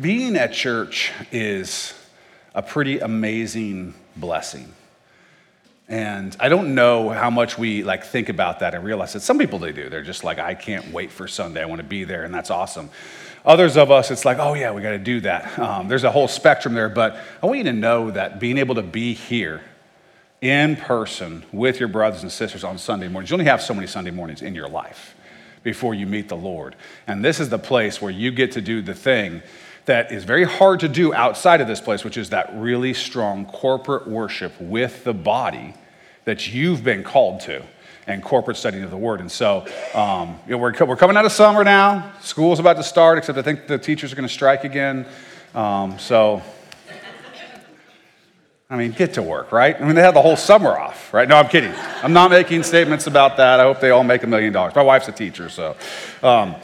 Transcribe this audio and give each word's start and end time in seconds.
being 0.00 0.36
at 0.36 0.52
church 0.52 1.12
is 1.30 1.92
a 2.54 2.62
pretty 2.62 3.00
amazing 3.00 3.94
blessing. 4.16 4.72
And 5.88 6.34
I 6.40 6.48
don't 6.48 6.74
know 6.74 7.10
how 7.10 7.28
much 7.28 7.58
we 7.58 7.82
like 7.82 8.04
think 8.04 8.30
about 8.30 8.60
that 8.60 8.74
and 8.74 8.82
realize 8.82 9.12
that 9.12 9.20
some 9.20 9.38
people 9.38 9.58
they 9.58 9.72
do. 9.72 9.90
They're 9.90 10.02
just 10.02 10.24
like, 10.24 10.38
I 10.38 10.54
can't 10.54 10.90
wait 10.90 11.12
for 11.12 11.28
Sunday. 11.28 11.60
I 11.62 11.66
want 11.66 11.80
to 11.80 11.86
be 11.86 12.04
there, 12.04 12.24
and 12.24 12.32
that's 12.32 12.50
awesome. 12.50 12.88
Others 13.44 13.76
of 13.76 13.90
us, 13.90 14.10
it's 14.10 14.24
like, 14.24 14.38
oh 14.38 14.54
yeah, 14.54 14.72
we 14.72 14.80
got 14.80 14.92
to 14.92 14.98
do 14.98 15.20
that. 15.20 15.58
Um, 15.58 15.88
there's 15.88 16.04
a 16.04 16.10
whole 16.10 16.28
spectrum 16.28 16.72
there, 16.72 16.88
but 16.88 17.18
I 17.42 17.46
want 17.46 17.58
you 17.58 17.64
to 17.64 17.74
know 17.74 18.10
that 18.10 18.40
being 18.40 18.56
able 18.56 18.76
to 18.76 18.82
be 18.82 19.12
here 19.12 19.60
in 20.40 20.76
person 20.76 21.44
with 21.52 21.78
your 21.78 21.90
brothers 21.90 22.22
and 22.22 22.32
sisters 22.32 22.64
on 22.64 22.78
Sunday 22.78 23.08
mornings, 23.08 23.30
you 23.30 23.34
only 23.34 23.44
have 23.44 23.60
so 23.60 23.74
many 23.74 23.86
Sunday 23.86 24.10
mornings 24.10 24.40
in 24.40 24.54
your 24.54 24.68
life 24.68 25.14
before 25.62 25.92
you 25.92 26.06
meet 26.06 26.30
the 26.30 26.36
Lord. 26.36 26.74
And 27.06 27.22
this 27.22 27.38
is 27.38 27.50
the 27.50 27.58
place 27.58 28.00
where 28.00 28.10
you 28.10 28.30
get 28.30 28.52
to 28.52 28.62
do 28.62 28.80
the 28.80 28.94
thing 28.94 29.42
that 29.86 30.12
is 30.12 30.24
very 30.24 30.44
hard 30.44 30.80
to 30.80 30.88
do 30.88 31.12
outside 31.12 31.60
of 31.60 31.68
this 31.68 31.80
place, 31.80 32.04
which 32.04 32.16
is 32.16 32.30
that 32.30 32.50
really 32.54 32.94
strong 32.94 33.44
corporate 33.46 34.08
worship 34.08 34.58
with 34.60 35.04
the 35.04 35.12
body 35.14 35.74
that 36.24 36.52
you've 36.52 36.82
been 36.82 37.02
called 37.02 37.40
to 37.40 37.62
and 38.06 38.22
corporate 38.22 38.56
studying 38.56 38.82
of 38.82 38.90
the 38.90 38.96
word. 38.96 39.20
And 39.20 39.30
so 39.30 39.66
um, 39.94 40.38
you 40.46 40.52
know, 40.52 40.58
we're, 40.58 40.72
we're 40.84 40.96
coming 40.96 41.16
out 41.16 41.24
of 41.24 41.32
summer 41.32 41.64
now. 41.64 42.12
School's 42.20 42.60
about 42.60 42.76
to 42.76 42.82
start, 42.82 43.18
except 43.18 43.38
I 43.38 43.42
think 43.42 43.66
the 43.66 43.78
teachers 43.78 44.12
are 44.12 44.16
going 44.16 44.28
to 44.28 44.32
strike 44.32 44.64
again. 44.64 45.06
Um, 45.54 45.98
so, 45.98 46.42
I 48.68 48.76
mean, 48.76 48.92
get 48.92 49.14
to 49.14 49.22
work, 49.22 49.52
right? 49.52 49.78
I 49.80 49.84
mean, 49.84 49.94
they 49.94 50.02
have 50.02 50.14
the 50.14 50.22
whole 50.22 50.36
summer 50.36 50.76
off, 50.76 51.12
right? 51.14 51.28
No, 51.28 51.36
I'm 51.36 51.48
kidding. 51.48 51.72
I'm 52.02 52.12
not 52.12 52.30
making 52.30 52.62
statements 52.62 53.06
about 53.06 53.36
that. 53.36 53.60
I 53.60 53.64
hope 53.64 53.80
they 53.80 53.90
all 53.90 54.04
make 54.04 54.22
a 54.22 54.26
million 54.26 54.52
dollars. 54.52 54.74
My 54.74 54.82
wife's 54.82 55.08
a 55.08 55.12
teacher, 55.12 55.48
so. 55.48 55.76
Um, 56.22 56.56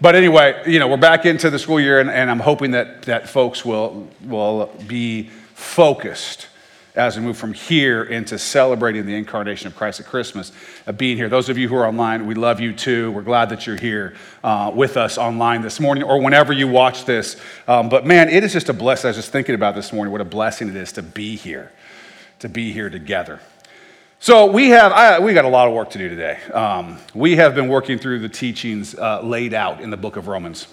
but 0.00 0.14
anyway, 0.14 0.62
you 0.66 0.78
know, 0.78 0.88
we're 0.88 0.96
back 0.96 1.26
into 1.26 1.50
the 1.50 1.58
school 1.58 1.80
year, 1.80 2.00
and, 2.00 2.10
and 2.10 2.30
I'm 2.30 2.40
hoping 2.40 2.72
that, 2.72 3.02
that 3.02 3.28
folks 3.28 3.64
will, 3.64 4.08
will 4.24 4.72
be 4.86 5.30
focused 5.54 6.48
as 6.98 7.16
we 7.16 7.22
move 7.22 7.36
from 7.36 7.52
here 7.52 8.02
into 8.02 8.38
celebrating 8.38 9.06
the 9.06 9.14
incarnation 9.14 9.68
of 9.68 9.76
Christ 9.76 10.00
at 10.00 10.06
Christmas, 10.06 10.50
uh, 10.86 10.92
being 10.92 11.16
here. 11.16 11.28
Those 11.28 11.48
of 11.48 11.56
you 11.56 11.68
who 11.68 11.76
are 11.76 11.86
online, 11.86 12.26
we 12.26 12.34
love 12.34 12.60
you 12.60 12.72
too. 12.72 13.12
We're 13.12 13.22
glad 13.22 13.50
that 13.50 13.66
you're 13.66 13.76
here 13.76 14.16
uh, 14.42 14.72
with 14.74 14.96
us 14.96 15.16
online 15.16 15.62
this 15.62 15.78
morning 15.78 16.02
or 16.02 16.20
whenever 16.20 16.52
you 16.52 16.66
watch 16.66 17.04
this. 17.04 17.36
Um, 17.68 17.88
but 17.88 18.04
man, 18.04 18.28
it 18.28 18.42
is 18.42 18.52
just 18.52 18.68
a 18.68 18.72
blessing. 18.72 19.06
I 19.06 19.10
was 19.10 19.16
just 19.16 19.30
thinking 19.30 19.54
about 19.54 19.76
this 19.76 19.92
morning 19.92 20.10
what 20.10 20.20
a 20.20 20.24
blessing 20.24 20.68
it 20.68 20.76
is 20.76 20.90
to 20.92 21.02
be 21.02 21.36
here, 21.36 21.70
to 22.40 22.48
be 22.48 22.72
here 22.72 22.90
together. 22.90 23.38
So 24.20 24.46
we 24.46 24.70
have 24.70 24.90
I, 24.90 25.20
we 25.20 25.32
got 25.32 25.44
a 25.44 25.48
lot 25.48 25.68
of 25.68 25.74
work 25.74 25.90
to 25.90 25.98
do 25.98 26.08
today. 26.08 26.40
Um, 26.52 26.98
we 27.14 27.36
have 27.36 27.54
been 27.54 27.68
working 27.68 28.00
through 28.00 28.18
the 28.18 28.28
teachings 28.28 28.96
uh, 28.96 29.22
laid 29.22 29.54
out 29.54 29.80
in 29.80 29.90
the 29.90 29.96
book 29.96 30.16
of 30.16 30.26
Romans. 30.26 30.66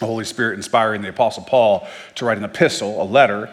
The 0.00 0.06
Holy 0.06 0.24
Spirit 0.24 0.56
inspiring 0.56 1.00
the 1.00 1.08
Apostle 1.08 1.44
Paul 1.44 1.86
to 2.16 2.24
write 2.24 2.36
an 2.36 2.42
epistle, 2.42 3.00
a 3.00 3.04
letter 3.04 3.48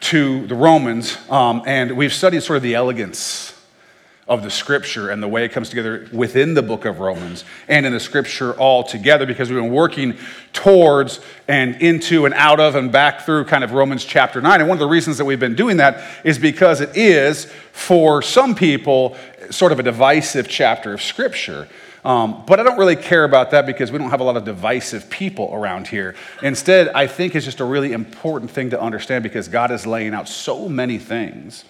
to 0.00 0.46
the 0.48 0.54
Romans, 0.54 1.16
um, 1.30 1.62
and 1.66 1.96
we've 1.96 2.12
studied 2.12 2.42
sort 2.42 2.58
of 2.58 2.62
the 2.62 2.74
elegance 2.74 3.57
of 4.28 4.42
the 4.42 4.50
scripture 4.50 5.08
and 5.08 5.22
the 5.22 5.28
way 5.28 5.44
it 5.44 5.52
comes 5.52 5.70
together 5.70 6.06
within 6.12 6.52
the 6.52 6.62
book 6.62 6.84
of 6.84 7.00
Romans 7.00 7.44
and 7.66 7.86
in 7.86 7.92
the 7.92 8.00
scripture 8.00 8.52
all 8.54 8.84
together 8.84 9.24
because 9.24 9.48
we've 9.50 9.60
been 9.60 9.72
working 9.72 10.16
towards 10.52 11.20
and 11.48 11.80
into 11.80 12.26
and 12.26 12.34
out 12.34 12.60
of 12.60 12.74
and 12.74 12.92
back 12.92 13.22
through 13.22 13.44
kind 13.46 13.64
of 13.64 13.72
Romans 13.72 14.04
chapter 14.04 14.40
9. 14.40 14.60
And 14.60 14.68
one 14.68 14.76
of 14.76 14.80
the 14.80 14.86
reasons 14.86 15.16
that 15.16 15.24
we've 15.24 15.40
been 15.40 15.54
doing 15.54 15.78
that 15.78 16.04
is 16.24 16.38
because 16.38 16.82
it 16.82 16.94
is, 16.94 17.46
for 17.72 18.20
some 18.20 18.54
people, 18.54 19.16
sort 19.50 19.72
of 19.72 19.80
a 19.80 19.82
divisive 19.82 20.46
chapter 20.46 20.92
of 20.92 21.00
scripture. 21.00 21.66
Um, 22.04 22.44
but 22.46 22.60
I 22.60 22.62
don't 22.62 22.78
really 22.78 22.96
care 22.96 23.24
about 23.24 23.50
that 23.52 23.66
because 23.66 23.90
we 23.90 23.98
don't 23.98 24.10
have 24.10 24.20
a 24.20 24.24
lot 24.24 24.36
of 24.36 24.44
divisive 24.44 25.10
people 25.10 25.50
around 25.52 25.88
here. 25.88 26.14
Instead, 26.42 26.88
I 26.88 27.06
think 27.06 27.34
it's 27.34 27.44
just 27.44 27.60
a 27.60 27.64
really 27.64 27.92
important 27.92 28.50
thing 28.50 28.70
to 28.70 28.80
understand 28.80 29.22
because 29.22 29.48
God 29.48 29.70
is 29.70 29.86
laying 29.86 30.14
out 30.14 30.28
so 30.28 30.68
many 30.68 30.98
things 30.98 31.64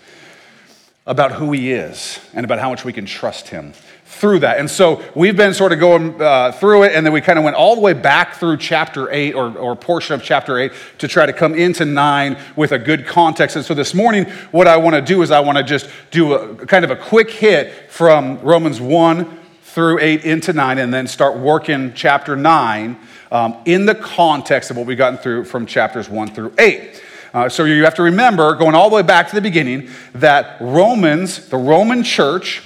about 1.09 1.33
who 1.33 1.51
He 1.53 1.73
is 1.73 2.21
and 2.35 2.45
about 2.45 2.61
how 2.61 2.71
much 2.71 2.85
we 2.85 2.93
can 2.93 3.07
trust 3.07 3.49
Him 3.49 3.73
through 4.05 4.41
that. 4.41 4.59
And 4.59 4.71
so 4.71 5.03
we've 5.15 5.37
been 5.37 5.55
sort 5.55 5.73
of 5.73 5.81
going 5.81 6.21
uh, 6.21 6.53
through 6.53 6.85
it, 6.85 6.93
and 6.93 7.05
then 7.05 7.13
we 7.13 7.21
kind 7.21 7.39
of 7.39 7.45
went 7.45 7.57
all 7.57 7.75
the 7.75 7.81
way 7.81 7.95
back 7.95 8.37
through 8.37 8.59
chapter 8.59 9.11
8 9.11 9.35
or, 9.35 9.57
or 9.57 9.75
portion 9.75 10.15
of 10.15 10.23
chapter 10.23 10.59
8 10.59 10.71
to 10.99 11.09
try 11.09 11.25
to 11.25 11.33
come 11.33 11.55
into 11.55 11.85
9 11.85 12.39
with 12.57 12.73
a 12.73 12.79
good 12.79 13.07
context. 13.07 13.57
And 13.57 13.65
so 13.65 13.75
this 13.75 13.95
morning, 13.95 14.27
what 14.51 14.69
I 14.69 14.77
want 14.77 14.97
to 14.97 15.03
do 15.03 15.23
is 15.23 15.31
I 15.31 15.41
want 15.41 15.59
to 15.59 15.65
just 15.65 15.89
do 16.11 16.35
a 16.35 16.67
kind 16.67 16.85
of 16.85 16.91
a 16.91 16.97
quick 16.97 17.31
hit 17.31 17.91
from 17.91 18.39
Romans 18.41 18.81
1 18.81 19.39
through 19.63 19.99
8 20.01 20.25
into 20.25 20.53
9 20.53 20.79
and 20.79 20.93
then 20.93 21.07
start 21.07 21.39
working 21.39 21.93
chapter 21.95 22.37
9 22.37 22.99
um, 23.31 23.57
in 23.65 23.87
the 23.87 23.95
context 23.95 24.71
of 24.71 24.77
what 24.77 24.87
we've 24.87 24.99
gotten 24.99 25.19
through 25.19 25.45
from 25.45 25.65
chapters 25.65 26.09
1 26.09 26.35
through 26.35 26.53
8. 26.59 27.03
Uh, 27.33 27.49
so 27.49 27.65
you 27.65 27.85
have 27.85 27.95
to 27.95 28.03
remember, 28.03 28.55
going 28.55 28.75
all 28.75 28.89
the 28.91 28.97
way 28.97 29.03
back 29.03 29.29
to 29.29 29.35
the 29.35 29.41
beginning, 29.41 29.89
that 30.15 30.57
Romans, 30.61 31.49
the 31.49 31.57
Roman 31.57 32.03
church, 32.03 32.63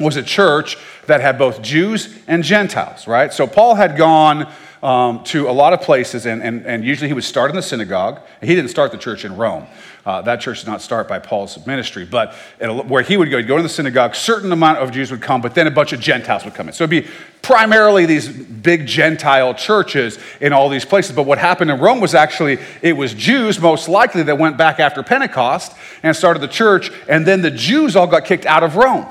was 0.00 0.16
a 0.16 0.22
church 0.22 0.76
that 1.06 1.20
had 1.20 1.38
both 1.38 1.62
Jews 1.62 2.18
and 2.26 2.42
Gentiles, 2.42 3.06
right? 3.06 3.32
So 3.32 3.46
Paul 3.46 3.74
had 3.74 3.96
gone 3.96 4.50
um, 4.84 5.24
to 5.24 5.48
a 5.48 5.50
lot 5.50 5.72
of 5.72 5.80
places, 5.80 6.26
and, 6.26 6.42
and, 6.42 6.66
and 6.66 6.84
usually 6.84 7.08
he 7.08 7.14
would 7.14 7.24
start 7.24 7.48
in 7.48 7.56
the 7.56 7.62
synagogue. 7.62 8.20
He 8.42 8.54
didn't 8.54 8.68
start 8.68 8.92
the 8.92 8.98
church 8.98 9.24
in 9.24 9.34
Rome. 9.34 9.66
Uh, 10.04 10.20
that 10.20 10.42
church 10.42 10.60
did 10.60 10.66
not 10.66 10.82
start 10.82 11.08
by 11.08 11.18
Paul's 11.18 11.66
ministry, 11.66 12.04
but 12.04 12.34
where 12.86 13.02
he 13.02 13.16
would 13.16 13.30
go, 13.30 13.38
he'd 13.38 13.48
go 13.48 13.56
to 13.56 13.62
the 13.62 13.68
synagogue, 13.70 14.14
certain 14.14 14.52
amount 14.52 14.76
of 14.76 14.92
Jews 14.92 15.10
would 15.10 15.22
come, 15.22 15.40
but 15.40 15.54
then 15.54 15.66
a 15.66 15.70
bunch 15.70 15.94
of 15.94 16.00
Gentiles 16.00 16.44
would 16.44 16.52
come 16.52 16.68
in. 16.68 16.74
So 16.74 16.84
it'd 16.84 16.90
be 16.90 17.10
primarily 17.40 18.04
these 18.04 18.28
big 18.28 18.86
Gentile 18.86 19.54
churches 19.54 20.18
in 20.42 20.52
all 20.52 20.68
these 20.68 20.84
places. 20.84 21.16
But 21.16 21.22
what 21.22 21.38
happened 21.38 21.70
in 21.70 21.80
Rome 21.80 22.00
was 22.00 22.14
actually, 22.14 22.58
it 22.82 22.92
was 22.92 23.14
Jews 23.14 23.58
most 23.58 23.88
likely 23.88 24.22
that 24.24 24.36
went 24.36 24.58
back 24.58 24.80
after 24.80 25.02
Pentecost 25.02 25.72
and 26.02 26.14
started 26.14 26.40
the 26.40 26.48
church, 26.48 26.90
and 27.08 27.24
then 27.24 27.40
the 27.40 27.50
Jews 27.50 27.96
all 27.96 28.06
got 28.06 28.26
kicked 28.26 28.44
out 28.44 28.62
of 28.62 28.76
Rome 28.76 29.06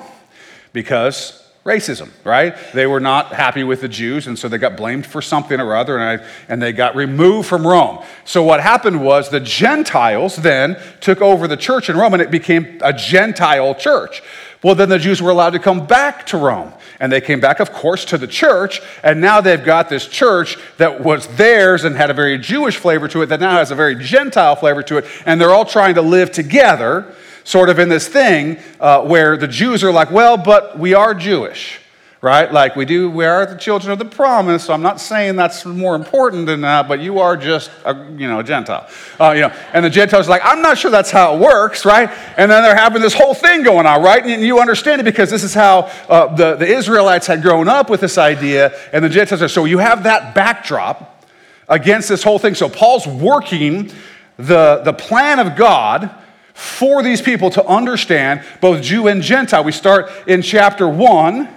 because 0.72 1.43
racism, 1.66 2.10
right? 2.26 2.56
They 2.74 2.86
were 2.86 3.00
not 3.00 3.28
happy 3.28 3.64
with 3.64 3.82
the 3.82 3.88
Jews, 3.88 4.28
and 4.28 4.38
so 4.38 4.50
they 4.50 4.58
got 4.58 4.76
blamed 4.76 5.06
for 5.06 5.22
something 5.22 5.60
or 5.60 5.76
other, 5.76 5.98
and, 5.98 6.22
I, 6.22 6.26
and 6.50 6.62
they 6.62 6.74
got 6.74 6.96
removed 6.96 7.48
from 7.48 7.66
Rome. 7.66 8.04
So 8.26 8.44
what 8.44 8.60
happened 8.60 9.02
was 9.04 9.30
the 9.30 9.40
Gentiles 9.40 10.36
then 10.36 10.78
took 11.00 11.22
over 11.22 11.48
the 11.48 11.56
church 11.56 11.90
in 11.90 11.96
Rome, 11.96 12.14
and 12.14 12.22
it 12.22 12.32
became 12.32 12.80
a 12.82 12.92
Gentile 12.92 13.76
church. 13.76 14.22
Well, 14.62 14.76
then 14.76 14.90
the 14.90 15.00
Jews 15.00 15.22
were 15.22 15.32
allowed 15.32 15.52
to 15.52 15.60
come 15.60 15.86
back 15.86 16.26
to 16.28 16.38
Rome. 16.38 16.74
And 17.00 17.12
they 17.12 17.20
came 17.20 17.42
back, 17.42 17.60
of 17.60 17.74
course, 17.74 18.06
to 18.06 18.18
the 18.18 18.28
church. 18.28 18.82
And 19.04 19.20
now 19.20 19.42
they've 19.42 19.64
got 19.64 19.90
this 19.90 20.08
church 20.08 20.58
that 20.78 21.04
was 21.04 21.28
theirs 21.36 21.84
and 21.84 21.98
had 21.98 22.10
a 22.10 22.14
very 22.14 22.38
Jewish 22.38 22.78
flavor 22.78 23.10
to 23.10 23.24
it 23.24 23.26
that 23.26 23.42
now 23.42 23.58
has 23.58 23.72
a 23.72 23.76
very 23.76 23.96
Gentile 23.96 24.56
flavor 24.56 24.82
to 24.84 25.00
it. 25.00 25.06
And 25.26 25.42
they're 25.42 25.52
all 25.52 25.66
trying 25.66 25.96
to 25.96 26.02
live 26.02 26.32
together 26.32 27.14
sort 27.44 27.70
of 27.70 27.80
in 27.80 27.90
this 27.90 28.08
thing 28.08 28.58
uh, 28.80 29.02
where 29.02 29.38
the 29.38 29.48
Jews 29.48 29.84
are 29.84 29.92
like, 29.92 30.12
well, 30.12 30.38
but 30.38 30.80
we 30.80 30.94
are 30.94 31.14
Jewish, 31.14 31.80
right? 32.22 32.52
Like 32.52 32.78
we 32.78 32.86
do, 32.86 33.10
we 33.10 33.26
are 33.26 33.46
the 33.46 33.58
children 33.58 33.92
of 33.92 34.00
the 34.00 34.06
promise. 34.06 34.64
So 34.64 34.74
I'm 34.74 34.82
not 34.82 35.02
saying 35.02 35.36
that's 35.36 35.66
more 35.66 35.96
important 35.96 36.46
than 36.46 36.62
that, 36.62 36.88
but 36.88 37.02
you 37.02 37.20
are 37.20 37.36
just, 37.36 37.70
a, 37.84 37.94
you 38.18 38.28
know, 38.28 38.40
a 38.40 38.44
Gentile, 38.44 38.88
uh, 39.20 39.32
you 39.32 39.42
know. 39.42 39.54
And 39.74 39.84
the 39.84 39.90
Gentiles 39.90 40.28
are 40.28 40.30
like, 40.30 40.46
I'm 40.46 40.62
not 40.62 40.78
sure 40.78 40.90
that's 40.90 41.12
how 41.12 41.36
it 41.36 41.42
works, 41.42 41.84
right? 41.84 42.10
And 42.38 42.50
then 42.50 42.64
they're 42.64 42.76
having 42.76 43.02
this 43.02 43.14
whole 43.14 43.34
thing 43.34 43.64
going 43.64 43.86
on, 43.86 44.02
right? 44.02 44.26
And 44.26 44.42
you 44.42 44.60
understand 44.60 45.02
it 45.02 45.04
because 45.04 45.30
this 45.30 45.44
is 45.44 45.54
how 45.54 45.92
uh, 46.08 46.34
the, 46.34 46.56
the 46.56 46.68
Israelites 46.68 47.28
had 47.28 47.42
grown 47.42 47.68
up 47.68 47.90
with 47.90 48.00
this 48.00 48.18
idea, 48.18 48.74
and 48.94 49.04
the 49.04 49.10
Gentiles 49.10 49.42
are. 49.42 49.50
So 49.50 49.66
you 49.66 49.80
have 49.80 50.04
that 50.04 50.34
backdrop 50.34 51.26
against 51.68 52.08
this 52.08 52.24
whole 52.24 52.40
thing. 52.40 52.56
So 52.56 52.70
Paul's 52.70 53.06
working 53.06 53.92
the, 54.38 54.82
the 54.84 54.94
plan 54.94 55.40
of 55.40 55.56
God 55.58 56.10
for 56.54 57.02
these 57.02 57.22
people 57.22 57.50
to 57.52 57.66
understand 57.66 58.44
both 58.62 58.82
Jew 58.82 59.08
and 59.08 59.22
Gentile. 59.22 59.64
We 59.64 59.72
start 59.72 60.10
in 60.28 60.42
chapter 60.42 60.88
1. 60.88 61.50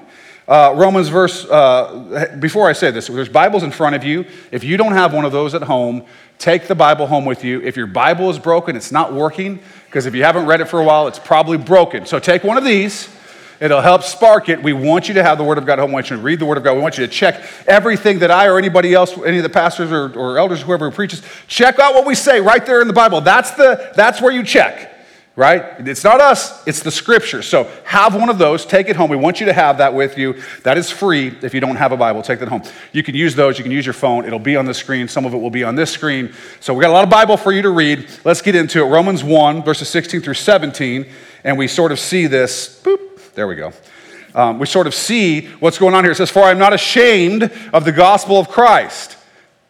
Uh, 0.48 0.72
Romans 0.76 1.08
verse, 1.08 1.44
uh, 1.46 2.36
before 2.38 2.68
I 2.68 2.72
say 2.72 2.92
this, 2.92 3.08
there's 3.08 3.28
Bibles 3.28 3.64
in 3.64 3.72
front 3.72 3.96
of 3.96 4.04
you. 4.04 4.24
If 4.52 4.62
you 4.62 4.76
don't 4.76 4.92
have 4.92 5.12
one 5.12 5.24
of 5.24 5.32
those 5.32 5.54
at 5.54 5.62
home, 5.62 6.04
take 6.38 6.68
the 6.68 6.74
Bible 6.74 7.08
home 7.08 7.24
with 7.24 7.44
you. 7.44 7.60
If 7.62 7.76
your 7.76 7.88
Bible 7.88 8.30
is 8.30 8.38
broken, 8.38 8.76
it's 8.76 8.92
not 8.92 9.12
working, 9.12 9.58
because 9.86 10.06
if 10.06 10.14
you 10.14 10.22
haven't 10.22 10.46
read 10.46 10.60
it 10.60 10.66
for 10.66 10.80
a 10.80 10.84
while, 10.84 11.08
it's 11.08 11.18
probably 11.18 11.58
broken. 11.58 12.06
So 12.06 12.20
take 12.20 12.44
one 12.44 12.56
of 12.56 12.64
these. 12.64 13.08
It'll 13.60 13.80
help 13.80 14.02
spark 14.02 14.48
it. 14.48 14.62
We 14.62 14.72
want 14.72 15.08
you 15.08 15.14
to 15.14 15.22
have 15.22 15.38
the 15.38 15.44
Word 15.44 15.58
of 15.58 15.66
God 15.66 15.78
home. 15.78 15.90
We 15.90 15.94
want 15.94 16.10
you 16.10 16.16
to 16.16 16.22
read 16.22 16.38
the 16.38 16.46
Word 16.46 16.58
of 16.58 16.64
God. 16.64 16.74
We 16.74 16.80
want 16.80 16.98
you 16.98 17.06
to 17.06 17.12
check 17.12 17.44
everything 17.66 18.18
that 18.20 18.30
I 18.30 18.46
or 18.46 18.58
anybody 18.58 18.94
else, 18.94 19.16
any 19.18 19.38
of 19.38 19.42
the 19.42 19.48
pastors 19.50 19.90
or, 19.90 20.12
or 20.18 20.38
elders, 20.38 20.62
whoever 20.62 20.90
preaches, 20.90 21.22
check 21.46 21.78
out 21.78 21.94
what 21.94 22.06
we 22.06 22.14
say 22.14 22.40
right 22.40 22.64
there 22.64 22.80
in 22.80 22.86
the 22.86 22.92
Bible. 22.92 23.20
That's, 23.20 23.52
the, 23.52 23.92
that's 23.94 24.20
where 24.20 24.32
you 24.32 24.42
check 24.42 24.92
right? 25.36 25.86
It's 25.86 26.02
not 26.02 26.20
us, 26.20 26.66
it's 26.66 26.82
the 26.82 26.90
scripture. 26.90 27.42
So 27.42 27.70
have 27.84 28.14
one 28.14 28.30
of 28.30 28.38
those, 28.38 28.64
take 28.64 28.88
it 28.88 28.96
home. 28.96 29.10
We 29.10 29.18
want 29.18 29.38
you 29.38 29.46
to 29.46 29.52
have 29.52 29.78
that 29.78 29.92
with 29.92 30.16
you. 30.16 30.42
That 30.62 30.78
is 30.78 30.90
free 30.90 31.28
if 31.42 31.52
you 31.52 31.60
don't 31.60 31.76
have 31.76 31.92
a 31.92 31.96
Bible, 31.96 32.22
take 32.22 32.38
that 32.40 32.48
home. 32.48 32.62
You 32.92 33.02
can 33.02 33.14
use 33.14 33.34
those, 33.34 33.58
you 33.58 33.62
can 33.62 33.70
use 33.70 33.84
your 33.84 33.92
phone. 33.92 34.24
It'll 34.24 34.38
be 34.38 34.56
on 34.56 34.64
the 34.64 34.74
screen. 34.74 35.06
Some 35.08 35.26
of 35.26 35.34
it 35.34 35.36
will 35.36 35.50
be 35.50 35.62
on 35.62 35.74
this 35.74 35.90
screen. 35.90 36.32
So 36.60 36.72
we 36.72 36.80
got 36.80 36.90
a 36.90 36.94
lot 36.94 37.04
of 37.04 37.10
Bible 37.10 37.36
for 37.36 37.52
you 37.52 37.62
to 37.62 37.70
read. 37.70 38.08
Let's 38.24 38.40
get 38.40 38.54
into 38.54 38.80
it. 38.80 38.86
Romans 38.86 39.22
1, 39.22 39.62
verses 39.62 39.90
16 39.90 40.22
through 40.22 40.34
17. 40.34 41.06
And 41.44 41.58
we 41.58 41.68
sort 41.68 41.92
of 41.92 42.00
see 42.00 42.26
this. 42.26 42.80
Boop, 42.82 43.05
there 43.36 43.46
we 43.46 43.54
go. 43.54 43.70
Um, 44.34 44.58
we 44.58 44.66
sort 44.66 44.86
of 44.86 44.94
see 44.94 45.46
what's 45.60 45.78
going 45.78 45.94
on 45.94 46.04
here. 46.04 46.10
It 46.10 46.16
says, 46.16 46.30
For 46.30 46.42
I 46.42 46.50
am 46.50 46.58
not 46.58 46.72
ashamed 46.72 47.44
of 47.72 47.84
the 47.84 47.92
gospel 47.92 48.40
of 48.40 48.48
Christ. 48.48 49.16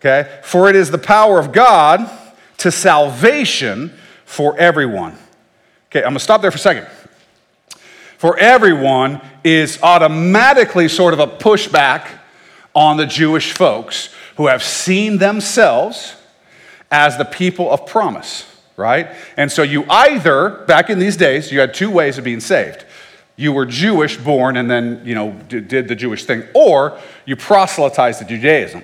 Okay? 0.00 0.40
For 0.44 0.70
it 0.70 0.76
is 0.76 0.90
the 0.90 0.98
power 0.98 1.40
of 1.40 1.52
God 1.52 2.08
to 2.58 2.70
salvation 2.70 3.92
for 4.24 4.56
everyone. 4.56 5.16
Okay, 5.90 6.00
I'm 6.00 6.10
gonna 6.10 6.20
stop 6.20 6.42
there 6.42 6.52
for 6.52 6.56
a 6.56 6.60
second. 6.60 6.86
For 8.18 8.38
everyone 8.38 9.20
is 9.42 9.80
automatically 9.82 10.88
sort 10.88 11.12
of 11.12 11.18
a 11.18 11.26
pushback 11.26 12.08
on 12.72 12.96
the 12.96 13.06
Jewish 13.06 13.52
folks 13.52 14.14
who 14.36 14.46
have 14.46 14.62
seen 14.62 15.18
themselves 15.18 16.14
as 16.90 17.18
the 17.18 17.24
people 17.24 17.70
of 17.70 17.86
promise, 17.86 18.44
right? 18.76 19.08
And 19.36 19.50
so 19.50 19.62
you 19.62 19.84
either, 19.90 20.50
back 20.66 20.88
in 20.88 21.00
these 21.00 21.16
days, 21.16 21.50
you 21.50 21.58
had 21.58 21.74
two 21.74 21.90
ways 21.90 22.16
of 22.16 22.24
being 22.24 22.40
saved. 22.40 22.84
You 23.36 23.52
were 23.52 23.66
Jewish 23.66 24.16
born 24.16 24.56
and 24.56 24.70
then, 24.70 25.02
you 25.04 25.14
know, 25.14 25.32
did 25.48 25.88
the 25.88 25.94
Jewish 25.94 26.24
thing, 26.24 26.44
or 26.54 26.98
you 27.26 27.36
proselytized 27.36 28.18
to 28.20 28.24
Judaism. 28.24 28.82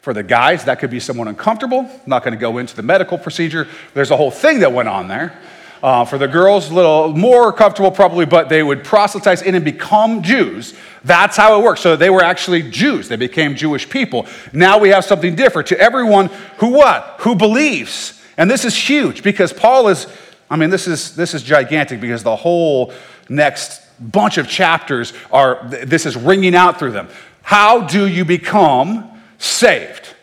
For 0.00 0.14
the 0.14 0.22
guys, 0.22 0.64
that 0.64 0.78
could 0.78 0.90
be 0.90 1.00
somewhat 1.00 1.28
uncomfortable, 1.28 1.90
not 2.06 2.22
going 2.22 2.32
to 2.32 2.40
go 2.40 2.58
into 2.58 2.74
the 2.74 2.82
medical 2.82 3.18
procedure. 3.18 3.66
There's 3.92 4.10
a 4.10 4.16
whole 4.16 4.30
thing 4.30 4.60
that 4.60 4.72
went 4.72 4.88
on 4.88 5.08
there. 5.08 5.38
Uh, 5.82 6.04
for 6.04 6.16
the 6.16 6.26
girls, 6.26 6.70
a 6.70 6.74
little 6.74 7.08
more 7.08 7.52
comfortable 7.52 7.90
probably, 7.90 8.24
but 8.24 8.48
they 8.48 8.62
would 8.62 8.82
proselytize 8.82 9.42
in 9.42 9.54
and 9.54 9.64
become 9.64 10.22
Jews. 10.22 10.74
That's 11.04 11.36
how 11.36 11.60
it 11.60 11.62
works. 11.62 11.82
So 11.82 11.96
they 11.96 12.08
were 12.08 12.24
actually 12.24 12.62
Jews. 12.70 13.08
They 13.08 13.16
became 13.16 13.54
Jewish 13.56 13.88
people. 13.88 14.26
Now 14.52 14.78
we 14.78 14.88
have 14.88 15.04
something 15.04 15.34
different 15.34 15.68
to 15.68 15.78
everyone 15.78 16.30
who 16.58 16.70
what? 16.70 17.16
Who 17.20 17.34
believes. 17.34 18.22
And 18.38 18.50
this 18.50 18.64
is 18.64 18.74
huge 18.74 19.22
because 19.22 19.52
Paul 19.52 19.88
is, 19.88 20.06
I 20.48 20.56
mean, 20.56 20.70
this 20.70 20.86
is, 20.86 21.14
this 21.14 21.34
is 21.34 21.42
gigantic 21.42 22.00
because 22.00 22.22
the 22.22 22.36
whole 22.36 22.92
next 23.28 23.82
bunch 23.98 24.38
of 24.38 24.48
chapters 24.48 25.12
are, 25.32 25.66
this 25.68 26.06
is 26.06 26.16
ringing 26.16 26.54
out 26.54 26.78
through 26.78 26.92
them. 26.92 27.08
How 27.42 27.86
do 27.86 28.06
you 28.06 28.24
become 28.24 29.16
saved. 29.38 30.14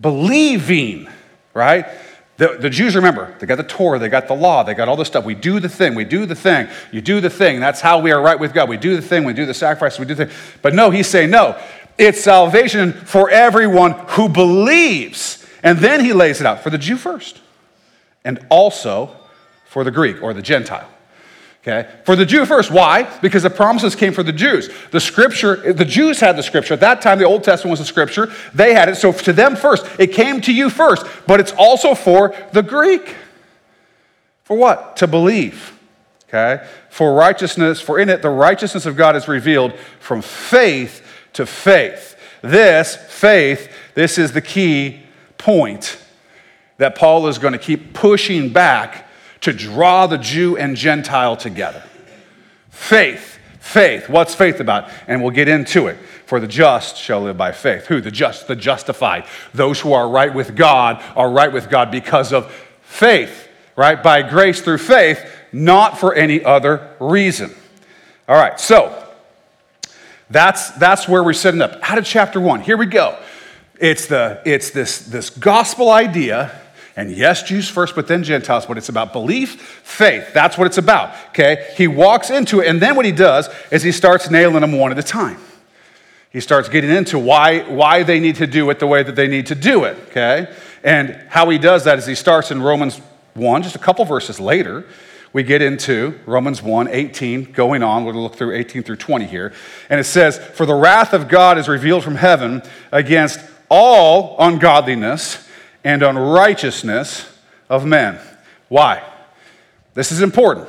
Believing, 0.00 1.08
right? 1.52 1.86
The, 2.36 2.58
the, 2.58 2.70
Jews, 2.70 2.96
remember, 2.96 3.34
they 3.38 3.46
got 3.46 3.56
the 3.56 3.62
Torah, 3.62 3.98
they 3.98 4.08
got 4.08 4.26
the 4.26 4.34
law, 4.34 4.64
they 4.64 4.74
got 4.74 4.88
all 4.88 4.96
this 4.96 5.06
stuff. 5.06 5.24
We 5.24 5.34
do 5.34 5.60
the 5.60 5.68
thing, 5.68 5.94
we 5.94 6.04
do 6.04 6.26
the 6.26 6.34
thing, 6.34 6.68
you 6.90 7.00
do 7.00 7.20
the 7.20 7.30
thing. 7.30 7.60
That's 7.60 7.80
how 7.80 8.00
we 8.00 8.10
are 8.10 8.20
right 8.20 8.38
with 8.38 8.52
God. 8.52 8.68
We 8.68 8.76
do 8.76 8.96
the 8.96 9.02
thing, 9.02 9.24
we 9.24 9.32
do 9.32 9.46
the 9.46 9.54
sacrifice, 9.54 9.98
we 9.98 10.04
do 10.04 10.14
the 10.14 10.26
thing. 10.26 10.36
But 10.60 10.74
no, 10.74 10.90
he's 10.90 11.06
saying, 11.06 11.30
no, 11.30 11.60
it's 11.96 12.20
salvation 12.20 12.92
for 12.92 13.30
everyone 13.30 13.92
who 14.08 14.28
believes. 14.28 15.46
And 15.62 15.78
then 15.78 16.04
he 16.04 16.12
lays 16.12 16.40
it 16.40 16.46
out 16.46 16.60
for 16.60 16.70
the 16.70 16.78
Jew 16.78 16.96
first, 16.96 17.40
and 18.24 18.44
also 18.50 19.16
for 19.66 19.84
the 19.84 19.92
Greek 19.92 20.20
or 20.20 20.34
the 20.34 20.42
Gentile. 20.42 20.88
Okay? 21.66 21.88
For 22.04 22.14
the 22.14 22.26
Jew 22.26 22.44
first. 22.44 22.70
Why? 22.70 23.04
Because 23.20 23.42
the 23.42 23.50
promises 23.50 23.94
came 23.94 24.12
for 24.12 24.22
the 24.22 24.34
Jews. 24.34 24.68
The 24.90 25.00
scripture, 25.00 25.72
the 25.72 25.84
Jews 25.84 26.20
had 26.20 26.36
the 26.36 26.42
scripture. 26.42 26.74
At 26.74 26.80
that 26.80 27.00
time, 27.00 27.18
the 27.18 27.24
Old 27.24 27.42
Testament 27.42 27.70
was 27.70 27.78
the 27.78 27.86
scripture. 27.86 28.30
They 28.52 28.74
had 28.74 28.90
it. 28.90 28.96
So 28.96 29.12
to 29.12 29.32
them 29.32 29.56
first. 29.56 29.86
It 29.98 30.08
came 30.08 30.42
to 30.42 30.52
you 30.52 30.68
first. 30.68 31.06
But 31.26 31.40
it's 31.40 31.52
also 31.52 31.94
for 31.94 32.36
the 32.52 32.62
Greek. 32.62 33.16
For 34.42 34.58
what? 34.58 34.98
To 34.98 35.06
believe. 35.06 35.78
Okay? 36.28 36.66
For 36.90 37.14
righteousness, 37.14 37.80
for 37.80 37.98
in 37.98 38.10
it 38.10 38.20
the 38.20 38.28
righteousness 38.28 38.84
of 38.84 38.96
God 38.96 39.16
is 39.16 39.26
revealed 39.26 39.72
from 40.00 40.20
faith 40.20 41.06
to 41.32 41.46
faith. 41.46 42.18
This, 42.42 42.94
faith, 42.94 43.72
this 43.94 44.18
is 44.18 44.32
the 44.32 44.42
key 44.42 45.00
point 45.38 45.96
that 46.76 46.94
Paul 46.94 47.26
is 47.28 47.38
going 47.38 47.52
to 47.52 47.58
keep 47.58 47.94
pushing 47.94 48.52
back 48.52 49.03
to 49.44 49.52
draw 49.52 50.06
the 50.06 50.16
Jew 50.16 50.56
and 50.56 50.74
Gentile 50.74 51.36
together. 51.36 51.82
Faith, 52.70 53.38
faith. 53.60 54.08
What's 54.08 54.34
faith 54.34 54.58
about? 54.58 54.90
And 55.06 55.22
we'll 55.22 55.32
get 55.32 55.48
into 55.48 55.86
it. 55.86 55.98
For 56.24 56.40
the 56.40 56.46
just 56.46 56.96
shall 56.96 57.20
live 57.20 57.36
by 57.36 57.52
faith. 57.52 57.84
Who? 57.86 58.00
The 58.00 58.10
just, 58.10 58.48
the 58.48 58.56
justified. 58.56 59.26
Those 59.52 59.80
who 59.80 59.92
are 59.92 60.08
right 60.08 60.32
with 60.34 60.56
God 60.56 61.04
are 61.14 61.30
right 61.30 61.52
with 61.52 61.68
God 61.68 61.90
because 61.90 62.32
of 62.32 62.50
faith, 62.80 63.48
right? 63.76 64.02
By 64.02 64.22
grace 64.22 64.62
through 64.62 64.78
faith, 64.78 65.22
not 65.52 65.98
for 65.98 66.14
any 66.14 66.42
other 66.42 66.94
reason. 66.98 67.54
All 68.26 68.36
right, 68.36 68.58
so 68.58 69.06
that's, 70.30 70.70
that's 70.70 71.06
where 71.06 71.22
we're 71.22 71.34
setting 71.34 71.60
up. 71.60 71.78
Out 71.82 71.98
of 71.98 72.06
chapter 72.06 72.40
one, 72.40 72.62
here 72.62 72.78
we 72.78 72.86
go. 72.86 73.18
It's, 73.78 74.06
the, 74.06 74.40
it's 74.46 74.70
this, 74.70 75.00
this 75.00 75.28
gospel 75.28 75.90
idea 75.90 76.58
and 76.96 77.10
yes, 77.10 77.42
Jews 77.42 77.68
first, 77.68 77.96
but 77.96 78.06
then 78.06 78.22
Gentiles. 78.22 78.66
But 78.66 78.78
it's 78.78 78.88
about 78.88 79.12
belief, 79.12 79.60
faith. 79.60 80.32
That's 80.32 80.56
what 80.56 80.66
it's 80.66 80.78
about. 80.78 81.14
Okay? 81.30 81.72
He 81.76 81.88
walks 81.88 82.30
into 82.30 82.60
it, 82.60 82.68
and 82.68 82.80
then 82.80 82.94
what 82.94 83.04
he 83.04 83.12
does 83.12 83.48
is 83.72 83.82
he 83.82 83.92
starts 83.92 84.30
nailing 84.30 84.60
them 84.60 84.78
one 84.78 84.92
at 84.92 84.98
a 84.98 85.02
time. 85.02 85.38
He 86.30 86.40
starts 86.40 86.68
getting 86.68 86.90
into 86.90 87.18
why, 87.18 87.60
why 87.60 88.02
they 88.02 88.20
need 88.20 88.36
to 88.36 88.46
do 88.46 88.68
it 88.70 88.78
the 88.78 88.86
way 88.86 89.02
that 89.02 89.16
they 89.16 89.28
need 89.28 89.46
to 89.46 89.54
do 89.54 89.84
it. 89.84 89.96
Okay? 90.08 90.52
And 90.82 91.20
how 91.28 91.48
he 91.48 91.58
does 91.58 91.84
that 91.84 91.98
is 91.98 92.06
he 92.06 92.14
starts 92.14 92.50
in 92.50 92.62
Romans 92.62 93.00
1, 93.34 93.62
just 93.62 93.76
a 93.76 93.80
couple 93.80 94.04
verses 94.04 94.38
later. 94.38 94.84
We 95.32 95.42
get 95.42 95.62
into 95.62 96.18
Romans 96.26 96.62
1, 96.62 96.88
18, 96.88 97.52
going 97.52 97.82
on. 97.82 98.04
We'll 98.04 98.14
look 98.14 98.36
through 98.36 98.54
18 98.54 98.84
through 98.84 98.96
20 98.96 99.26
here. 99.26 99.52
And 99.90 99.98
it 99.98 100.04
says, 100.04 100.38
For 100.38 100.64
the 100.64 100.74
wrath 100.74 101.12
of 101.12 101.28
God 101.28 101.58
is 101.58 101.66
revealed 101.66 102.04
from 102.04 102.14
heaven 102.14 102.62
against 102.92 103.40
all 103.68 104.36
ungodliness 104.38 105.44
and 105.84 106.02
unrighteousness 106.02 107.30
of 107.68 107.84
men. 107.84 108.18
Why? 108.68 109.02
This 109.92 110.10
is 110.10 110.22
important 110.22 110.68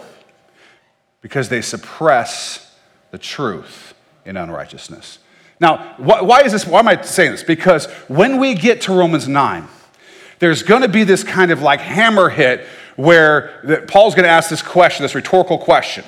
because 1.21 1.49
they 1.49 1.61
suppress 1.61 2.75
the 3.11 3.17
truth 3.17 3.95
in 4.25 4.37
unrighteousness. 4.37 5.19
Now, 5.59 5.95
why 5.97 6.41
is 6.41 6.51
this? 6.51 6.67
Why 6.67 6.79
am 6.79 6.87
I 6.87 7.01
saying 7.01 7.31
this? 7.31 7.43
Because 7.43 7.85
when 8.07 8.39
we 8.39 8.53
get 8.53 8.81
to 8.81 8.93
Romans 8.93 9.27
9, 9.27 9.67
there's 10.39 10.63
going 10.63 10.81
to 10.81 10.89
be 10.89 11.05
this 11.05 11.23
kind 11.23 11.49
of 11.49 11.61
like 11.61 11.79
hammer 11.79 12.29
hit 12.29 12.67
where 12.97 13.83
Paul's 13.87 14.15
going 14.15 14.25
to 14.25 14.29
ask 14.29 14.49
this 14.49 14.61
question, 14.61 15.03
this 15.03 15.15
rhetorical 15.15 15.57
question 15.57 16.03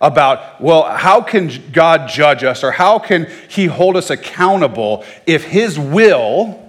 about, 0.00 0.60
well, 0.60 0.84
how 0.84 1.20
can 1.20 1.50
God 1.72 2.08
judge 2.08 2.44
us 2.44 2.62
or 2.62 2.70
how 2.70 2.98
can 2.98 3.28
he 3.48 3.66
hold 3.66 3.96
us 3.96 4.10
accountable 4.10 5.04
if 5.26 5.44
his 5.44 5.78
will 5.78 6.65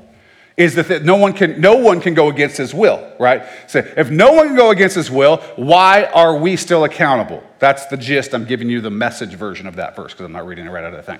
is 0.57 0.73
that 0.73 1.03
no 1.03 1.15
one 1.15 1.33
can 1.33 1.61
no 1.61 1.75
one 1.77 2.01
can 2.01 2.15
go 2.15 2.29
against 2.29 2.57
his 2.57 2.73
will 2.73 3.13
right? 3.19 3.43
So 3.67 3.79
if 3.95 4.09
no 4.09 4.33
one 4.33 4.47
can 4.47 4.55
go 4.57 4.71
against 4.71 4.95
his 4.95 5.09
will 5.09 5.37
why 5.55 6.05
are 6.05 6.35
we 6.35 6.55
still 6.55 6.83
accountable? 6.83 7.43
That's 7.59 7.85
the 7.85 7.97
gist. 7.97 8.33
I'm 8.33 8.45
giving 8.45 8.69
you 8.69 8.81
the 8.81 8.89
message 8.89 9.35
version 9.35 9.67
of 9.67 9.75
that 9.75 9.95
verse 9.95 10.13
because 10.13 10.25
i'm 10.25 10.31
not 10.31 10.45
reading 10.47 10.65
it 10.65 10.69
right 10.69 10.83
out 10.83 10.93
of 10.93 11.05
the 11.05 11.11
thing. 11.11 11.19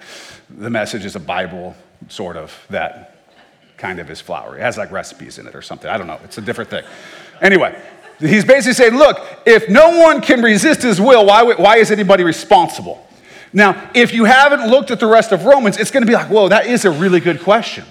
The 0.49 0.69
message 0.69 1.05
is 1.05 1.15
a 1.15 1.19
bible 1.19 1.75
sort 2.09 2.35
of 2.35 2.53
that 2.69 3.15
kind 3.77 3.99
of 3.99 4.09
is 4.09 4.19
flowery. 4.19 4.59
It 4.59 4.63
has 4.63 4.77
like 4.77 4.91
recipes 4.91 5.37
in 5.37 5.45
it 5.45 5.53
or 5.53 5.61
something. 5.61 5.89
I 5.89 5.97
don't 5.97 6.07
know. 6.07 6.19
It's 6.23 6.39
a 6.39 6.41
different 6.41 6.71
thing. 6.71 6.83
Anyway 7.39 7.79
he's 8.19 8.43
basically 8.43 8.73
saying 8.73 8.95
look 8.95 9.19
if 9.45 9.69
no 9.69 9.99
one 9.99 10.21
can 10.21 10.41
resist 10.41 10.81
his 10.81 10.99
will 10.99 11.25
why, 11.25 11.43
why 11.43 11.77
is 11.77 11.91
anybody 11.91 12.23
responsible? 12.23 13.07
Now 13.53 13.91
if 13.93 14.13
you 14.13 14.25
haven't 14.25 14.67
looked 14.67 14.89
at 14.89 14.99
the 14.99 15.05
rest 15.05 15.31
of 15.31 15.45
romans 15.45 15.77
it's 15.77 15.91
going 15.91 16.01
to 16.01 16.07
be 16.07 16.15
like 16.15 16.27
whoa 16.27 16.49
that 16.49 16.65
is 16.65 16.85
a 16.85 16.91
really 16.91 17.19
good 17.19 17.41
question 17.41 17.85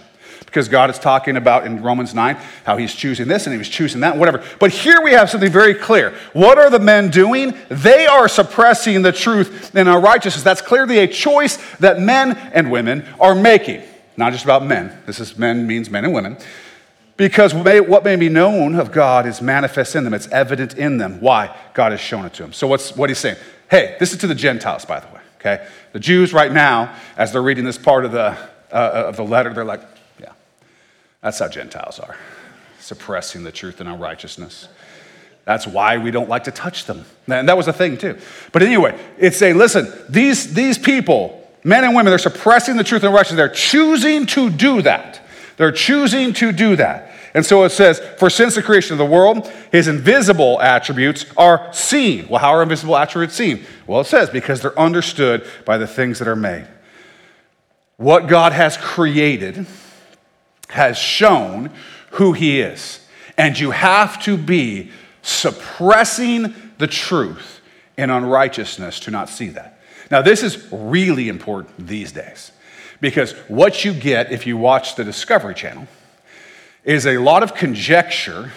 because 0.56 0.70
God 0.70 0.88
is 0.88 0.98
talking 0.98 1.36
about 1.36 1.66
in 1.66 1.82
Romans 1.82 2.14
9 2.14 2.34
how 2.64 2.78
he's 2.78 2.94
choosing 2.94 3.28
this 3.28 3.46
and 3.46 3.52
he 3.52 3.58
was 3.58 3.68
choosing 3.68 4.00
that, 4.00 4.16
whatever. 4.16 4.42
But 4.58 4.70
here 4.70 5.02
we 5.02 5.12
have 5.12 5.28
something 5.28 5.52
very 5.52 5.74
clear. 5.74 6.14
What 6.32 6.56
are 6.56 6.70
the 6.70 6.78
men 6.78 7.10
doing? 7.10 7.54
They 7.68 8.06
are 8.06 8.26
suppressing 8.26 9.02
the 9.02 9.12
truth 9.12 9.76
in 9.76 9.86
righteousness. 9.86 10.42
That's 10.42 10.62
clearly 10.62 11.00
a 11.00 11.06
choice 11.06 11.58
that 11.76 12.00
men 12.00 12.38
and 12.54 12.70
women 12.70 13.04
are 13.20 13.34
making. 13.34 13.82
Not 14.16 14.32
just 14.32 14.44
about 14.44 14.64
men. 14.64 14.98
This 15.04 15.20
is 15.20 15.36
men 15.36 15.66
means 15.66 15.90
men 15.90 16.06
and 16.06 16.14
women. 16.14 16.38
Because 17.18 17.52
what 17.52 18.02
may 18.02 18.16
be 18.16 18.30
known 18.30 18.76
of 18.76 18.92
God 18.92 19.26
is 19.26 19.42
manifest 19.42 19.94
in 19.94 20.04
them. 20.04 20.14
It's 20.14 20.28
evident 20.28 20.72
in 20.78 20.96
them. 20.96 21.20
Why? 21.20 21.54
God 21.74 21.92
has 21.92 22.00
shown 22.00 22.24
it 22.24 22.32
to 22.32 22.44
them. 22.44 22.54
So 22.54 22.66
what's 22.66 22.96
what 22.96 23.10
he's 23.10 23.18
saying? 23.18 23.36
Hey, 23.70 23.96
this 24.00 24.14
is 24.14 24.18
to 24.20 24.26
the 24.26 24.34
Gentiles, 24.34 24.86
by 24.86 25.00
the 25.00 25.06
way. 25.08 25.20
Okay, 25.38 25.66
the 25.92 26.00
Jews 26.00 26.32
right 26.32 26.50
now, 26.50 26.96
as 27.18 27.30
they're 27.30 27.42
reading 27.42 27.66
this 27.66 27.76
part 27.76 28.06
of 28.06 28.12
the 28.12 28.38
uh, 28.72 29.04
of 29.06 29.16
the 29.16 29.22
letter, 29.22 29.52
they're 29.52 29.64
like, 29.64 29.82
that's 31.26 31.40
how 31.40 31.48
Gentiles 31.48 31.98
are, 31.98 32.16
suppressing 32.78 33.42
the 33.42 33.50
truth 33.50 33.80
and 33.80 33.88
unrighteousness. 33.88 34.68
That's 35.44 35.66
why 35.66 35.98
we 35.98 36.12
don't 36.12 36.28
like 36.28 36.44
to 36.44 36.52
touch 36.52 36.84
them. 36.84 37.04
And 37.26 37.48
that 37.48 37.56
was 37.56 37.66
a 37.66 37.72
thing 37.72 37.98
too. 37.98 38.16
But 38.52 38.62
anyway, 38.62 38.96
it's 39.18 39.36
saying, 39.36 39.58
listen, 39.58 39.92
these, 40.08 40.54
these 40.54 40.78
people, 40.78 41.50
men 41.64 41.82
and 41.82 41.96
women, 41.96 42.12
they're 42.12 42.18
suppressing 42.18 42.76
the 42.76 42.84
truth 42.84 43.02
and 43.02 43.12
righteousness. 43.12 43.38
They're 43.38 43.48
choosing 43.48 44.26
to 44.26 44.50
do 44.50 44.82
that. 44.82 45.20
They're 45.56 45.72
choosing 45.72 46.32
to 46.34 46.52
do 46.52 46.76
that. 46.76 47.10
And 47.34 47.44
so 47.44 47.64
it 47.64 47.70
says, 47.70 47.98
for 48.20 48.30
since 48.30 48.54
the 48.54 48.62
creation 48.62 48.92
of 48.92 48.98
the 48.98 49.04
world, 49.04 49.50
his 49.72 49.88
invisible 49.88 50.62
attributes 50.62 51.26
are 51.36 51.72
seen. 51.72 52.28
Well, 52.28 52.38
how 52.38 52.50
are 52.50 52.62
invisible 52.62 52.96
attributes 52.96 53.34
seen? 53.34 53.66
Well, 53.88 54.00
it 54.00 54.06
says, 54.06 54.30
because 54.30 54.60
they're 54.60 54.78
understood 54.78 55.44
by 55.64 55.76
the 55.76 55.88
things 55.88 56.20
that 56.20 56.28
are 56.28 56.36
made. 56.36 56.68
What 57.96 58.28
God 58.28 58.52
has 58.52 58.76
created 58.76 59.66
has 60.68 60.98
shown 60.98 61.70
who 62.12 62.32
he 62.32 62.60
is. 62.60 63.00
And 63.36 63.58
you 63.58 63.70
have 63.70 64.22
to 64.24 64.36
be 64.36 64.90
suppressing 65.22 66.54
the 66.78 66.86
truth 66.86 67.60
in 67.96 68.10
unrighteousness 68.10 69.00
to 69.00 69.10
not 69.10 69.28
see 69.28 69.48
that. 69.50 69.80
Now, 70.10 70.22
this 70.22 70.42
is 70.42 70.68
really 70.70 71.28
important 71.28 71.86
these 71.86 72.12
days 72.12 72.52
because 73.00 73.32
what 73.48 73.84
you 73.84 73.92
get 73.92 74.32
if 74.32 74.46
you 74.46 74.56
watch 74.56 74.94
the 74.94 75.04
Discovery 75.04 75.54
Channel 75.54 75.86
is 76.84 77.06
a 77.06 77.18
lot 77.18 77.42
of 77.42 77.54
conjecture 77.54 78.52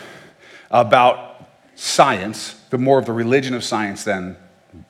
about 0.70 1.50
science, 1.76 2.54
the 2.70 2.78
more 2.78 3.00
of 3.00 3.06
the 3.06 3.14
religion 3.14 3.54
of 3.54 3.64
science 3.64 4.04
than 4.04 4.38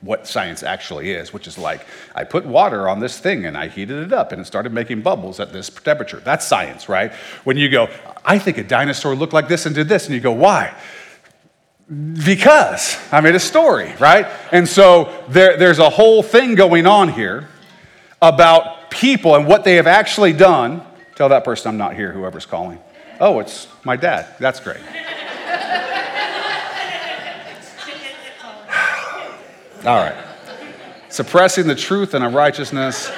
what 0.00 0.26
science 0.26 0.62
actually 0.62 1.10
is, 1.10 1.32
which 1.32 1.46
is 1.46 1.58
like, 1.58 1.86
I 2.14 2.24
put 2.24 2.44
water 2.44 2.88
on 2.88 3.00
this 3.00 3.18
thing 3.18 3.46
and 3.46 3.56
I 3.56 3.68
heated 3.68 4.04
it 4.04 4.12
up 4.12 4.32
and 4.32 4.40
it 4.40 4.44
started 4.44 4.72
making 4.72 5.02
bubbles 5.02 5.40
at 5.40 5.52
this 5.52 5.68
temperature. 5.68 6.20
That's 6.20 6.46
science, 6.46 6.88
right? 6.88 7.12
When 7.44 7.56
you 7.56 7.68
go, 7.68 7.88
I 8.24 8.38
think 8.38 8.58
a 8.58 8.64
dinosaur 8.64 9.14
looked 9.14 9.32
like 9.32 9.48
this 9.48 9.66
and 9.66 9.74
did 9.74 9.88
this, 9.88 10.06
and 10.06 10.14
you 10.14 10.20
go, 10.20 10.32
why? 10.32 10.74
Because 12.24 12.98
I 13.10 13.20
made 13.20 13.34
a 13.34 13.40
story, 13.40 13.92
right? 13.98 14.26
And 14.52 14.68
so 14.68 15.24
there, 15.28 15.56
there's 15.56 15.78
a 15.78 15.90
whole 15.90 16.22
thing 16.22 16.54
going 16.54 16.86
on 16.86 17.08
here 17.08 17.48
about 18.22 18.90
people 18.90 19.34
and 19.34 19.46
what 19.46 19.64
they 19.64 19.76
have 19.76 19.86
actually 19.86 20.32
done. 20.32 20.82
Tell 21.16 21.30
that 21.30 21.44
person 21.44 21.68
I'm 21.68 21.78
not 21.78 21.94
here, 21.94 22.12
whoever's 22.12 22.46
calling. 22.46 22.78
Oh, 23.18 23.40
it's 23.40 23.66
my 23.84 23.96
dad. 23.96 24.34
That's 24.38 24.60
great. 24.60 24.80
All 29.84 29.96
right. 29.96 30.14
Suppressing 31.08 31.66
the 31.66 31.74
truth 31.74 32.12
and 32.12 32.22
unrighteousness. 32.22 33.08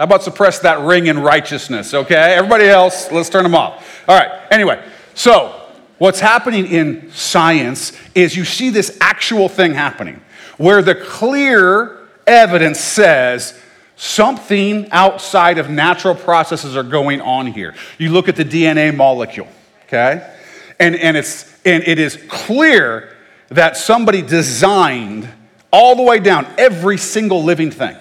How 0.00 0.04
about 0.04 0.24
suppress 0.24 0.58
that 0.60 0.80
ring 0.80 1.06
in 1.06 1.20
righteousness, 1.20 1.94
okay? 1.94 2.34
Everybody 2.34 2.64
else, 2.64 3.12
let's 3.12 3.28
turn 3.28 3.44
them 3.44 3.54
off. 3.54 4.02
All 4.08 4.18
right, 4.18 4.30
anyway, 4.50 4.82
so 5.14 5.68
what's 5.98 6.18
happening 6.18 6.66
in 6.66 7.12
science 7.12 7.92
is 8.14 8.34
you 8.34 8.44
see 8.44 8.70
this 8.70 8.96
actual 9.00 9.48
thing 9.48 9.74
happening 9.74 10.20
where 10.56 10.82
the 10.82 10.94
clear 10.94 12.08
evidence 12.26 12.80
says 12.80 13.60
something 13.94 14.90
outside 14.90 15.58
of 15.58 15.70
natural 15.70 16.14
processes 16.14 16.76
are 16.76 16.82
going 16.82 17.20
on 17.20 17.46
here. 17.46 17.74
You 17.98 18.10
look 18.10 18.28
at 18.28 18.36
the 18.36 18.44
DNA 18.44 18.96
molecule, 18.96 19.48
okay? 19.84 20.34
And, 20.80 20.96
and, 20.96 21.16
it's, 21.16 21.54
and 21.64 21.84
it 21.84 21.98
is 21.98 22.18
clear 22.28 23.16
that 23.50 23.76
somebody 23.76 24.22
designed 24.22 25.28
all 25.72 25.96
the 25.96 26.02
way 26.02 26.18
down 26.18 26.46
every 26.58 26.98
single 26.98 27.44
living 27.44 27.70
thing 27.70 27.96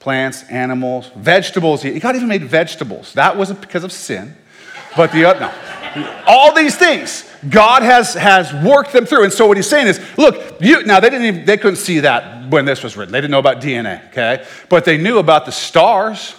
plants, 0.00 0.42
animals, 0.50 1.08
vegetables. 1.14 1.84
God 1.84 2.16
even 2.16 2.26
made 2.26 2.42
vegetables. 2.42 3.12
That 3.12 3.36
wasn't 3.36 3.60
because 3.60 3.84
of 3.84 3.92
sin, 3.92 4.36
but 4.96 5.12
the 5.12 5.24
other, 5.24 5.38
no. 5.38 6.22
All 6.26 6.52
these 6.52 6.76
things, 6.76 7.30
God 7.48 7.82
has, 7.82 8.14
has 8.14 8.52
worked 8.64 8.92
them 8.92 9.06
through. 9.06 9.22
And 9.22 9.32
so 9.32 9.46
what 9.46 9.56
he's 9.56 9.68
saying 9.68 9.86
is, 9.86 10.00
look, 10.18 10.60
you, 10.60 10.84
now 10.84 10.98
they 10.98 11.08
didn't 11.08 11.26
even, 11.26 11.44
they 11.44 11.56
couldn't 11.56 11.76
see 11.76 12.00
that 12.00 12.50
when 12.50 12.64
this 12.64 12.82
was 12.82 12.96
written. 12.96 13.12
They 13.12 13.20
didn't 13.20 13.30
know 13.30 13.38
about 13.38 13.60
DNA, 13.60 14.04
okay? 14.08 14.44
But 14.68 14.84
they 14.84 14.96
knew 14.96 15.18
about 15.18 15.46
the 15.46 15.52
stars, 15.52 16.34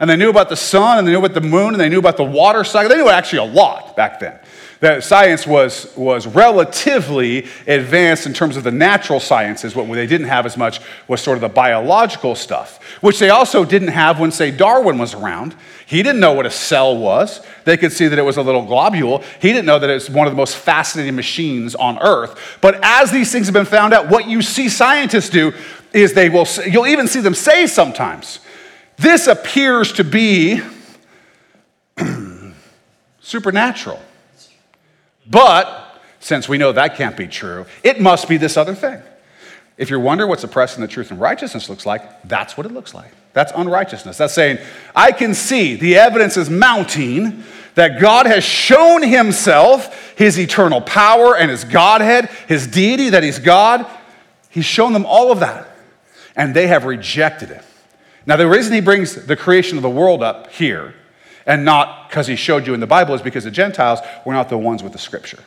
and 0.00 0.10
they 0.10 0.16
knew 0.16 0.30
about 0.30 0.48
the 0.48 0.56
sun, 0.56 0.98
and 0.98 1.06
they 1.06 1.12
knew 1.12 1.18
about 1.18 1.34
the 1.34 1.48
moon, 1.48 1.74
and 1.74 1.80
they 1.80 1.88
knew 1.88 2.00
about 2.00 2.16
the 2.16 2.24
water 2.24 2.64
cycle. 2.64 2.88
They 2.88 2.96
knew 2.96 3.08
actually 3.08 3.50
a 3.50 3.52
lot 3.52 3.94
back 3.96 4.18
then 4.18 4.36
that 4.80 5.04
science 5.04 5.46
was, 5.46 5.94
was 5.94 6.26
relatively 6.26 7.46
advanced 7.66 8.26
in 8.26 8.32
terms 8.32 8.56
of 8.56 8.64
the 8.64 8.70
natural 8.70 9.20
sciences. 9.20 9.76
What 9.76 9.86
they 9.92 10.06
didn't 10.06 10.28
have 10.28 10.46
as 10.46 10.56
much 10.56 10.80
was 11.06 11.20
sort 11.20 11.36
of 11.36 11.42
the 11.42 11.50
biological 11.50 12.34
stuff, 12.34 12.82
which 13.02 13.18
they 13.18 13.28
also 13.28 13.64
didn't 13.64 13.88
have 13.88 14.18
when, 14.18 14.32
say, 14.32 14.50
Darwin 14.50 14.96
was 14.96 15.12
around. 15.12 15.54
He 15.84 16.02
didn't 16.02 16.20
know 16.20 16.32
what 16.32 16.46
a 16.46 16.50
cell 16.50 16.96
was. 16.96 17.44
They 17.64 17.76
could 17.76 17.92
see 17.92 18.08
that 18.08 18.18
it 18.18 18.22
was 18.22 18.38
a 18.38 18.42
little 18.42 18.64
globule. 18.64 19.22
He 19.40 19.48
didn't 19.48 19.66
know 19.66 19.78
that 19.78 19.90
it's 19.90 20.08
one 20.08 20.26
of 20.26 20.32
the 20.32 20.36
most 20.36 20.56
fascinating 20.56 21.14
machines 21.14 21.74
on 21.74 21.98
earth. 21.98 22.58
But 22.62 22.80
as 22.82 23.10
these 23.10 23.30
things 23.30 23.48
have 23.48 23.54
been 23.54 23.66
found 23.66 23.92
out, 23.92 24.08
what 24.08 24.28
you 24.28 24.40
see 24.40 24.70
scientists 24.70 25.28
do 25.28 25.52
is 25.92 26.14
they 26.14 26.30
will, 26.30 26.46
you'll 26.66 26.86
even 26.86 27.06
see 27.06 27.20
them 27.20 27.34
say 27.34 27.66
sometimes, 27.66 28.40
this 28.96 29.26
appears 29.26 29.92
to 29.94 30.04
be 30.04 30.62
supernatural. 33.20 34.00
But 35.26 36.00
since 36.20 36.48
we 36.48 36.58
know 36.58 36.72
that 36.72 36.96
can't 36.96 37.16
be 37.16 37.26
true, 37.26 37.66
it 37.82 38.00
must 38.00 38.28
be 38.28 38.36
this 38.36 38.56
other 38.56 38.74
thing. 38.74 39.00
If 39.76 39.88
you're 39.88 40.00
wondering 40.00 40.28
what 40.28 40.40
suppressing 40.40 40.82
the 40.82 40.88
truth 40.88 41.10
and 41.10 41.18
righteousness 41.18 41.70
looks 41.70 41.86
like, 41.86 42.22
that's 42.24 42.56
what 42.56 42.66
it 42.66 42.72
looks 42.72 42.92
like. 42.92 43.10
That's 43.32 43.52
unrighteousness. 43.54 44.18
That's 44.18 44.34
saying, 44.34 44.58
I 44.94 45.12
can 45.12 45.32
see 45.32 45.76
the 45.76 45.96
evidence 45.96 46.36
is 46.36 46.50
mounting 46.50 47.44
that 47.76 48.00
God 48.00 48.26
has 48.26 48.44
shown 48.44 49.02
himself, 49.02 50.14
his 50.18 50.38
eternal 50.38 50.80
power 50.82 51.36
and 51.36 51.50
his 51.50 51.64
Godhead, 51.64 52.28
his 52.48 52.66
deity, 52.66 53.10
that 53.10 53.22
he's 53.22 53.38
God. 53.38 53.86
He's 54.50 54.66
shown 54.66 54.92
them 54.92 55.06
all 55.06 55.32
of 55.32 55.40
that, 55.40 55.68
and 56.36 56.54
they 56.54 56.66
have 56.66 56.84
rejected 56.84 57.50
it. 57.50 57.64
Now, 58.26 58.36
the 58.36 58.48
reason 58.48 58.74
he 58.74 58.80
brings 58.80 59.14
the 59.14 59.36
creation 59.36 59.78
of 59.78 59.82
the 59.82 59.90
world 59.90 60.22
up 60.22 60.52
here 60.52 60.94
and 61.50 61.64
not 61.64 62.08
because 62.08 62.28
he 62.28 62.36
showed 62.36 62.64
you 62.64 62.74
in 62.74 62.80
the 62.80 62.86
Bible, 62.86 63.12
is 63.12 63.22
because 63.22 63.42
the 63.42 63.50
Gentiles 63.50 63.98
were 64.24 64.32
not 64.32 64.48
the 64.48 64.56
ones 64.56 64.84
with 64.84 64.92
the 64.92 65.00
scripture. 65.00 65.42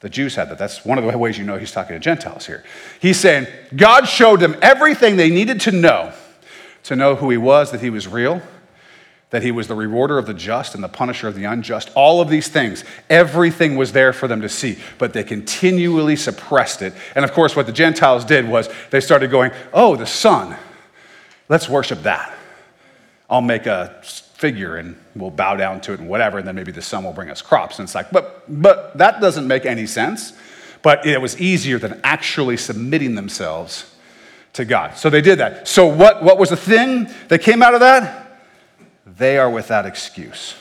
The 0.00 0.10
Jews 0.10 0.34
had 0.34 0.50
that. 0.50 0.58
That's 0.58 0.84
one 0.84 0.98
of 0.98 1.10
the 1.10 1.16
ways 1.16 1.38
you 1.38 1.44
know 1.44 1.56
he's 1.56 1.72
talking 1.72 1.96
to 1.96 1.98
Gentiles 2.00 2.44
here. 2.44 2.62
He's 3.00 3.18
saying 3.18 3.46
God 3.74 4.04
showed 4.04 4.40
them 4.40 4.54
everything 4.60 5.16
they 5.16 5.30
needed 5.30 5.62
to 5.62 5.72
know 5.72 6.12
to 6.82 6.94
know 6.94 7.14
who 7.14 7.30
he 7.30 7.38
was, 7.38 7.70
that 7.70 7.80
he 7.80 7.88
was 7.88 8.06
real, 8.06 8.42
that 9.30 9.42
he 9.42 9.50
was 9.50 9.66
the 9.66 9.74
rewarder 9.74 10.18
of 10.18 10.26
the 10.26 10.34
just 10.34 10.74
and 10.74 10.84
the 10.84 10.88
punisher 10.88 11.26
of 11.26 11.34
the 11.34 11.44
unjust. 11.44 11.90
All 11.94 12.20
of 12.20 12.28
these 12.28 12.48
things, 12.48 12.84
everything 13.08 13.76
was 13.76 13.92
there 13.92 14.12
for 14.12 14.28
them 14.28 14.42
to 14.42 14.48
see, 14.50 14.76
but 14.98 15.14
they 15.14 15.24
continually 15.24 16.16
suppressed 16.16 16.82
it. 16.82 16.92
And 17.14 17.24
of 17.24 17.32
course, 17.32 17.56
what 17.56 17.64
the 17.64 17.72
Gentiles 17.72 18.26
did 18.26 18.46
was 18.46 18.68
they 18.90 19.00
started 19.00 19.30
going, 19.30 19.52
Oh, 19.72 19.96
the 19.96 20.06
sun, 20.06 20.54
let's 21.48 21.66
worship 21.66 22.02
that. 22.02 22.30
I'll 23.30 23.40
make 23.40 23.64
a 23.64 24.02
figure 24.02 24.76
and 24.76 24.98
we'll 25.16 25.30
bow 25.30 25.56
down 25.56 25.80
to 25.82 25.92
it 25.92 26.00
and 26.00 26.08
whatever, 26.08 26.38
and 26.38 26.46
then 26.46 26.54
maybe 26.54 26.72
the 26.72 26.82
sun 26.82 27.04
will 27.04 27.12
bring 27.12 27.30
us 27.30 27.42
crops. 27.42 27.78
And 27.78 27.86
it's 27.86 27.94
like, 27.94 28.10
but, 28.10 28.42
but 28.48 28.96
that 28.98 29.20
doesn't 29.20 29.46
make 29.46 29.64
any 29.64 29.86
sense. 29.86 30.32
But 30.82 31.06
it 31.06 31.20
was 31.20 31.40
easier 31.40 31.78
than 31.78 32.00
actually 32.04 32.56
submitting 32.56 33.14
themselves 33.14 33.90
to 34.52 34.64
God. 34.64 34.96
So 34.96 35.08
they 35.08 35.20
did 35.20 35.38
that. 35.38 35.66
So 35.66 35.86
what, 35.86 36.22
what 36.22 36.38
was 36.38 36.50
the 36.50 36.56
thing 36.56 37.08
that 37.28 37.40
came 37.40 37.62
out 37.62 37.74
of 37.74 37.80
that? 37.80 38.42
They 39.06 39.38
are 39.38 39.48
without 39.48 39.86
excuse. 39.86 40.54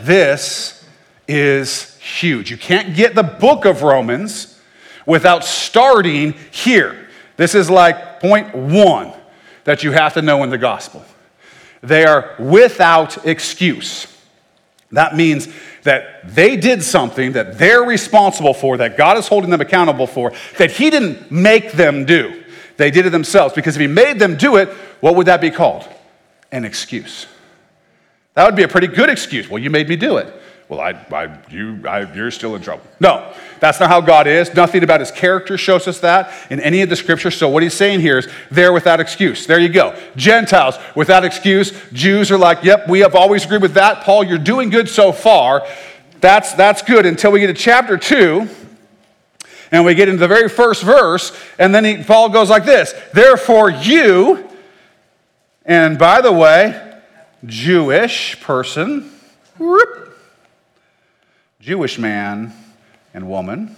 This 0.00 0.84
is 1.28 1.96
huge. 1.98 2.50
You 2.50 2.56
can't 2.56 2.94
get 2.94 3.14
the 3.14 3.22
book 3.22 3.64
of 3.64 3.82
Romans 3.82 4.58
without 5.06 5.44
starting 5.44 6.34
here. 6.50 7.08
This 7.36 7.54
is 7.54 7.68
like 7.68 8.20
point 8.20 8.54
one 8.54 9.12
that 9.64 9.82
you 9.82 9.92
have 9.92 10.14
to 10.14 10.22
know 10.22 10.42
in 10.44 10.50
the 10.50 10.58
gospel. 10.58 11.04
They 11.82 12.04
are 12.04 12.34
without 12.38 13.26
excuse. 13.26 14.06
That 14.92 15.16
means 15.16 15.48
that 15.82 16.34
they 16.34 16.56
did 16.56 16.82
something 16.82 17.32
that 17.32 17.58
they're 17.58 17.82
responsible 17.82 18.54
for, 18.54 18.76
that 18.76 18.96
God 18.96 19.18
is 19.18 19.26
holding 19.26 19.50
them 19.50 19.60
accountable 19.60 20.06
for, 20.06 20.32
that 20.58 20.70
He 20.70 20.90
didn't 20.90 21.30
make 21.30 21.72
them 21.72 22.04
do. 22.04 22.44
They 22.76 22.90
did 22.90 23.06
it 23.06 23.10
themselves. 23.10 23.54
Because 23.54 23.76
if 23.76 23.80
He 23.80 23.86
made 23.86 24.18
them 24.18 24.36
do 24.36 24.56
it, 24.56 24.68
what 25.00 25.16
would 25.16 25.26
that 25.26 25.40
be 25.40 25.50
called? 25.50 25.88
An 26.52 26.64
excuse. 26.64 27.26
That 28.34 28.46
would 28.46 28.56
be 28.56 28.62
a 28.62 28.68
pretty 28.68 28.86
good 28.86 29.10
excuse. 29.10 29.48
Well, 29.48 29.62
you 29.62 29.70
made 29.70 29.88
me 29.88 29.96
do 29.96 30.18
it 30.18 30.41
well, 30.72 30.80
I, 30.80 30.92
I, 31.14 31.38
you, 31.50 31.86
I, 31.86 32.10
you're 32.14 32.30
still 32.30 32.56
in 32.56 32.62
trouble. 32.62 32.82
No, 32.98 33.34
that's 33.60 33.78
not 33.78 33.90
how 33.90 34.00
God 34.00 34.26
is. 34.26 34.54
Nothing 34.54 34.82
about 34.82 35.00
his 35.00 35.10
character 35.10 35.58
shows 35.58 35.86
us 35.86 36.00
that 36.00 36.32
in 36.50 36.60
any 36.60 36.80
of 36.80 36.88
the 36.88 36.96
scriptures. 36.96 37.36
So, 37.36 37.50
what 37.50 37.62
he's 37.62 37.74
saying 37.74 38.00
here 38.00 38.16
is 38.16 38.28
they're 38.50 38.72
without 38.72 38.98
excuse. 38.98 39.46
There 39.46 39.58
you 39.58 39.68
go. 39.68 39.94
Gentiles 40.16 40.76
without 40.94 41.26
excuse. 41.26 41.78
Jews 41.92 42.30
are 42.30 42.38
like, 42.38 42.64
yep, 42.64 42.88
we 42.88 43.00
have 43.00 43.14
always 43.14 43.44
agreed 43.44 43.60
with 43.60 43.74
that. 43.74 44.02
Paul, 44.02 44.24
you're 44.24 44.38
doing 44.38 44.70
good 44.70 44.88
so 44.88 45.12
far. 45.12 45.66
That's, 46.22 46.54
that's 46.54 46.80
good 46.80 47.04
until 47.04 47.32
we 47.32 47.40
get 47.40 47.48
to 47.48 47.52
chapter 47.52 47.98
2 47.98 48.48
and 49.72 49.84
we 49.84 49.94
get 49.94 50.08
into 50.08 50.20
the 50.20 50.28
very 50.28 50.48
first 50.48 50.82
verse, 50.82 51.38
and 51.58 51.74
then 51.74 51.84
he, 51.84 52.02
Paul 52.02 52.30
goes 52.30 52.48
like 52.48 52.64
this 52.64 52.94
Therefore, 53.12 53.68
you, 53.68 54.48
and 55.66 55.98
by 55.98 56.22
the 56.22 56.32
way, 56.32 56.98
Jewish 57.44 58.40
person, 58.40 59.12
whoop, 59.58 60.01
Jewish 61.62 61.96
man 61.96 62.52
and 63.14 63.28
woman, 63.28 63.76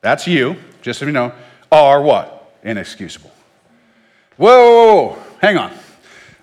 that's 0.00 0.26
you, 0.26 0.56
just 0.80 1.00
so 1.00 1.04
you 1.04 1.12
know, 1.12 1.30
are 1.70 2.00
what? 2.00 2.50
Inexcusable. 2.62 3.30
Whoa, 4.38 5.18
hang 5.42 5.58
on. 5.58 5.70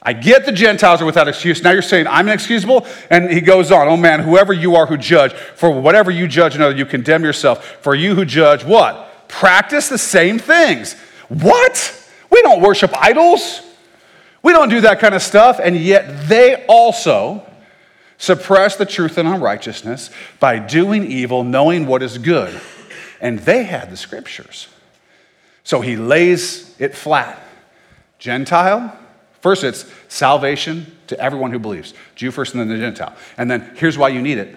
I 0.04 0.14
get 0.14 0.46
the 0.46 0.52
Gentiles 0.52 1.02
are 1.02 1.06
without 1.06 1.28
excuse. 1.28 1.64
Now 1.64 1.72
you're 1.72 1.82
saying 1.82 2.06
I'm 2.06 2.28
inexcusable? 2.28 2.86
And 3.10 3.32
he 3.32 3.42
goes 3.42 3.72
on, 3.72 3.88
oh 3.88 3.98
man, 3.98 4.20
whoever 4.20 4.54
you 4.54 4.76
are 4.76 4.86
who 4.86 4.98
judge, 4.98 5.34
for 5.34 5.72
whatever 5.72 6.12
you 6.12 6.28
judge 6.28 6.56
another, 6.56 6.76
you 6.76 6.86
condemn 6.86 7.24
yourself. 7.24 7.66
For 7.82 7.96
you 7.96 8.14
who 8.14 8.24
judge, 8.24 8.64
what? 8.64 9.28
Practice 9.30 9.90
the 9.90 9.98
same 9.98 10.38
things. 10.38 10.94
What? 11.30 12.08
We 12.30 12.44
don't 12.44 12.62
worship 12.62 12.92
idols. 12.96 13.62
We 14.44 14.54
don't 14.54 14.70
do 14.70 14.82
that 14.82 15.00
kind 15.00 15.16
of 15.16 15.24
stuff. 15.24 15.60
And 15.62 15.76
yet 15.76 16.30
they 16.30 16.68
also 16.68 17.49
suppress 18.20 18.76
the 18.76 18.86
truth 18.86 19.18
in 19.18 19.26
unrighteousness 19.26 20.12
by 20.40 20.60
doing 20.60 21.12
evil, 21.12 21.44
knowing 21.44 21.88
what 21.88 22.04
is 22.04 22.20
good. 22.20 22.62
And 23.20 23.40
they 23.40 23.64
had 23.64 23.90
the 23.90 23.98
scriptures. 23.98 24.68
So 25.64 25.82
he 25.82 25.96
lays 25.96 26.80
it 26.80 26.96
flat 26.96 27.44
Gentile, 28.20 28.98
First, 29.42 29.64
it's 29.64 29.86
salvation 30.10 30.98
to 31.08 31.20
everyone 31.20 31.52
who 31.52 31.60
believes, 31.60 31.94
Jew 32.16 32.32
first 32.32 32.54
and 32.54 32.62
then 32.62 32.68
the 32.68 32.78
Gentile. 32.78 33.16
And 33.38 33.50
then 33.50 33.72
here's 33.76 33.98
why 33.98 34.10
you 34.10 34.22
need 34.22 34.38
it 34.38 34.56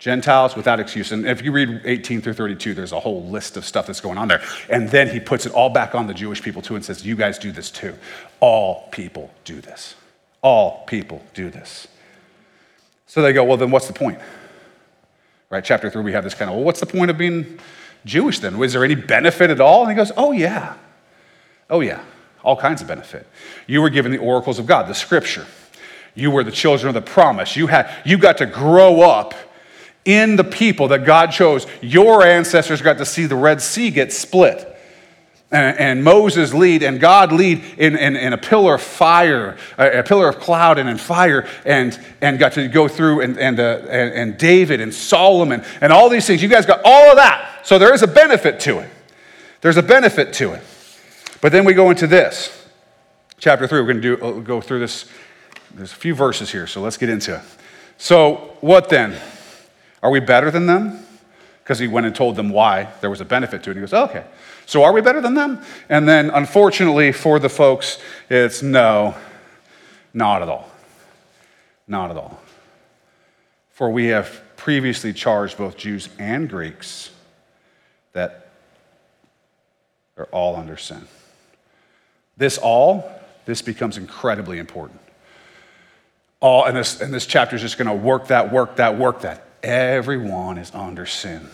Gentiles 0.00 0.56
without 0.56 0.80
excuse. 0.80 1.12
And 1.12 1.26
if 1.26 1.42
you 1.42 1.52
read 1.52 1.82
18 1.84 2.20
through 2.20 2.34
32, 2.34 2.74
there's 2.74 2.92
a 2.92 3.00
whole 3.00 3.24
list 3.28 3.56
of 3.56 3.64
stuff 3.64 3.86
that's 3.86 4.00
going 4.00 4.18
on 4.18 4.28
there. 4.28 4.42
And 4.68 4.88
then 4.88 5.08
he 5.08 5.20
puts 5.20 5.46
it 5.46 5.52
all 5.52 5.70
back 5.70 5.94
on 5.94 6.08
the 6.08 6.14
Jewish 6.14 6.42
people 6.42 6.60
too 6.60 6.74
and 6.74 6.84
says, 6.84 7.06
You 7.06 7.16
guys 7.16 7.38
do 7.38 7.52
this 7.52 7.70
too. 7.70 7.94
All 8.40 8.88
people 8.90 9.30
do 9.44 9.60
this. 9.60 9.94
All 10.42 10.84
people 10.86 11.22
do 11.32 11.48
this. 11.48 11.86
So 13.06 13.22
they 13.22 13.32
go, 13.32 13.44
Well, 13.44 13.56
then 13.56 13.70
what's 13.70 13.86
the 13.86 13.92
point? 13.92 14.18
Right? 15.50 15.64
Chapter 15.64 15.90
three, 15.90 16.02
we 16.02 16.12
have 16.12 16.24
this 16.24 16.34
kind 16.34 16.50
of, 16.50 16.56
Well, 16.56 16.64
what's 16.64 16.80
the 16.80 16.86
point 16.86 17.10
of 17.10 17.18
being 17.18 17.58
Jewish 18.04 18.38
then? 18.40 18.58
Was 18.58 18.72
there 18.72 18.84
any 18.84 18.94
benefit 18.94 19.50
at 19.50 19.60
all? 19.60 19.82
And 19.82 19.90
he 19.90 19.96
goes, 19.96 20.12
Oh, 20.16 20.32
yeah. 20.32 20.74
Oh, 21.70 21.80
yeah. 21.80 22.02
All 22.42 22.56
kinds 22.56 22.82
of 22.82 22.88
benefit. 22.88 23.26
You 23.66 23.80
were 23.80 23.90
given 23.90 24.12
the 24.12 24.18
oracles 24.18 24.58
of 24.58 24.66
God, 24.66 24.86
the 24.86 24.94
scripture. 24.94 25.46
You 26.14 26.30
were 26.30 26.44
the 26.44 26.52
children 26.52 26.88
of 26.88 26.94
the 26.94 27.10
promise. 27.10 27.56
You, 27.56 27.66
had, 27.66 27.90
you 28.04 28.18
got 28.18 28.38
to 28.38 28.46
grow 28.46 29.00
up 29.00 29.34
in 30.04 30.36
the 30.36 30.44
people 30.44 30.88
that 30.88 31.04
God 31.04 31.30
chose. 31.30 31.66
Your 31.80 32.22
ancestors 32.22 32.82
got 32.82 32.98
to 32.98 33.06
see 33.06 33.26
the 33.26 33.36
Red 33.36 33.62
Sea 33.62 33.90
get 33.90 34.12
split. 34.12 34.73
And, 35.54 35.78
and 35.78 36.04
Moses 36.04 36.52
lead 36.52 36.82
and 36.82 36.98
God 36.98 37.30
lead 37.30 37.62
in, 37.78 37.96
in, 37.96 38.16
in, 38.16 38.32
a 38.32 38.36
pillar 38.36 38.74
of 38.74 38.82
fire, 38.82 39.56
a, 39.78 40.02
pillar 40.02 40.28
of 40.28 40.40
cloud 40.40 40.78
and 40.78 40.88
in 40.88 40.98
fire, 40.98 41.48
and, 41.64 41.96
and 42.20 42.40
got 42.40 42.54
to 42.54 42.66
go 42.66 42.88
through, 42.88 43.20
and, 43.20 43.38
and, 43.38 43.60
uh, 43.60 43.82
and, 43.88 44.12
and 44.14 44.36
David 44.36 44.80
and 44.80 44.92
Solomon 44.92 45.64
and 45.80 45.92
all 45.92 46.08
these 46.08 46.26
things. 46.26 46.42
You 46.42 46.48
guys 46.48 46.66
got 46.66 46.80
all 46.84 47.10
of 47.10 47.16
that. 47.18 47.60
So 47.62 47.78
there 47.78 47.94
is 47.94 48.02
a 48.02 48.08
benefit 48.08 48.58
to 48.60 48.80
it. 48.80 48.90
There's 49.60 49.76
a 49.76 49.82
benefit 49.82 50.32
to 50.34 50.54
it. 50.54 50.62
But 51.40 51.52
then 51.52 51.64
we 51.64 51.72
go 51.72 51.90
into 51.90 52.08
this. 52.08 52.66
Chapter 53.38 53.68
3, 53.68 53.80
we're 53.80 53.86
going 53.86 54.02
to 54.02 54.16
do, 54.16 54.24
uh, 54.24 54.32
go 54.40 54.60
through 54.60 54.80
this. 54.80 55.08
There's 55.72 55.92
a 55.92 55.96
few 55.96 56.16
verses 56.16 56.50
here, 56.50 56.66
so 56.66 56.80
let's 56.80 56.96
get 56.96 57.08
into 57.08 57.36
it. 57.36 57.42
So, 57.96 58.56
what 58.60 58.88
then? 58.88 59.16
Are 60.02 60.10
we 60.10 60.18
better 60.18 60.50
than 60.50 60.66
them? 60.66 61.06
Because 61.62 61.78
he 61.78 61.86
went 61.86 62.06
and 62.06 62.14
told 62.14 62.34
them 62.34 62.50
why 62.50 62.88
there 63.00 63.08
was 63.08 63.20
a 63.20 63.24
benefit 63.24 63.62
to 63.62 63.70
it. 63.70 63.76
And 63.76 63.78
he 63.78 63.80
goes, 63.82 63.92
oh, 63.94 64.06
okay. 64.06 64.24
So 64.66 64.82
are 64.82 64.92
we 64.92 65.00
better 65.00 65.20
than 65.20 65.34
them? 65.34 65.62
And 65.88 66.08
then, 66.08 66.30
unfortunately, 66.30 67.12
for 67.12 67.38
the 67.38 67.48
folks, 67.48 67.98
it's 68.30 68.62
no, 68.62 69.14
not 70.12 70.42
at 70.42 70.48
all. 70.48 70.70
Not 71.86 72.10
at 72.10 72.16
all. 72.16 72.40
For 73.70 73.90
we 73.90 74.06
have 74.06 74.40
previously 74.56 75.12
charged 75.12 75.58
both 75.58 75.76
Jews 75.76 76.08
and 76.18 76.48
Greeks 76.48 77.10
that 78.12 78.48
they're 80.16 80.26
all 80.26 80.56
under 80.56 80.76
sin. 80.76 81.06
This 82.36 82.58
all, 82.58 83.10
this 83.44 83.62
becomes 83.62 83.98
incredibly 83.98 84.58
important. 84.58 85.00
All, 86.40 86.64
and 86.64 86.76
this, 86.76 87.00
and 87.00 87.12
this 87.12 87.26
chapter 87.26 87.56
is 87.56 87.62
just 87.62 87.78
going 87.78 87.88
to 87.88 87.94
work 87.94 88.28
that, 88.28 88.52
work 88.52 88.76
that, 88.76 88.98
work 88.98 89.20
that. 89.20 89.46
Everyone 89.62 90.58
is 90.58 90.70
under 90.74 91.06
sin. 91.06 91.48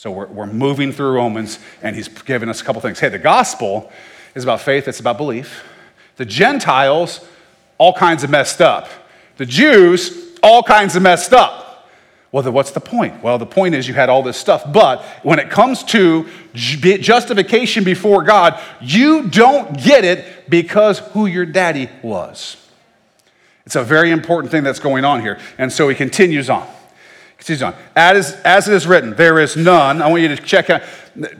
So 0.00 0.10
we're, 0.10 0.28
we're 0.28 0.46
moving 0.46 0.92
through 0.92 1.12
Romans, 1.12 1.58
and 1.82 1.94
he's 1.94 2.08
given 2.08 2.48
us 2.48 2.62
a 2.62 2.64
couple 2.64 2.80
things. 2.80 2.98
Hey, 2.98 3.10
the 3.10 3.18
gospel 3.18 3.92
is 4.34 4.42
about 4.42 4.62
faith, 4.62 4.88
it's 4.88 4.98
about 4.98 5.18
belief. 5.18 5.62
The 6.16 6.24
Gentiles, 6.24 7.22
all 7.76 7.92
kinds 7.92 8.24
of 8.24 8.30
messed 8.30 8.62
up. 8.62 8.88
The 9.36 9.44
Jews, 9.44 10.38
all 10.42 10.62
kinds 10.62 10.96
of 10.96 11.02
messed 11.02 11.34
up. 11.34 11.86
Well, 12.32 12.42
then 12.42 12.54
what's 12.54 12.70
the 12.70 12.80
point? 12.80 13.22
Well, 13.22 13.36
the 13.36 13.44
point 13.44 13.74
is 13.74 13.86
you 13.86 13.92
had 13.92 14.08
all 14.08 14.22
this 14.22 14.38
stuff, 14.38 14.72
but 14.72 15.04
when 15.22 15.38
it 15.38 15.50
comes 15.50 15.84
to 15.84 16.26
justification 16.54 17.84
before 17.84 18.22
God, 18.22 18.58
you 18.80 19.28
don't 19.28 19.84
get 19.84 20.06
it 20.06 20.48
because 20.48 21.00
who 21.00 21.26
your 21.26 21.44
daddy 21.44 21.90
was. 22.02 22.56
It's 23.66 23.76
a 23.76 23.84
very 23.84 24.12
important 24.12 24.50
thing 24.50 24.62
that's 24.62 24.80
going 24.80 25.04
on 25.04 25.20
here. 25.20 25.38
And 25.58 25.70
so 25.70 25.90
he 25.90 25.94
continues 25.94 26.48
on. 26.48 26.66
Continues 27.40 27.62
on. 27.62 27.74
As, 27.96 28.34
as 28.44 28.68
it 28.68 28.74
is 28.74 28.86
written, 28.86 29.14
there 29.14 29.38
is 29.38 29.56
none. 29.56 30.02
I 30.02 30.08
want 30.08 30.20
you 30.20 30.28
to 30.28 30.36
check 30.36 30.68
out. 30.68 30.82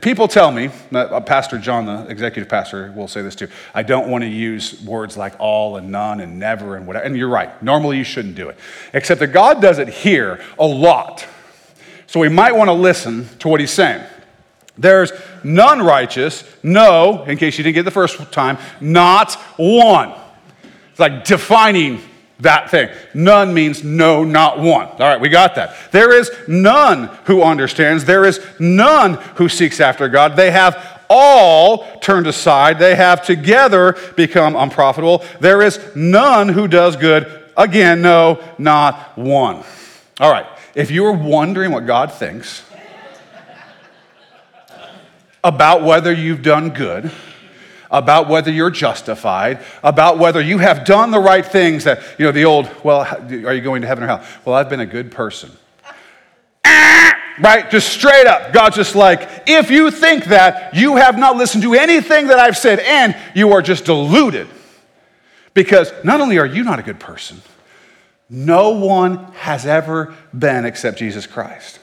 People 0.01 0.27
tell 0.27 0.51
me, 0.51 0.71
uh, 0.91 1.21
Pastor 1.21 1.59
John, 1.59 1.85
the 1.85 2.07
executive 2.09 2.49
pastor, 2.49 2.91
will 2.95 3.07
say 3.07 3.21
this 3.21 3.35
too. 3.35 3.47
I 3.75 3.83
don't 3.83 4.09
want 4.09 4.23
to 4.23 4.27
use 4.27 4.81
words 4.81 5.15
like 5.15 5.35
all 5.37 5.77
and 5.77 5.91
none 5.91 6.19
and 6.19 6.39
never 6.39 6.75
and 6.75 6.87
whatever. 6.87 7.05
And 7.05 7.15
you're 7.15 7.29
right. 7.29 7.61
Normally 7.61 7.99
you 7.99 8.03
shouldn't 8.03 8.33
do 8.33 8.49
it. 8.49 8.57
Except 8.95 9.19
that 9.19 9.27
God 9.27 9.61
does 9.61 9.77
it 9.77 9.89
here 9.89 10.43
a 10.57 10.65
lot. 10.65 11.27
So 12.07 12.19
we 12.19 12.29
might 12.29 12.55
want 12.55 12.69
to 12.69 12.73
listen 12.73 13.29
to 13.37 13.47
what 13.47 13.59
he's 13.59 13.69
saying. 13.69 14.03
There's 14.79 15.11
none 15.43 15.83
righteous, 15.83 16.43
no, 16.63 17.25
in 17.25 17.37
case 17.37 17.59
you 17.59 17.63
didn't 17.63 17.75
get 17.75 17.85
the 17.85 17.91
first 17.91 18.31
time, 18.31 18.57
not 18.79 19.35
one. 19.55 20.13
It's 20.89 20.99
like 20.99 21.25
defining 21.25 22.01
that 22.41 22.69
thing. 22.69 22.89
None 23.13 23.53
means 23.53 23.83
no, 23.83 24.23
not 24.23 24.59
one. 24.59 24.87
All 24.87 24.99
right, 24.99 25.19
we 25.19 25.29
got 25.29 25.55
that. 25.55 25.75
There 25.91 26.13
is 26.13 26.29
none 26.47 27.07
who 27.25 27.41
understands. 27.43 28.05
There 28.05 28.25
is 28.25 28.39
none 28.59 29.15
who 29.35 29.49
seeks 29.49 29.79
after 29.79 30.07
God. 30.07 30.35
They 30.35 30.51
have 30.51 30.99
all 31.09 31.99
turned 31.99 32.27
aside. 32.27 32.79
They 32.79 32.95
have 32.95 33.25
together 33.25 33.97
become 34.15 34.55
unprofitable. 34.55 35.23
There 35.39 35.61
is 35.61 35.79
none 35.95 36.49
who 36.49 36.67
does 36.67 36.95
good. 36.95 37.39
Again, 37.57 38.01
no, 38.01 38.41
not 38.57 39.17
one. 39.17 39.63
All 40.19 40.31
right, 40.31 40.45
if 40.73 40.89
you 40.89 41.03
were 41.03 41.11
wondering 41.11 41.71
what 41.71 41.85
God 41.85 42.13
thinks 42.13 42.63
about 45.43 45.83
whether 45.83 46.13
you've 46.13 46.43
done 46.43 46.69
good, 46.69 47.11
about 47.91 48.29
whether 48.29 48.49
you're 48.49 48.71
justified, 48.71 49.63
about 49.83 50.17
whether 50.17 50.41
you 50.41 50.57
have 50.57 50.85
done 50.85 51.11
the 51.11 51.19
right 51.19 51.45
things 51.45 51.83
that, 51.83 52.01
you 52.17 52.25
know, 52.25 52.31
the 52.31 52.45
old, 52.45 52.69
well, 52.83 53.01
are 53.01 53.53
you 53.53 53.61
going 53.61 53.81
to 53.81 53.87
heaven 53.87 54.03
or 54.03 54.07
hell? 54.07 54.25
Well, 54.45 54.55
I've 54.55 54.69
been 54.69 54.79
a 54.79 54.85
good 54.85 55.11
person. 55.11 55.51
Right? 57.39 57.71
Just 57.71 57.91
straight 57.91 58.27
up. 58.27 58.53
God's 58.53 58.75
just 58.75 58.93
like, 58.93 59.43
if 59.47 59.71
you 59.71 59.89
think 59.89 60.25
that, 60.25 60.75
you 60.75 60.97
have 60.97 61.17
not 61.17 61.37
listened 61.37 61.63
to 61.63 61.73
anything 61.73 62.27
that 62.27 62.37
I've 62.37 62.57
said, 62.57 62.79
and 62.79 63.15
you 63.33 63.53
are 63.53 63.63
just 63.63 63.85
deluded. 63.85 64.47
Because 65.55 65.91
not 66.03 66.21
only 66.21 66.37
are 66.37 66.45
you 66.45 66.63
not 66.63 66.77
a 66.77 66.83
good 66.83 66.99
person, 66.99 67.41
no 68.29 68.71
one 68.71 69.17
has 69.33 69.65
ever 69.65 70.13
been 70.37 70.65
except 70.65 70.99
Jesus 70.99 71.25
Christ. 71.25 71.79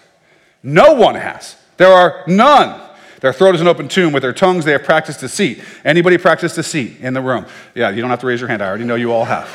No 0.63 0.95
one 0.95 1.15
has. 1.15 1.57
There 1.77 1.93
are 1.93 2.25
none. 2.29 2.88
Their 3.21 3.33
throat 3.33 3.55
is 3.55 3.61
an 3.61 3.69
open 3.69 3.89
tomb. 3.89 4.13
With 4.13 4.23
their 4.23 4.33
tongues, 4.33 4.65
they 4.65 4.73
have 4.73 4.85
practiced 4.85 5.21
deceit. 5.21 5.63
Anybody 5.85 6.19
practice 6.19 6.55
deceit 6.55 7.01
in 7.01 7.15
the 7.15 7.21
room? 7.21 7.47
Yeah, 7.75 7.91
you 7.91 8.01
don't 8.01 8.11
have 8.11 8.21
to 8.21 8.27
raise 8.27 8.41
your 8.41 8.49
hand. 8.49 8.63
I 8.63 8.67
already 8.69 8.85
know 8.85 8.95
you 8.95 9.13
all 9.13 9.25
have. 9.25 9.49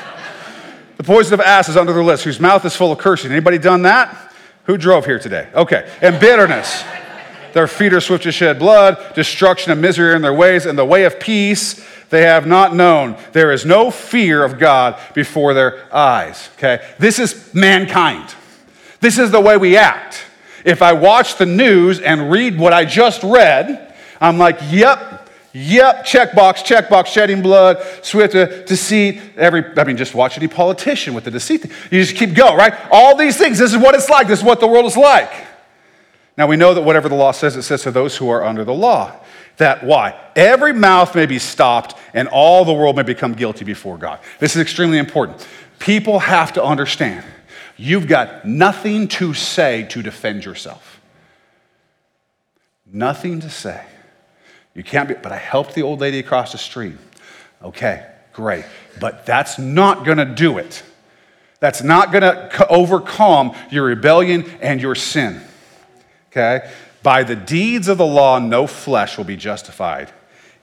the 0.97 1.04
poison 1.04 1.34
of 1.34 1.39
asps 1.41 1.76
under 1.76 1.93
their 1.93 2.04
lips, 2.04 2.23
whose 2.23 2.39
mouth 2.39 2.65
is 2.65 2.76
full 2.76 2.91
of 2.91 2.97
cursing. 2.97 3.32
Anybody 3.32 3.58
done 3.58 3.84
that? 3.84 4.34
Who 4.65 4.78
drove 4.78 5.06
here 5.06 5.19
today? 5.19 5.49
Okay. 5.54 5.89
And 6.02 6.19
bitterness. 6.19 6.84
Their 7.54 7.67
feet 7.67 7.93
are 7.93 8.02
swift 8.02 8.23
to 8.23 8.32
shed 8.32 8.60
blood. 8.60 9.13
Destruction 9.13 9.71
and 9.71 9.82
misery 9.82 10.12
are 10.12 10.15
in 10.15 10.21
their 10.21 10.34
ways, 10.34 10.65
and 10.65 10.78
the 10.78 10.86
way 10.86 11.04
of 11.04 11.19
peace 11.19 11.86
they 12.10 12.23
have 12.23 12.45
not 12.45 12.76
known. 12.76 13.17
There 13.32 13.52
is 13.52 13.65
no 13.65 13.89
fear 13.89 14.43
of 14.43 14.60
God 14.60 14.99
before 15.15 15.54
their 15.54 15.93
eyes. 15.93 16.49
Okay? 16.58 16.86
This 16.99 17.17
is 17.17 17.54
mankind. 17.54 18.36
This 18.99 19.17
is 19.17 19.32
the 19.32 19.41
way 19.41 19.58
we 19.58 19.78
act. 19.78 20.23
If 20.63 20.82
I 20.82 20.93
watch 20.93 21.38
the 21.38 21.45
news 21.45 21.99
and 21.99 22.32
read 22.32 22.58
what 22.58 22.73
I 22.73 22.86
just 22.86 23.23
read, 23.23 23.93
I'm 24.21 24.38
like, 24.38 24.58
yep, 24.69 25.30
yep, 25.52 26.06
checkbox, 26.06 26.63
checkbox, 26.63 27.08
shedding 27.08 27.41
blood, 27.41 27.84
swift 28.02 28.34
deceit. 28.67 29.21
Every, 29.36 29.65
I 29.78 29.84
mean, 29.84 29.97
just 29.97 30.15
watch 30.15 30.38
any 30.38 30.47
politician 30.47 31.13
with 31.13 31.26
the 31.26 31.32
deceit. 31.32 31.65
You 31.91 32.02
just 32.02 32.15
keep 32.15 32.34
going, 32.34 32.56
right? 32.56 32.73
All 32.91 33.17
these 33.17 33.38
things. 33.38 33.60
This 33.60 33.73
is 33.73 33.78
what 33.78 33.95
it's 33.95 34.10
like. 34.10 34.28
This 34.28 34.39
is 34.39 34.45
what 34.45 34.60
the 34.60 34.67
world 34.67 34.86
is 34.86 34.97
like. 34.97 35.32
Now 36.38 36.47
we 36.47 36.56
know 36.56 36.73
that 36.73 36.82
whatever 36.82 37.10
the 37.10 37.15
law 37.15 37.32
says, 37.32 37.56
it 37.56 37.63
says 37.63 37.84
to 37.84 37.91
those 37.91 38.17
who 38.17 38.30
are 38.30 38.43
under 38.43 38.63
the 38.63 38.73
law. 38.73 39.13
That 39.58 39.84
why? 39.84 40.19
Every 40.36 40.73
mouth 40.73 41.13
may 41.13 41.28
be 41.28 41.38
stopped 41.38 41.95
and 42.13 42.28
all 42.28 42.65
the 42.65 42.73
world 42.73 42.95
may 42.95 43.04
become 43.04 43.34
guilty 43.34 43.65
before 43.65 43.97
God. 43.97 44.19
This 44.39 44.56
is 44.56 44.62
extremely 44.62 44.97
important. 44.97 45.47
People 45.78 46.19
have 46.19 46.54
to 46.54 46.63
understand 46.63 47.23
You've 47.78 48.08
got 48.08 48.46
nothing 48.46 49.08
to 49.10 49.34
say 49.34 49.84
to 49.90 50.02
defend 50.02 50.46
yourself. 50.46 51.02
Nothing 52.92 53.40
to 53.40 53.50
say. 53.50 53.84
You 54.76 54.84
can't 54.84 55.10
be, 55.10 55.16
but 55.16 55.32
I 55.32 55.38
helped 55.38 55.76
the 55.76 55.82
old 55.82 56.00
lady 56.02 56.20
across 56.20 56.52
the 56.52 56.58
street. 56.58 56.96
Okay, 57.62 58.06
great. 58.34 58.66
But 59.00 59.26
that's 59.26 59.58
not 59.58 60.06
to 60.06 60.26
do 60.26 60.58
it. 60.58 60.84
That's 61.60 61.82
not 61.82 62.12
to 62.12 62.68
overcome 62.68 63.56
your 63.72 63.86
rebellion 63.86 64.46
and 64.62 64.82
your 64.82 64.96
sin. 64.96 65.42
Okay? 66.32 66.70
By 67.04 67.24
the 67.24 67.36
deeds 67.36 67.88
of 67.88 67.98
the 67.98 68.06
law, 68.06 68.40
no 68.40 68.68
flesh 68.68 69.18
will 69.18 69.26
be 69.26 69.38
justified 69.38 70.12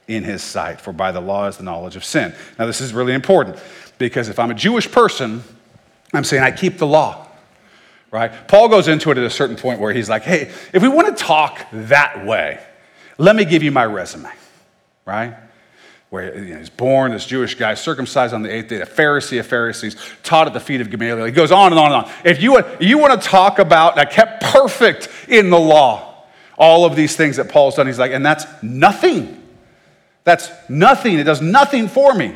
in 0.07 0.23
his 0.23 0.43
sight, 0.43 0.81
for 0.81 0.91
by 0.91 1.11
the 1.11 1.21
law 1.21 1.47
is 1.47 1.57
the 1.57 1.63
knowledge 1.63 1.95
of 1.95 2.03
sin. 2.03 2.33
Now, 2.59 2.65
this 2.65 2.81
is 2.81 2.93
really 2.93 3.13
important 3.13 3.57
because 3.97 4.29
if 4.29 4.39
I'm 4.39 4.51
a 4.51 4.55
Jewish 4.55 4.91
person, 4.91 5.43
I'm 6.13 6.23
saying 6.23 6.43
I 6.43 6.51
keep 6.51 6.77
the 6.77 6.87
law, 6.87 7.27
right? 8.11 8.31
Paul 8.47 8.69
goes 8.69 8.87
into 8.87 9.11
it 9.11 9.17
at 9.17 9.23
a 9.23 9.29
certain 9.29 9.55
point 9.55 9.79
where 9.79 9.93
he's 9.93 10.09
like, 10.09 10.23
hey, 10.23 10.51
if 10.73 10.81
we 10.81 10.87
want 10.87 11.15
to 11.15 11.23
talk 11.23 11.65
that 11.71 12.25
way, 12.25 12.59
let 13.17 13.35
me 13.35 13.45
give 13.45 13.63
you 13.63 13.71
my 13.71 13.85
resume, 13.85 14.31
right? 15.05 15.35
where 16.11 16.37
you 16.37 16.53
know, 16.53 16.59
he's 16.59 16.69
born, 16.69 17.13
this 17.13 17.25
Jewish 17.25 17.55
guy, 17.55 17.73
circumcised 17.73 18.33
on 18.33 18.43
the 18.43 18.53
eighth 18.53 18.67
day, 18.67 18.81
a 18.81 18.85
Pharisee 18.85 19.39
of 19.39 19.47
Pharisees, 19.47 19.95
taught 20.23 20.45
at 20.45 20.51
the 20.51 20.59
feet 20.59 20.81
of 20.81 20.89
Gamaliel. 20.89 21.25
He 21.25 21.31
goes 21.31 21.53
on 21.53 21.71
and 21.71 21.79
on 21.79 21.93
and 21.93 22.05
on. 22.05 22.11
If 22.25 22.43
you, 22.43 22.61
you 22.81 22.97
want 22.97 23.19
to 23.19 23.27
talk 23.27 23.59
about, 23.59 23.97
I 23.97 24.03
kept 24.03 24.43
perfect 24.43 25.07
in 25.29 25.49
the 25.49 25.57
law, 25.57 26.25
all 26.57 26.83
of 26.83 26.97
these 26.97 27.15
things 27.15 27.37
that 27.37 27.47
Paul's 27.49 27.75
done, 27.75 27.87
he's 27.87 27.97
like, 27.97 28.11
and 28.11 28.25
that's 28.25 28.45
nothing. 28.61 29.41
That's 30.25 30.51
nothing. 30.69 31.17
It 31.17 31.23
does 31.23 31.41
nothing 31.41 31.87
for 31.87 32.13
me. 32.13 32.35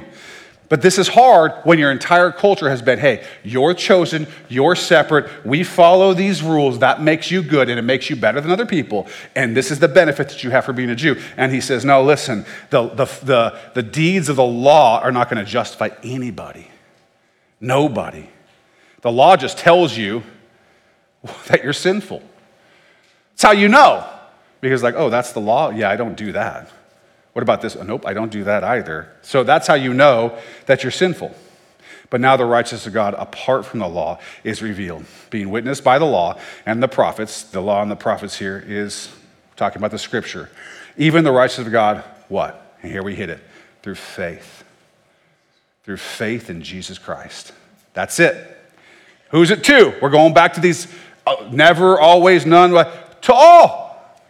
But 0.76 0.82
this 0.82 0.98
is 0.98 1.08
hard 1.08 1.54
when 1.64 1.80
your 1.80 1.90
entire 1.90 2.34
culture 2.34 2.70
has 2.70 2.82
been 2.82 3.00
hey, 3.00 3.26
you're 3.46 3.74
chosen, 3.74 4.28
you're 4.50 4.76
separate, 4.76 5.46
we 5.46 5.64
follow 5.64 6.14
these 6.14 6.44
rules, 6.44 6.80
that 6.80 7.02
makes 7.02 7.32
you 7.32 7.42
good, 7.42 7.70
and 7.70 7.80
it 7.80 7.84
makes 7.84 8.10
you 8.10 8.18
better 8.18 8.42
than 8.42 8.52
other 8.52 8.66
people. 8.66 9.08
And 9.38 9.56
this 9.56 9.72
is 9.72 9.80
the 9.80 9.88
benefit 9.88 10.28
that 10.28 10.44
you 10.44 10.50
have 10.50 10.66
for 10.66 10.74
being 10.74 10.90
a 10.90 10.96
Jew. 10.98 11.16
And 11.38 11.54
he 11.54 11.62
says, 11.62 11.86
no, 11.86 12.04
listen, 12.04 12.46
the, 12.72 12.90
the, 12.90 13.06
the, 13.24 13.58
the 13.74 13.84
deeds 13.84 14.28
of 14.28 14.36
the 14.36 14.44
law 14.44 15.00
are 15.00 15.14
not 15.14 15.30
going 15.30 15.42
to 15.42 15.50
justify 15.50 15.92
anybody. 16.04 16.68
Nobody. 17.62 18.28
The 19.00 19.14
law 19.14 19.38
just 19.38 19.58
tells 19.58 19.96
you 19.96 20.24
that 21.48 21.64
you're 21.64 21.72
sinful. 21.72 22.22
That's 23.32 23.44
how 23.44 23.52
you 23.54 23.70
know. 23.70 24.06
Because, 24.60 24.84
like, 24.84 24.96
oh, 24.96 25.10
that's 25.10 25.32
the 25.32 25.40
law? 25.40 25.70
Yeah, 25.70 25.90
I 25.90 25.96
don't 25.96 26.18
do 26.18 26.34
that. 26.34 26.70
What 27.36 27.41
about 27.41 27.62
this? 27.62 27.76
Oh, 27.76 27.84
nope, 27.84 28.08
I 28.08 28.13
don't 28.13 28.32
do 28.32 28.45
that 28.45 28.63
either. 28.63 29.12
So 29.21 29.43
that's 29.43 29.67
how 29.67 29.74
you 29.74 29.93
know 29.93 30.39
that 30.67 30.84
you're 30.84 30.91
sinful. 30.91 31.36
But 32.10 32.21
now 32.21 32.38
the 32.38 32.45
righteousness 32.45 32.88
of 32.88 32.93
God, 32.93 33.13
apart 33.15 33.65
from 33.65 33.82
the 33.82 33.89
law, 33.89 34.19
is 34.45 34.62
revealed, 34.62 35.04
being 35.32 35.50
witnessed 35.50 35.84
by 35.84 36.00
the 36.00 36.06
law 36.06 36.39
and 36.65 36.82
the 36.82 36.88
prophets. 36.88 37.43
The 37.43 37.60
law 37.60 37.82
and 37.82 37.91
the 37.91 37.98
prophets 37.98 38.38
here 38.38 38.63
is 38.65 39.13
talking 39.58 39.82
about 39.82 39.91
the 39.91 39.98
scripture. 39.98 40.50
Even 40.95 41.26
the 41.26 41.32
righteousness 41.34 41.67
of 41.67 41.74
God, 41.74 42.06
what? 42.30 42.78
And 42.82 42.89
here 42.89 43.04
we 43.04 43.15
hit 43.15 43.30
it 43.30 43.41
through 43.82 43.95
faith. 43.95 44.63
Through 45.84 45.98
faith 45.98 46.50
in 46.50 46.62
Jesus 46.62 46.98
Christ. 46.98 47.52
That's 47.93 48.17
it. 48.17 48.58
Who's 49.32 49.52
it 49.52 49.62
to? 49.65 49.93
We're 50.02 50.10
going 50.10 50.34
back 50.34 50.54
to 50.54 50.62
these 50.62 50.88
uh, 51.28 51.50
never, 51.52 52.00
always, 52.00 52.45
none, 52.45 52.71
to 52.71 53.34
all. 53.34 54.24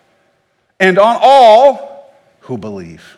And 0.79 0.97
on 0.97 1.19
all, 1.21 1.94
who 2.45 2.57
believe. 2.57 3.17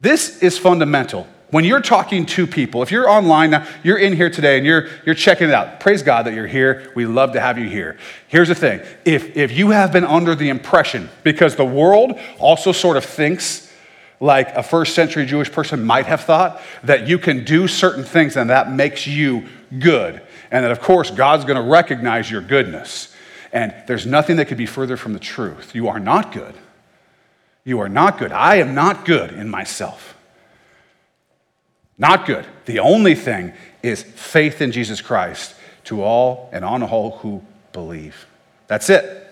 This 0.00 0.42
is 0.42 0.58
fundamental. 0.58 1.26
When 1.50 1.64
you're 1.64 1.80
talking 1.80 2.26
to 2.26 2.46
people, 2.46 2.82
if 2.82 2.90
you're 2.90 3.08
online 3.08 3.50
now, 3.50 3.66
you're 3.82 3.98
in 3.98 4.14
here 4.14 4.28
today 4.28 4.58
and 4.58 4.66
you're, 4.66 4.88
you're 5.06 5.14
checking 5.14 5.48
it 5.48 5.54
out. 5.54 5.80
Praise 5.80 6.02
God 6.02 6.26
that 6.26 6.34
you're 6.34 6.46
here. 6.46 6.92
We 6.94 7.06
love 7.06 7.32
to 7.32 7.40
have 7.40 7.56
you 7.58 7.68
here. 7.68 7.96
Here's 8.28 8.48
the 8.48 8.54
thing 8.54 8.80
if, 9.04 9.36
if 9.36 9.52
you 9.52 9.70
have 9.70 9.92
been 9.92 10.04
under 10.04 10.34
the 10.34 10.48
impression, 10.48 11.08
because 11.22 11.56
the 11.56 11.64
world 11.64 12.18
also 12.38 12.72
sort 12.72 12.96
of 12.96 13.04
thinks 13.04 13.72
like 14.18 14.48
a 14.50 14.62
first 14.62 14.94
century 14.94 15.24
Jewish 15.24 15.50
person 15.50 15.84
might 15.84 16.06
have 16.06 16.22
thought, 16.22 16.60
that 16.84 17.06
you 17.06 17.18
can 17.18 17.44
do 17.44 17.68
certain 17.68 18.04
things 18.04 18.36
and 18.36 18.50
that 18.50 18.72
makes 18.72 19.06
you 19.06 19.46
good. 19.78 20.20
And 20.50 20.64
that, 20.64 20.72
of 20.72 20.80
course, 20.80 21.10
God's 21.10 21.44
going 21.44 21.62
to 21.62 21.70
recognize 21.70 22.30
your 22.30 22.40
goodness. 22.40 23.14
And 23.52 23.74
there's 23.86 24.06
nothing 24.06 24.36
that 24.36 24.46
could 24.46 24.58
be 24.58 24.66
further 24.66 24.96
from 24.96 25.12
the 25.12 25.18
truth. 25.18 25.74
You 25.74 25.88
are 25.88 26.00
not 26.00 26.32
good. 26.32 26.54
You 27.66 27.80
are 27.80 27.88
not 27.88 28.18
good. 28.18 28.30
I 28.30 28.56
am 28.56 28.76
not 28.76 29.04
good 29.04 29.32
in 29.32 29.50
myself. 29.50 30.16
Not 31.98 32.24
good. 32.24 32.46
The 32.64 32.78
only 32.78 33.16
thing 33.16 33.54
is 33.82 34.04
faith 34.04 34.62
in 34.62 34.70
Jesus 34.70 35.00
Christ 35.00 35.56
to 35.84 36.00
all 36.00 36.48
and 36.52 36.64
on 36.64 36.84
all 36.84 37.18
who 37.18 37.42
believe. 37.72 38.26
That's 38.68 38.88
it. 38.88 39.26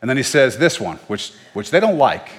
And 0.00 0.08
then 0.08 0.16
he 0.16 0.22
says 0.22 0.56
this 0.56 0.80
one, 0.80 0.96
which, 1.06 1.34
which 1.52 1.70
they 1.70 1.80
don't 1.80 1.98
like, 1.98 2.30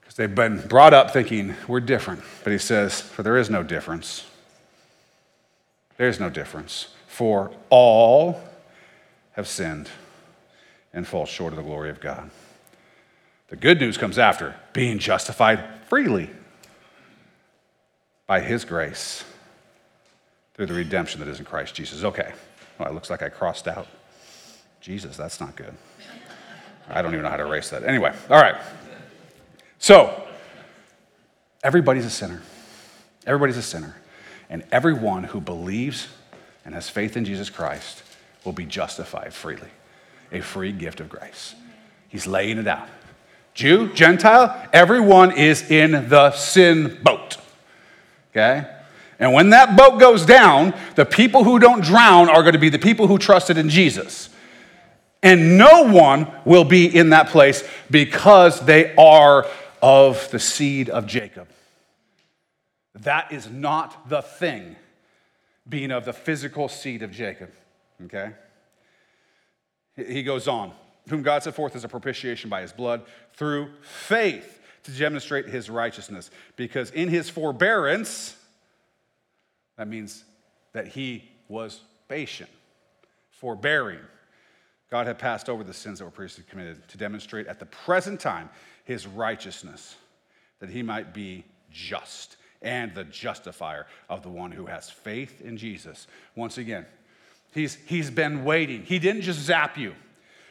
because 0.00 0.14
they've 0.14 0.34
been 0.34 0.66
brought 0.66 0.94
up 0.94 1.10
thinking 1.10 1.54
we're 1.68 1.80
different. 1.80 2.22
But 2.42 2.54
he 2.54 2.58
says, 2.58 3.02
For 3.02 3.22
there 3.22 3.36
is 3.36 3.50
no 3.50 3.62
difference. 3.62 4.26
There 5.98 6.08
is 6.08 6.18
no 6.18 6.30
difference. 6.30 6.88
For 7.06 7.52
all 7.68 8.40
have 9.32 9.46
sinned 9.46 9.90
and 10.94 11.06
fall 11.06 11.26
short 11.26 11.52
of 11.52 11.58
the 11.58 11.62
glory 11.62 11.90
of 11.90 12.00
God. 12.00 12.30
The 13.50 13.56
good 13.56 13.80
news 13.80 13.98
comes 13.98 14.16
after 14.16 14.54
being 14.72 14.98
justified 14.98 15.62
freely 15.88 16.30
by 18.26 18.40
his 18.40 18.64
grace 18.64 19.24
through 20.54 20.66
the 20.66 20.74
redemption 20.74 21.18
that 21.20 21.28
is 21.28 21.40
in 21.40 21.44
Christ 21.44 21.74
Jesus. 21.74 22.04
Okay, 22.04 22.32
well, 22.78 22.88
it 22.88 22.94
looks 22.94 23.10
like 23.10 23.22
I 23.22 23.28
crossed 23.28 23.66
out 23.66 23.88
Jesus. 24.80 25.16
That's 25.16 25.40
not 25.40 25.56
good. 25.56 25.74
I 26.88 27.02
don't 27.02 27.12
even 27.12 27.24
know 27.24 27.30
how 27.30 27.36
to 27.36 27.46
erase 27.46 27.70
that. 27.70 27.82
Anyway, 27.82 28.14
all 28.30 28.40
right. 28.40 28.56
So, 29.78 30.22
everybody's 31.64 32.04
a 32.04 32.10
sinner. 32.10 32.42
Everybody's 33.26 33.56
a 33.56 33.62
sinner. 33.62 33.96
And 34.48 34.64
everyone 34.70 35.24
who 35.24 35.40
believes 35.40 36.08
and 36.64 36.74
has 36.74 36.88
faith 36.88 37.16
in 37.16 37.24
Jesus 37.24 37.50
Christ 37.50 38.02
will 38.44 38.52
be 38.52 38.64
justified 38.64 39.34
freely. 39.34 39.68
A 40.32 40.40
free 40.40 40.72
gift 40.72 41.00
of 41.00 41.08
grace. 41.08 41.56
He's 42.08 42.26
laying 42.26 42.58
it 42.58 42.68
out. 42.68 42.88
Jew, 43.54 43.92
Gentile, 43.92 44.68
everyone 44.72 45.32
is 45.32 45.70
in 45.70 46.08
the 46.08 46.32
sin 46.32 46.98
boat. 47.02 47.36
Okay? 48.30 48.66
And 49.18 49.34
when 49.34 49.50
that 49.50 49.76
boat 49.76 50.00
goes 50.00 50.24
down, 50.24 50.74
the 50.94 51.04
people 51.04 51.44
who 51.44 51.58
don't 51.58 51.84
drown 51.84 52.30
are 52.30 52.42
going 52.42 52.54
to 52.54 52.58
be 52.58 52.70
the 52.70 52.78
people 52.78 53.06
who 53.06 53.18
trusted 53.18 53.58
in 53.58 53.68
Jesus. 53.68 54.30
And 55.22 55.58
no 55.58 55.92
one 55.92 56.32
will 56.46 56.64
be 56.64 56.86
in 56.86 57.10
that 57.10 57.28
place 57.28 57.62
because 57.90 58.60
they 58.60 58.94
are 58.96 59.46
of 59.82 60.30
the 60.30 60.38
seed 60.38 60.88
of 60.88 61.06
Jacob. 61.06 61.48
That 62.94 63.30
is 63.30 63.50
not 63.50 64.08
the 64.08 64.22
thing, 64.22 64.76
being 65.68 65.90
of 65.90 66.06
the 66.06 66.12
physical 66.12 66.68
seed 66.68 67.02
of 67.02 67.10
Jacob. 67.10 67.50
Okay? 68.04 68.32
He 69.96 70.22
goes 70.22 70.48
on 70.48 70.72
whom 71.10 71.22
God 71.22 71.42
set 71.42 71.54
forth 71.54 71.76
as 71.76 71.84
a 71.84 71.88
propitiation 71.88 72.48
by 72.48 72.62
his 72.62 72.72
blood 72.72 73.02
through 73.34 73.70
faith 73.82 74.60
to 74.84 74.92
demonstrate 74.92 75.46
his 75.46 75.68
righteousness. 75.68 76.30
Because 76.56 76.90
in 76.90 77.08
his 77.08 77.28
forbearance, 77.28 78.36
that 79.76 79.88
means 79.88 80.24
that 80.72 80.86
he 80.86 81.28
was 81.48 81.80
patient, 82.08 82.50
forbearing. 83.30 84.00
God 84.90 85.06
had 85.06 85.18
passed 85.18 85.48
over 85.48 85.62
the 85.62 85.74
sins 85.74 85.98
that 85.98 86.04
were 86.04 86.10
previously 86.10 86.44
committed 86.48 86.88
to 86.88 86.98
demonstrate 86.98 87.46
at 87.46 87.58
the 87.58 87.66
present 87.66 88.20
time 88.20 88.48
his 88.84 89.06
righteousness, 89.06 89.96
that 90.58 90.70
he 90.70 90.82
might 90.82 91.14
be 91.14 91.44
just 91.70 92.36
and 92.62 92.94
the 92.94 93.04
justifier 93.04 93.86
of 94.08 94.22
the 94.22 94.28
one 94.28 94.50
who 94.50 94.66
has 94.66 94.90
faith 94.90 95.40
in 95.40 95.56
Jesus. 95.56 96.06
Once 96.34 96.58
again, 96.58 96.84
he's, 97.52 97.76
he's 97.86 98.10
been 98.10 98.44
waiting. 98.44 98.82
He 98.82 98.98
didn't 98.98 99.22
just 99.22 99.40
zap 99.40 99.78
you. 99.78 99.94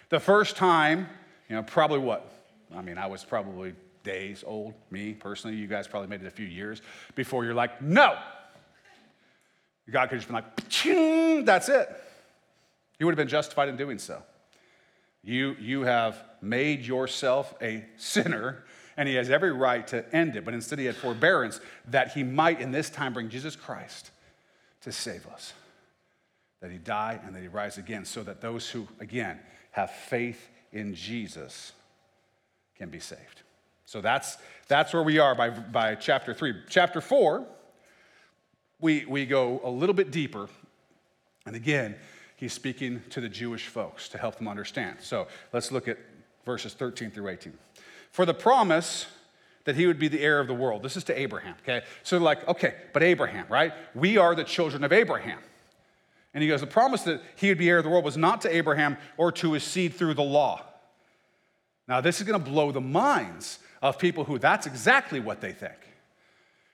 The 0.10 0.19
first 0.19 0.56
time, 0.56 1.08
you 1.48 1.56
know, 1.56 1.63
probably 1.63 2.00
what? 2.00 2.32
I 2.76 2.82
mean, 2.82 2.98
I 2.98 3.08
was 3.08 3.24
probably 3.24 3.74
days 4.04 4.43
old, 4.45 4.74
me 4.89 5.13
personally. 5.13 5.56
You 5.56 5.67
guys 5.67 5.88
probably 5.88 6.10
made 6.10 6.22
it 6.22 6.28
a 6.28 6.32
few 6.32 6.45
years 6.45 6.82
before 7.15 7.45
you're 7.45 7.54
like, 7.54 7.82
no. 7.82 8.17
God 9.89 10.10
could 10.10 10.22
have 10.22 10.28
just 10.28 10.28
been 10.28 10.36
like, 10.36 11.45
that's 11.45 11.69
it. 11.69 11.89
You 13.00 13.06
would 13.06 13.13
have 13.13 13.17
been 13.17 13.28
justified 13.28 13.69
in 13.69 13.78
doing 13.78 13.98
so. 13.98 14.22
You, 15.24 15.56
you 15.60 15.82
have 15.82 16.24
made 16.41 16.86
yourself 16.86 17.54
a 17.62 17.86
sinner, 17.98 18.63
and 18.98 19.08
he 19.08 19.15
has 19.15 19.30
every 19.30 19.52
right 19.52 19.86
to 19.88 20.06
end 20.15 20.36
it. 20.36 20.45
But 20.45 20.54
instead, 20.54 20.80
he 20.80 20.86
had 20.86 20.95
forbearance 20.95 21.60
that 21.88 22.13
he 22.13 22.24
might, 22.24 22.62
in 22.62 22.72
this 22.72 22.89
time, 22.89 23.13
bring 23.13 23.30
Jesus 23.30 23.56
Christ 23.56 24.12
to 24.82 24.91
save 24.91 25.28
us. 25.28 25.54
That 26.62 26.72
he 26.72 26.78
die 26.78 27.19
and 27.26 27.36
that 27.36 27.41
he 27.41 27.48
rise 27.48 27.78
again, 27.78 28.06
so 28.06 28.22
that 28.24 28.41
those 28.41 28.69
who, 28.69 28.88
again, 29.00 29.39
have 29.71 29.91
faith 29.91 30.49
in 30.71 30.93
Jesus 30.93 31.73
can 32.77 32.89
be 32.89 32.99
saved. 32.99 33.43
So 33.86 34.01
that's, 34.01 34.38
that's 34.67 34.93
where 34.93 35.03
we 35.03 35.19
are 35.19 35.36
by, 35.36 35.49
by 35.49 35.95
chapter 35.95 36.34
three. 36.34 36.53
Chapter 36.69 37.01
four, 37.01 37.45
we, 38.79 39.05
we 39.05 39.25
go 39.25 39.62
a 39.63 39.69
little 39.69 39.95
bit 39.95 40.12
deeper. 40.12 40.47
And 41.45 41.55
again, 41.55 41.95
he's 42.36 42.53
speaking 42.53 43.01
to 43.10 43.21
the 43.21 43.29
Jewish 43.29 43.67
folks 43.67 44.10
to 44.10 44.17
help 44.17 44.38
them 44.38 44.47
understand. 44.47 44.97
So 45.01 45.27
let's 45.53 45.71
look 45.71 45.88
at 45.88 45.97
verses 46.45 46.73
13 46.73 47.12
through 47.12 47.29
18. 47.29 47.53
For 48.12 48.25
the 48.25 48.34
promise 48.34 49.08
that 49.65 49.75
he 49.75 49.86
would 49.86 49.99
be 49.99 50.08
the 50.08 50.21
heir 50.21 50.39
of 50.39 50.47
the 50.47 50.53
world. 50.53 50.82
This 50.82 50.97
is 50.97 51.03
to 51.05 51.19
Abraham, 51.19 51.55
okay? 51.62 51.86
So, 52.03 52.17
like, 52.17 52.47
okay, 52.47 52.75
but 52.93 53.03
Abraham, 53.03 53.45
right? 53.49 53.73
We 53.93 54.17
are 54.17 54.34
the 54.34 54.43
children 54.43 54.84
of 54.84 54.91
Abraham. 54.91 55.39
And 56.33 56.43
he 56.43 56.49
goes, 56.49 56.61
The 56.61 56.67
promise 56.67 57.03
that 57.03 57.21
he 57.35 57.49
would 57.49 57.57
be 57.57 57.69
heir 57.69 57.77
of 57.77 57.83
the 57.83 57.89
world 57.89 58.05
was 58.05 58.17
not 58.17 58.41
to 58.41 58.55
Abraham 58.55 58.97
or 59.17 59.31
to 59.33 59.53
his 59.53 59.63
seed 59.63 59.93
through 59.93 60.13
the 60.13 60.23
law. 60.23 60.63
Now, 61.87 62.01
this 62.01 62.21
is 62.21 62.27
going 62.27 62.41
to 62.41 62.49
blow 62.49 62.71
the 62.71 62.81
minds 62.81 63.59
of 63.81 63.97
people 63.97 64.23
who 64.23 64.37
that's 64.37 64.67
exactly 64.67 65.19
what 65.19 65.41
they 65.41 65.51
think. 65.51 65.73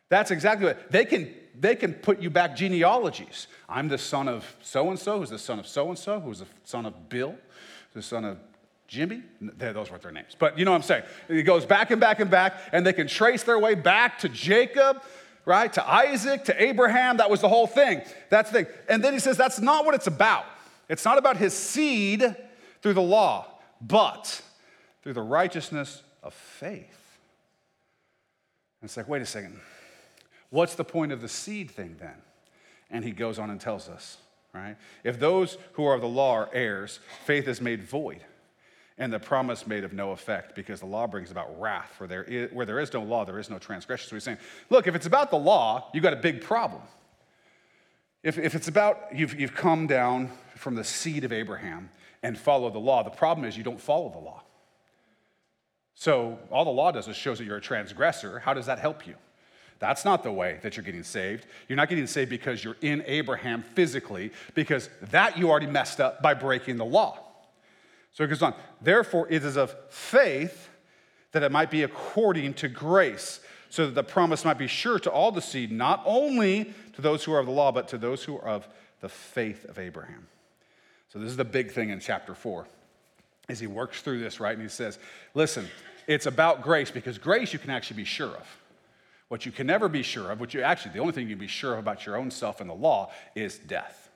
That's 0.09 0.29
exactly 0.29 0.67
what 0.67 0.91
they 0.91 1.05
can, 1.05 1.33
they 1.57 1.75
can 1.75 1.93
put 1.93 2.19
you 2.19 2.29
back 2.29 2.55
genealogies. 2.55 3.47
I'm 3.67 3.87
the 3.87 3.97
son 3.97 4.27
of 4.27 4.55
so 4.61 4.89
and 4.89 4.99
so, 4.99 5.19
who's 5.19 5.29
the 5.29 5.39
son 5.39 5.59
of 5.59 5.67
so 5.67 5.89
and 5.89 5.97
so, 5.97 6.19
who's 6.19 6.39
the 6.39 6.47
son 6.63 6.85
of 6.85 7.09
Bill, 7.09 7.35
the 7.93 8.01
son 8.01 8.25
of 8.25 8.37
Jimmy? 8.87 9.23
Those 9.41 9.89
weren't 9.89 10.03
their 10.03 10.11
names, 10.11 10.35
but 10.37 10.59
you 10.59 10.65
know 10.65 10.71
what 10.71 10.77
I'm 10.77 10.83
saying. 10.83 11.03
It 11.27 11.43
goes 11.43 11.65
back 11.65 11.91
and 11.91 11.99
back 11.99 12.19
and 12.19 12.29
back, 12.29 12.59
and 12.71 12.85
they 12.85 12.93
can 12.93 13.07
trace 13.07 13.43
their 13.43 13.57
way 13.57 13.73
back 13.73 14.19
to 14.19 14.29
Jacob, 14.29 15.01
right? 15.45 15.71
To 15.73 15.88
Isaac, 15.88 16.45
to 16.45 16.63
Abraham. 16.63 17.17
That 17.17 17.29
was 17.29 17.41
the 17.41 17.49
whole 17.49 17.67
thing. 17.67 18.01
That's 18.29 18.51
the 18.51 18.63
thing. 18.63 18.73
And 18.89 19.03
then 19.03 19.13
he 19.13 19.19
says 19.19 19.38
that's 19.38 19.60
not 19.60 19.86
what 19.86 19.95
it's 19.95 20.08
about. 20.08 20.45
It's 20.89 21.05
not 21.05 21.17
about 21.17 21.38
his 21.38 21.53
seed 21.53 22.36
through 22.81 22.93
the 22.93 23.01
law, 23.01 23.47
but 23.81 24.41
through 25.01 25.13
the 25.13 25.21
righteousness 25.21 26.03
of 26.23 26.34
faith. 26.34 27.19
And 28.81 28.88
it's 28.88 28.97
like, 28.97 29.08
wait 29.08 29.21
a 29.21 29.25
second. 29.25 29.60
What's 30.49 30.75
the 30.75 30.84
point 30.84 31.12
of 31.12 31.21
the 31.21 31.27
seed 31.27 31.71
thing 31.71 31.97
then? 31.99 32.15
And 32.91 33.03
he 33.03 33.12
goes 33.12 33.39
on 33.39 33.49
and 33.49 33.60
tells 33.60 33.89
us, 33.89 34.17
right? 34.53 34.77
If 35.03 35.19
those 35.19 35.58
who 35.73 35.86
are 35.86 35.95
of 35.95 36.01
the 36.01 36.08
law 36.08 36.34
are 36.34 36.49
heirs, 36.53 36.99
faith 37.25 37.47
is 37.47 37.60
made 37.60 37.84
void 37.84 38.21
and 38.97 39.12
the 39.12 39.19
promise 39.19 39.67
made 39.67 39.84
of 39.84 39.91
no 39.91 40.12
effect 40.12 40.55
because 40.55 40.79
the 40.79 40.86
law 40.86 41.05
brings 41.05 41.29
about 41.29 41.60
wrath. 41.60 41.91
For 41.97 42.08
there 42.08 42.23
is, 42.23 42.51
where 42.53 42.65
there 42.65 42.79
is 42.79 42.93
no 42.93 43.03
law, 43.03 43.25
there 43.25 43.39
is 43.39 43.49
no 43.49 43.60
transgression. 43.60 44.10
So 44.10 44.15
he's 44.15 44.23
saying, 44.23 44.38
look, 44.69 44.88
if 44.88 44.95
it's 44.95 45.05
about 45.05 45.31
the 45.31 45.38
law, 45.38 45.89
you've 45.93 46.03
got 46.03 46.13
a 46.13 46.17
big 46.17 46.41
problem. 46.41 46.81
If, 48.23 48.38
if 48.38 48.55
it's 48.55 48.67
about 48.67 49.13
you've, 49.13 49.39
you've 49.39 49.53
come 49.53 49.86
down 49.86 50.31
from 50.55 50.75
the 50.75 50.84
seed 50.84 51.25
of 51.25 51.34
Abraham 51.34 51.89
and 52.23 52.38
follow 52.38 52.69
the 52.69 52.79
law, 52.79 53.03
the 53.03 53.10
problem 53.10 53.45
is 53.45 53.58
you 53.58 53.63
don't 53.63 53.81
follow 53.81 54.10
the 54.10 54.19
law. 54.19 54.41
So 55.93 56.39
all 56.49 56.65
the 56.65 56.71
law 56.71 56.91
does 56.91 57.08
is 57.08 57.15
shows 57.15 57.38
that 57.38 57.45
you're 57.45 57.58
a 57.58 57.62
transgressor. 57.62 58.39
How 58.39 58.53
does 58.53 58.65
that 58.65 58.79
help 58.79 59.05
you? 59.05 59.15
That's 59.79 60.05
not 60.05 60.23
the 60.23 60.31
way 60.31 60.60
that 60.63 60.77
you're 60.77 60.86
getting 60.86 61.03
saved. 61.03 61.47
You're 61.67 61.75
not 61.75 61.89
getting 61.89 62.08
saved 62.08 62.29
because 62.29 62.63
you're 62.63 62.77
in 62.81 63.03
Abraham 63.08 63.62
physically, 63.62 64.31
because 64.53 64.89
that 65.12 65.38
you 65.38 65.49
already 65.49 65.67
messed 65.67 65.99
up 65.99 66.21
by 66.21 66.34
breaking 66.34 66.77
the 66.77 66.86
law. 66.86 67.24
So 68.15 68.23
it 68.23 68.28
goes 68.28 68.41
on. 68.41 68.56
Therefore, 68.82 69.28
it 69.30 69.43
is 69.43 69.58
of 69.58 69.75
faith 69.89 70.69
that 71.34 71.43
it 71.43 71.51
might 71.51 71.69
be 71.69 71.84
according 71.84 72.54
to 72.56 72.69
grace, 72.69 73.41
so 73.69 73.86
that 73.86 73.93
the 73.93 74.04
promise 74.04 74.45
might 74.45 74.58
be 74.58 74.67
sure 74.67 74.97
to 74.99 75.12
all 75.12 75.34
the 75.34 75.41
seed, 75.41 75.69
not 75.69 76.01
only 76.06 76.73
to 76.93 77.01
those 77.01 77.25
who 77.25 77.34
are 77.34 77.39
of 77.39 77.45
the 77.45 77.51
law, 77.51 77.73
but 77.73 77.89
to 77.89 77.97
those 77.97 78.23
who 78.23 78.38
are 78.38 78.47
of 78.47 78.67
the 79.01 79.10
faith 79.10 79.65
of 79.65 79.78
Abraham. 79.78 80.28
So 81.10 81.19
this 81.19 81.30
is 81.30 81.36
the 81.36 81.43
big 81.43 81.71
thing 81.71 81.89
in 81.89 81.99
chapter 81.99 82.34
four. 82.34 82.67
As 83.49 83.60
he 83.60 83.67
works 83.67 84.01
through 84.01 84.19
this, 84.19 84.39
right? 84.39 84.54
And 84.54 84.62
he 84.62 84.69
says, 84.69 84.97
listen, 85.34 85.67
it's 86.08 86.25
about 86.25 86.62
grace 86.62 86.89
because 86.89 87.17
grace 87.17 87.51
you 87.51 87.60
can 87.60 87.69
actually 87.69 87.97
be 87.97 88.06
sure 88.06 88.30
of. 88.30 88.47
What 89.28 89.45
you 89.45 89.51
can 89.51 89.67
never 89.67 89.89
be 89.89 90.04
sure 90.04 90.32
of, 90.32 90.39
what 90.39 90.54
you 90.54 90.62
actually, 90.62 90.93
the 90.93 90.99
only 90.99 91.12
thing 91.12 91.28
you 91.28 91.36
can 91.36 91.39
be 91.39 91.47
sure 91.47 91.73
of 91.73 91.80
about 91.80 92.06
your 92.06 92.15
own 92.15 92.32
self 92.32 92.62
and 92.62 92.69
the 92.69 92.75
law 92.75 93.12
is 93.36 93.58
death. 93.58 94.10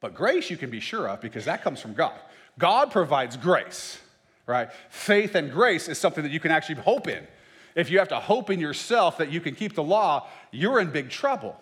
But 0.00 0.14
grace 0.14 0.50
you 0.50 0.56
can 0.56 0.70
be 0.70 0.80
sure 0.80 1.08
of 1.08 1.20
because 1.20 1.44
that 1.44 1.62
comes 1.62 1.80
from 1.80 1.94
God. 1.94 2.18
God 2.58 2.90
provides 2.90 3.36
grace, 3.36 3.98
right? 4.46 4.68
Faith 4.90 5.34
and 5.34 5.50
grace 5.50 5.88
is 5.88 5.98
something 5.98 6.24
that 6.24 6.32
you 6.32 6.40
can 6.40 6.50
actually 6.50 6.76
hope 6.76 7.08
in. 7.08 7.26
If 7.74 7.90
you 7.90 8.00
have 8.00 8.08
to 8.08 8.18
hope 8.18 8.50
in 8.50 8.58
yourself 8.58 9.18
that 9.18 9.30
you 9.30 9.40
can 9.40 9.54
keep 9.54 9.74
the 9.74 9.82
law, 9.82 10.26
you're 10.50 10.80
in 10.80 10.90
big 10.90 11.10
trouble. 11.10 11.56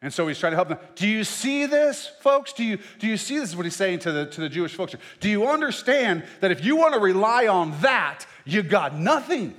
And 0.00 0.12
so 0.12 0.28
he's 0.28 0.38
trying 0.38 0.52
to 0.52 0.56
help 0.56 0.68
them. 0.68 0.78
Do 0.96 1.08
you 1.08 1.24
see 1.24 1.66
this, 1.66 2.06
folks? 2.20 2.52
Do 2.52 2.62
you, 2.62 2.78
do 2.98 3.06
you 3.06 3.16
see 3.16 3.38
this? 3.38 3.50
Is 3.50 3.56
what 3.56 3.64
he's 3.64 3.74
saying 3.74 4.00
to 4.00 4.12
the, 4.12 4.26
to 4.26 4.42
the 4.42 4.50
Jewish 4.50 4.74
folks. 4.74 4.94
Do 5.18 5.30
you 5.30 5.48
understand 5.48 6.24
that 6.40 6.50
if 6.50 6.62
you 6.62 6.76
want 6.76 6.94
to 6.94 7.00
rely 7.00 7.46
on 7.46 7.80
that, 7.80 8.26
you 8.44 8.62
got 8.62 8.94
nothing? 8.96 9.54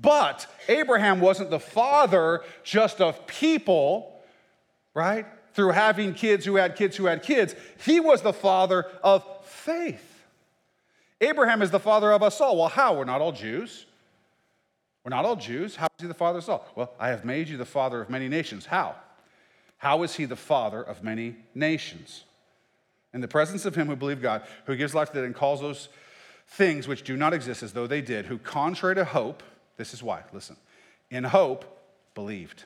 But 0.00 0.46
Abraham 0.68 1.20
wasn't 1.20 1.50
the 1.50 1.60
father 1.60 2.42
just 2.62 3.00
of 3.00 3.26
people, 3.26 4.22
right? 4.92 5.26
Through 5.54 5.70
having 5.70 6.14
kids 6.14 6.44
who 6.44 6.56
had 6.56 6.76
kids 6.76 6.96
who 6.96 7.06
had 7.06 7.22
kids. 7.22 7.54
He 7.84 8.00
was 8.00 8.22
the 8.22 8.32
father 8.32 8.86
of 9.02 9.24
faith. 9.44 10.24
Abraham 11.20 11.62
is 11.62 11.70
the 11.70 11.80
father 11.80 12.12
of 12.12 12.22
us 12.22 12.40
all. 12.40 12.56
Well, 12.56 12.68
how? 12.68 12.94
We're 12.94 13.04
not 13.04 13.20
all 13.20 13.32
Jews. 13.32 13.86
We're 15.04 15.10
not 15.10 15.24
all 15.24 15.36
Jews. 15.36 15.76
How 15.76 15.86
is 15.98 16.02
he 16.02 16.08
the 16.08 16.14
father 16.14 16.38
of 16.38 16.44
us 16.44 16.48
all? 16.48 16.66
Well, 16.74 16.92
I 16.98 17.08
have 17.08 17.24
made 17.24 17.48
you 17.48 17.56
the 17.56 17.64
father 17.64 18.00
of 18.00 18.10
many 18.10 18.28
nations. 18.28 18.66
How? 18.66 18.96
How 19.78 20.02
is 20.02 20.14
he 20.14 20.24
the 20.24 20.36
father 20.36 20.82
of 20.82 21.04
many 21.04 21.36
nations? 21.54 22.24
In 23.12 23.20
the 23.20 23.28
presence 23.28 23.64
of 23.64 23.74
him 23.74 23.86
who 23.86 23.96
believed 23.96 24.22
God, 24.22 24.42
who 24.64 24.76
gives 24.76 24.94
life 24.94 25.08
to 25.10 25.14
dead 25.14 25.24
and 25.24 25.34
calls 25.34 25.60
those 25.60 25.88
things 26.48 26.88
which 26.88 27.04
do 27.04 27.16
not 27.16 27.32
exist 27.32 27.62
as 27.62 27.72
though 27.72 27.86
they 27.86 28.00
did, 28.00 28.26
who, 28.26 28.38
contrary 28.38 28.94
to 28.96 29.04
hope, 29.04 29.42
this 29.76 29.94
is 29.94 30.02
why, 30.02 30.22
listen, 30.32 30.56
in 31.10 31.24
hope, 31.24 31.64
believed. 32.14 32.64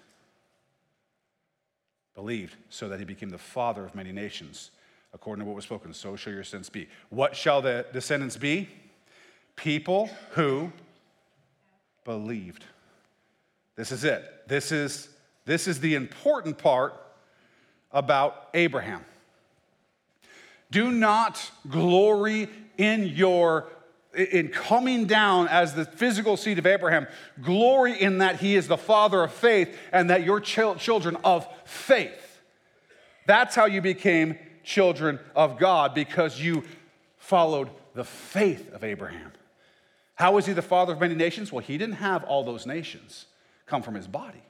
Believed 2.18 2.56
so 2.68 2.88
that 2.88 2.98
he 2.98 3.04
became 3.04 3.28
the 3.28 3.38
father 3.38 3.84
of 3.84 3.94
many 3.94 4.10
nations. 4.10 4.72
According 5.14 5.44
to 5.44 5.46
what 5.46 5.54
was 5.54 5.62
spoken, 5.62 5.94
so 5.94 6.16
shall 6.16 6.32
your 6.32 6.42
sins 6.42 6.68
be. 6.68 6.88
What 7.10 7.36
shall 7.36 7.62
the 7.62 7.86
descendants 7.92 8.36
be? 8.36 8.68
People 9.54 10.10
who 10.30 10.72
believed. 12.04 12.64
This 13.76 13.92
is 13.92 14.02
it. 14.02 14.48
This 14.48 14.72
is, 14.72 15.10
this 15.44 15.68
is 15.68 15.78
the 15.78 15.94
important 15.94 16.58
part 16.58 17.00
about 17.92 18.48
Abraham. 18.52 19.04
Do 20.72 20.90
not 20.90 21.52
glory 21.70 22.48
in 22.78 23.06
your 23.06 23.68
in 24.14 24.48
coming 24.48 25.06
down 25.06 25.48
as 25.48 25.74
the 25.74 25.84
physical 25.84 26.36
seed 26.36 26.58
of 26.58 26.66
Abraham, 26.66 27.06
glory 27.42 28.00
in 28.00 28.18
that 28.18 28.40
he 28.40 28.56
is 28.56 28.68
the 28.68 28.78
father 28.78 29.22
of 29.22 29.32
faith 29.32 29.76
and 29.92 30.10
that 30.10 30.24
you're 30.24 30.40
children 30.40 31.16
of 31.24 31.46
faith. 31.64 32.40
That's 33.26 33.54
how 33.54 33.66
you 33.66 33.80
became 33.80 34.38
children 34.64 35.18
of 35.36 35.58
God 35.58 35.94
because 35.94 36.40
you 36.40 36.64
followed 37.16 37.70
the 37.94 38.04
faith 38.04 38.72
of 38.72 38.84
Abraham. 38.84 39.32
How 40.14 40.32
was 40.32 40.46
he 40.46 40.52
the 40.52 40.62
father 40.62 40.94
of 40.94 41.00
many 41.00 41.14
nations? 41.14 41.52
Well, 41.52 41.64
he 41.64 41.78
didn't 41.78 41.96
have 41.96 42.24
all 42.24 42.42
those 42.42 42.66
nations 42.66 43.26
come 43.66 43.82
from 43.82 43.94
his 43.94 44.08
body. 44.08 44.42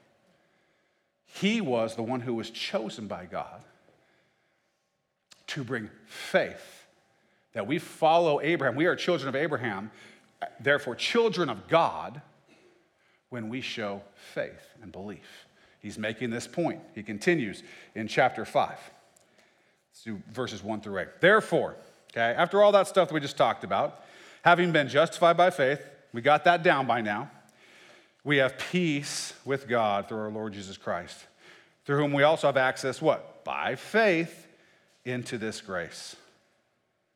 He 1.26 1.60
was 1.60 1.94
the 1.94 2.02
one 2.02 2.20
who 2.20 2.34
was 2.34 2.50
chosen 2.50 3.06
by 3.06 3.26
God 3.26 3.62
to 5.48 5.64
bring 5.64 5.90
faith 6.06 6.77
that 7.52 7.66
we 7.66 7.78
follow 7.78 8.40
Abraham. 8.40 8.76
We 8.76 8.86
are 8.86 8.96
children 8.96 9.28
of 9.28 9.36
Abraham, 9.36 9.90
therefore, 10.60 10.94
children 10.94 11.48
of 11.48 11.68
God 11.68 12.20
when 13.30 13.48
we 13.48 13.60
show 13.60 14.02
faith 14.34 14.74
and 14.82 14.92
belief. 14.92 15.46
He's 15.80 15.98
making 15.98 16.30
this 16.30 16.46
point. 16.46 16.80
He 16.94 17.02
continues 17.02 17.62
in 17.94 18.08
chapter 18.08 18.44
5. 18.44 18.68
Let's 18.70 20.02
do 20.02 20.22
verses 20.30 20.62
1 20.62 20.80
through 20.80 20.98
8. 20.98 21.08
Therefore, 21.20 21.76
okay, 22.12 22.34
after 22.36 22.62
all 22.62 22.72
that 22.72 22.86
stuff 22.88 23.08
that 23.08 23.14
we 23.14 23.20
just 23.20 23.36
talked 23.36 23.64
about, 23.64 24.04
having 24.42 24.72
been 24.72 24.88
justified 24.88 25.36
by 25.36 25.50
faith, 25.50 25.80
we 26.12 26.20
got 26.20 26.44
that 26.44 26.62
down 26.62 26.86
by 26.86 27.00
now. 27.00 27.30
We 28.24 28.38
have 28.38 28.58
peace 28.58 29.32
with 29.44 29.68
God 29.68 30.08
through 30.08 30.18
our 30.18 30.30
Lord 30.30 30.52
Jesus 30.52 30.76
Christ, 30.76 31.26
through 31.84 31.98
whom 31.98 32.12
we 32.12 32.22
also 32.22 32.48
have 32.48 32.56
access, 32.56 33.00
what? 33.00 33.44
By 33.44 33.76
faith 33.76 34.46
into 35.04 35.38
this 35.38 35.60
grace 35.60 36.16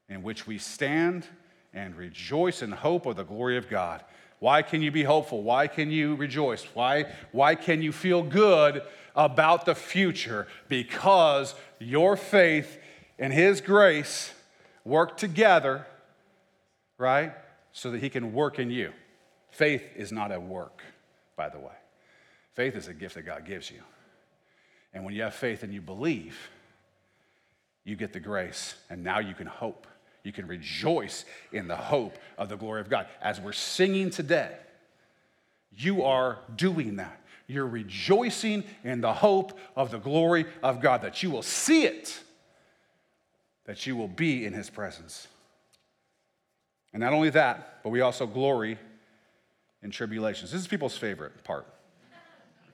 in 0.08 0.22
which 0.22 0.46
we 0.46 0.58
stand 0.58 1.26
and 1.74 1.96
rejoice 1.96 2.62
in 2.62 2.70
hope 2.70 3.06
of 3.06 3.16
the 3.16 3.24
glory 3.24 3.56
of 3.56 3.68
God. 3.68 4.04
Why 4.38 4.62
can 4.62 4.82
you 4.82 4.90
be 4.90 5.04
hopeful? 5.04 5.42
Why 5.42 5.68
can 5.68 5.90
you 5.90 6.16
rejoice? 6.16 6.64
Why, 6.74 7.06
why 7.30 7.54
can 7.54 7.80
you 7.80 7.92
feel 7.92 8.22
good 8.22 8.82
about 9.14 9.66
the 9.66 9.74
future? 9.74 10.48
Because 10.68 11.54
your 11.78 12.16
faith 12.16 12.78
and 13.18 13.32
His 13.32 13.60
grace 13.60 14.32
work 14.84 15.16
together, 15.16 15.86
right? 16.98 17.32
So 17.72 17.92
that 17.92 18.00
He 18.00 18.10
can 18.10 18.32
work 18.32 18.58
in 18.58 18.70
you. 18.70 18.92
Faith 19.50 19.84
is 19.94 20.10
not 20.10 20.32
a 20.32 20.40
work, 20.40 20.82
by 21.36 21.48
the 21.48 21.58
way. 21.58 21.76
Faith 22.54 22.74
is 22.74 22.88
a 22.88 22.94
gift 22.94 23.14
that 23.14 23.22
God 23.22 23.46
gives 23.46 23.70
you. 23.70 23.80
And 24.92 25.04
when 25.04 25.14
you 25.14 25.22
have 25.22 25.34
faith 25.34 25.62
and 25.62 25.72
you 25.72 25.80
believe, 25.80 26.50
you 27.84 27.96
get 27.96 28.12
the 28.12 28.20
grace, 28.20 28.74
and 28.90 29.02
now 29.02 29.18
you 29.18 29.34
can 29.34 29.46
hope. 29.46 29.86
You 30.22 30.32
can 30.32 30.46
rejoice 30.46 31.24
in 31.52 31.66
the 31.66 31.76
hope 31.76 32.16
of 32.38 32.48
the 32.48 32.56
glory 32.56 32.80
of 32.80 32.88
God. 32.88 33.06
As 33.20 33.40
we're 33.40 33.52
singing 33.52 34.10
today, 34.10 34.54
you 35.72 36.04
are 36.04 36.38
doing 36.54 36.96
that. 36.96 37.20
You're 37.48 37.66
rejoicing 37.66 38.64
in 38.84 39.00
the 39.00 39.12
hope 39.12 39.58
of 39.74 39.90
the 39.90 39.98
glory 39.98 40.46
of 40.62 40.80
God, 40.80 41.02
that 41.02 41.22
you 41.22 41.30
will 41.30 41.42
see 41.42 41.84
it, 41.84 42.20
that 43.66 43.84
you 43.84 43.96
will 43.96 44.08
be 44.08 44.46
in 44.46 44.52
His 44.52 44.70
presence. 44.70 45.26
And 46.92 47.00
not 47.00 47.12
only 47.12 47.30
that, 47.30 47.80
but 47.82 47.90
we 47.90 48.00
also 48.00 48.26
glory 48.26 48.78
in 49.82 49.90
tribulations. 49.90 50.52
This 50.52 50.60
is 50.60 50.68
people's 50.68 50.96
favorite 50.96 51.42
part, 51.42 51.66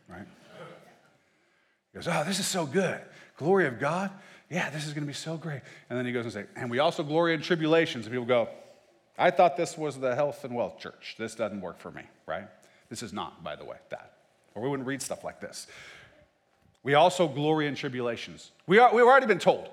right? 0.09 0.27
He 1.93 1.99
goes, 1.99 2.09
Oh, 2.09 2.25
this 2.25 2.39
is 2.39 2.47
so 2.47 2.67
good. 2.67 3.01
Glory 3.37 3.67
of 3.67 3.79
God 3.79 4.11
yeah, 4.51 4.71
this 4.71 4.87
is 4.87 4.93
going 4.95 5.05
to 5.05 5.09
be 5.09 5.13
so 5.15 5.37
great. 5.37 5.61
And 5.91 5.99
then 5.99 6.07
he 6.07 6.13
goes 6.13 6.25
and 6.25 6.33
says, 6.33 6.47
and 6.57 6.71
we 6.71 6.79
also 6.79 7.03
glory 7.03 7.35
in 7.35 7.43
tribulations. 7.43 8.07
And 8.07 8.13
people 8.13 8.27
go, 8.27 8.49
I 9.19 9.31
thought 9.31 9.57
this 9.57 9.77
was 9.77 9.99
the 9.99 10.15
health 10.15 10.45
and 10.45 10.55
wealth 10.55 10.79
church. 10.79 11.17
This 11.19 11.35
doesn't 11.35 11.61
work 11.61 11.79
for 11.79 11.91
me, 11.91 12.03
right? 12.27 12.49
This 12.89 13.03
is 13.03 13.13
not, 13.13 13.43
by 13.43 13.57
the 13.57 13.65
way, 13.65 13.77
that. 13.91 14.13
Or 14.55 14.63
we 14.63 14.69
wouldn't 14.69 14.87
read 14.87 15.03
stuff 15.03 15.25
like 15.25 15.41
this. 15.41 15.67
We 16.83 16.95
also 16.95 17.29
glory 17.29 17.67
in 17.67 17.75
tribulations. 17.75 18.51
We 18.67 18.79
are, 18.79 18.95
we've 18.95 19.05
already 19.05 19.27
been 19.27 19.39
told 19.39 19.69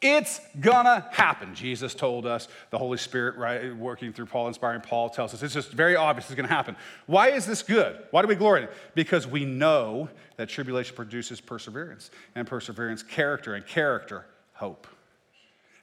It's 0.00 0.40
gonna 0.60 1.08
happen. 1.12 1.54
Jesus 1.54 1.94
told 1.94 2.26
us, 2.26 2.48
the 2.70 2.76
Holy 2.76 2.98
Spirit, 2.98 3.36
right, 3.36 3.74
working 3.74 4.12
through 4.12 4.26
Paul, 4.26 4.48
inspiring 4.48 4.82
Paul, 4.82 5.08
tells 5.08 5.32
us 5.32 5.42
it's 5.42 5.54
just 5.54 5.70
very 5.70 5.96
obvious 5.96 6.26
it's 6.26 6.34
gonna 6.34 6.48
happen. 6.48 6.76
Why 7.06 7.30
is 7.30 7.46
this 7.46 7.62
good? 7.62 7.98
Why 8.10 8.20
do 8.20 8.28
we 8.28 8.34
glory 8.34 8.62
in 8.62 8.68
it? 8.68 8.74
Because 8.94 9.26
we 9.26 9.46
know 9.46 10.10
that 10.36 10.48
tribulation 10.48 10.94
produces 10.94 11.40
perseverance, 11.40 12.10
and 12.34 12.46
perseverance, 12.46 13.02
character, 13.02 13.54
and 13.54 13.66
character, 13.66 14.26
hope. 14.52 14.86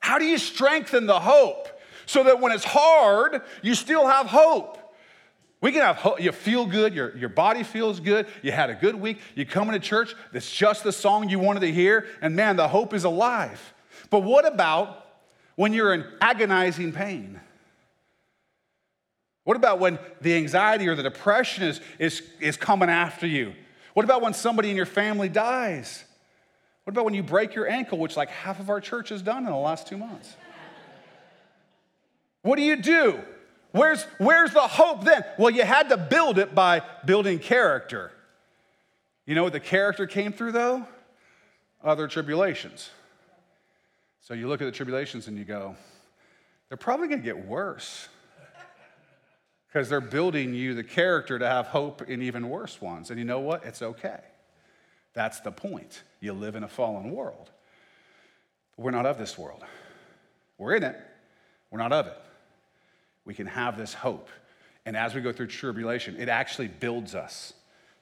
How 0.01 0.19
do 0.19 0.25
you 0.25 0.37
strengthen 0.37 1.05
the 1.05 1.19
hope 1.19 1.67
so 2.05 2.23
that 2.23 2.39
when 2.39 2.51
it's 2.51 2.65
hard, 2.65 3.41
you 3.61 3.73
still 3.75 4.05
have 4.07 4.27
hope? 4.27 4.77
We 5.61 5.71
can 5.71 5.81
have 5.81 5.97
hope. 5.97 6.19
You 6.19 6.31
feel 6.31 6.65
good, 6.65 6.93
your, 6.93 7.15
your 7.15 7.29
body 7.29 7.63
feels 7.63 7.99
good, 7.99 8.27
you 8.41 8.51
had 8.51 8.69
a 8.69 8.73
good 8.75 8.95
week, 8.95 9.19
you 9.35 9.45
come 9.45 9.69
into 9.69 9.79
church, 9.79 10.15
it's 10.33 10.51
just 10.51 10.83
the 10.83 10.91
song 10.91 11.29
you 11.29 11.39
wanted 11.39 11.61
to 11.61 11.71
hear, 11.71 12.07
and 12.21 12.35
man, 12.35 12.55
the 12.55 12.67
hope 12.67 12.93
is 12.93 13.03
alive. 13.03 13.73
But 14.11 14.19
what 14.19 14.45
about 14.45 15.07
when 15.55 15.73
you're 15.73 15.93
in 15.95 16.05
agonizing 16.21 16.91
pain? 16.91 17.39
What 19.43 19.57
about 19.57 19.79
when 19.79 19.97
the 20.21 20.35
anxiety 20.35 20.87
or 20.87 20.95
the 20.95 21.01
depression 21.01 21.63
is, 21.63 21.81
is, 21.97 22.21
is 22.39 22.57
coming 22.57 22.89
after 22.89 23.25
you? 23.25 23.53
What 23.95 24.03
about 24.03 24.21
when 24.21 24.35
somebody 24.35 24.69
in 24.69 24.75
your 24.75 24.85
family 24.85 25.29
dies? 25.29 26.03
What 26.83 26.91
about 26.91 27.05
when 27.05 27.13
you 27.15 27.23
break 27.23 27.55
your 27.55 27.67
ankle, 27.67 27.97
which 27.97 28.15
like 28.15 28.29
half 28.29 28.59
of 28.59 28.69
our 28.69 28.79
church 28.79 29.09
has 29.09 29.21
done 29.21 29.39
in 29.39 29.51
the 29.51 29.55
last 29.55 29.87
two 29.87 29.97
months? 29.97 30.35
What 32.43 32.57
do 32.57 32.63
you 32.63 32.75
do? 32.75 33.19
Where's, 33.71 34.03
where's 34.17 34.51
the 34.51 34.61
hope 34.61 35.05
then? 35.05 35.23
Well, 35.37 35.51
you 35.51 35.63
had 35.63 35.89
to 35.89 35.97
build 35.97 36.37
it 36.37 36.53
by 36.53 36.81
building 37.05 37.39
character. 37.39 38.11
You 39.25 39.35
know 39.35 39.43
what 39.43 39.53
the 39.53 39.59
character 39.59 40.05
came 40.07 40.33
through, 40.33 40.51
though? 40.51 40.85
Other 41.83 42.07
tribulations. 42.07 42.89
So 44.21 44.33
you 44.33 44.47
look 44.47 44.61
at 44.61 44.65
the 44.65 44.71
tribulations 44.71 45.27
and 45.27 45.37
you 45.37 45.43
go, 45.43 45.75
they're 46.69 46.77
probably 46.77 47.07
going 47.07 47.19
to 47.19 47.25
get 47.25 47.45
worse 47.45 48.07
because 49.67 49.89
they're 49.89 50.01
building 50.01 50.53
you 50.53 50.73
the 50.73 50.83
character 50.83 51.37
to 51.37 51.47
have 51.47 51.67
hope 51.67 52.03
in 52.03 52.21
even 52.21 52.49
worse 52.49 52.81
ones. 52.81 53.09
And 53.09 53.19
you 53.19 53.25
know 53.25 53.39
what? 53.39 53.65
It's 53.65 53.81
okay. 53.81 54.19
That's 55.13 55.39
the 55.41 55.51
point. 55.51 56.03
You 56.19 56.33
live 56.33 56.55
in 56.55 56.63
a 56.63 56.67
fallen 56.67 57.11
world. 57.11 57.49
But 58.75 58.83
we're 58.83 58.91
not 58.91 59.05
of 59.05 59.17
this 59.17 59.37
world. 59.37 59.63
We're 60.57 60.75
in 60.75 60.83
it, 60.83 60.95
we're 61.71 61.79
not 61.79 61.91
of 61.91 62.07
it 62.07 62.17
we 63.25 63.33
can 63.33 63.47
have 63.47 63.77
this 63.77 63.93
hope. 63.93 64.29
And 64.85 64.97
as 64.97 65.13
we 65.13 65.21
go 65.21 65.31
through 65.31 65.47
tribulation, 65.47 66.15
it 66.17 66.29
actually 66.29 66.67
builds 66.67 67.13
us. 67.15 67.53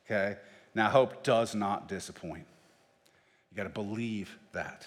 Okay? 0.06 0.38
Now, 0.74 0.90
hope 0.90 1.24
does 1.24 1.56
not 1.56 1.88
disappoint. 1.88 2.46
You 3.52 3.58
got 3.58 3.64
to 3.64 3.70
believe 3.70 4.38
that 4.54 4.86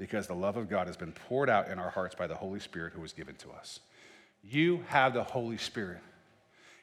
because 0.00 0.26
the 0.26 0.34
love 0.34 0.56
of 0.56 0.70
God 0.70 0.86
has 0.86 0.96
been 0.96 1.12
poured 1.12 1.50
out 1.50 1.68
in 1.68 1.78
our 1.78 1.90
hearts 1.90 2.14
by 2.14 2.26
the 2.26 2.34
Holy 2.34 2.58
Spirit 2.58 2.94
who 2.94 3.02
was 3.02 3.12
given 3.12 3.34
to 3.34 3.50
us. 3.50 3.80
You 4.42 4.82
have 4.88 5.12
the 5.12 5.22
Holy 5.22 5.58
Spirit. 5.58 6.00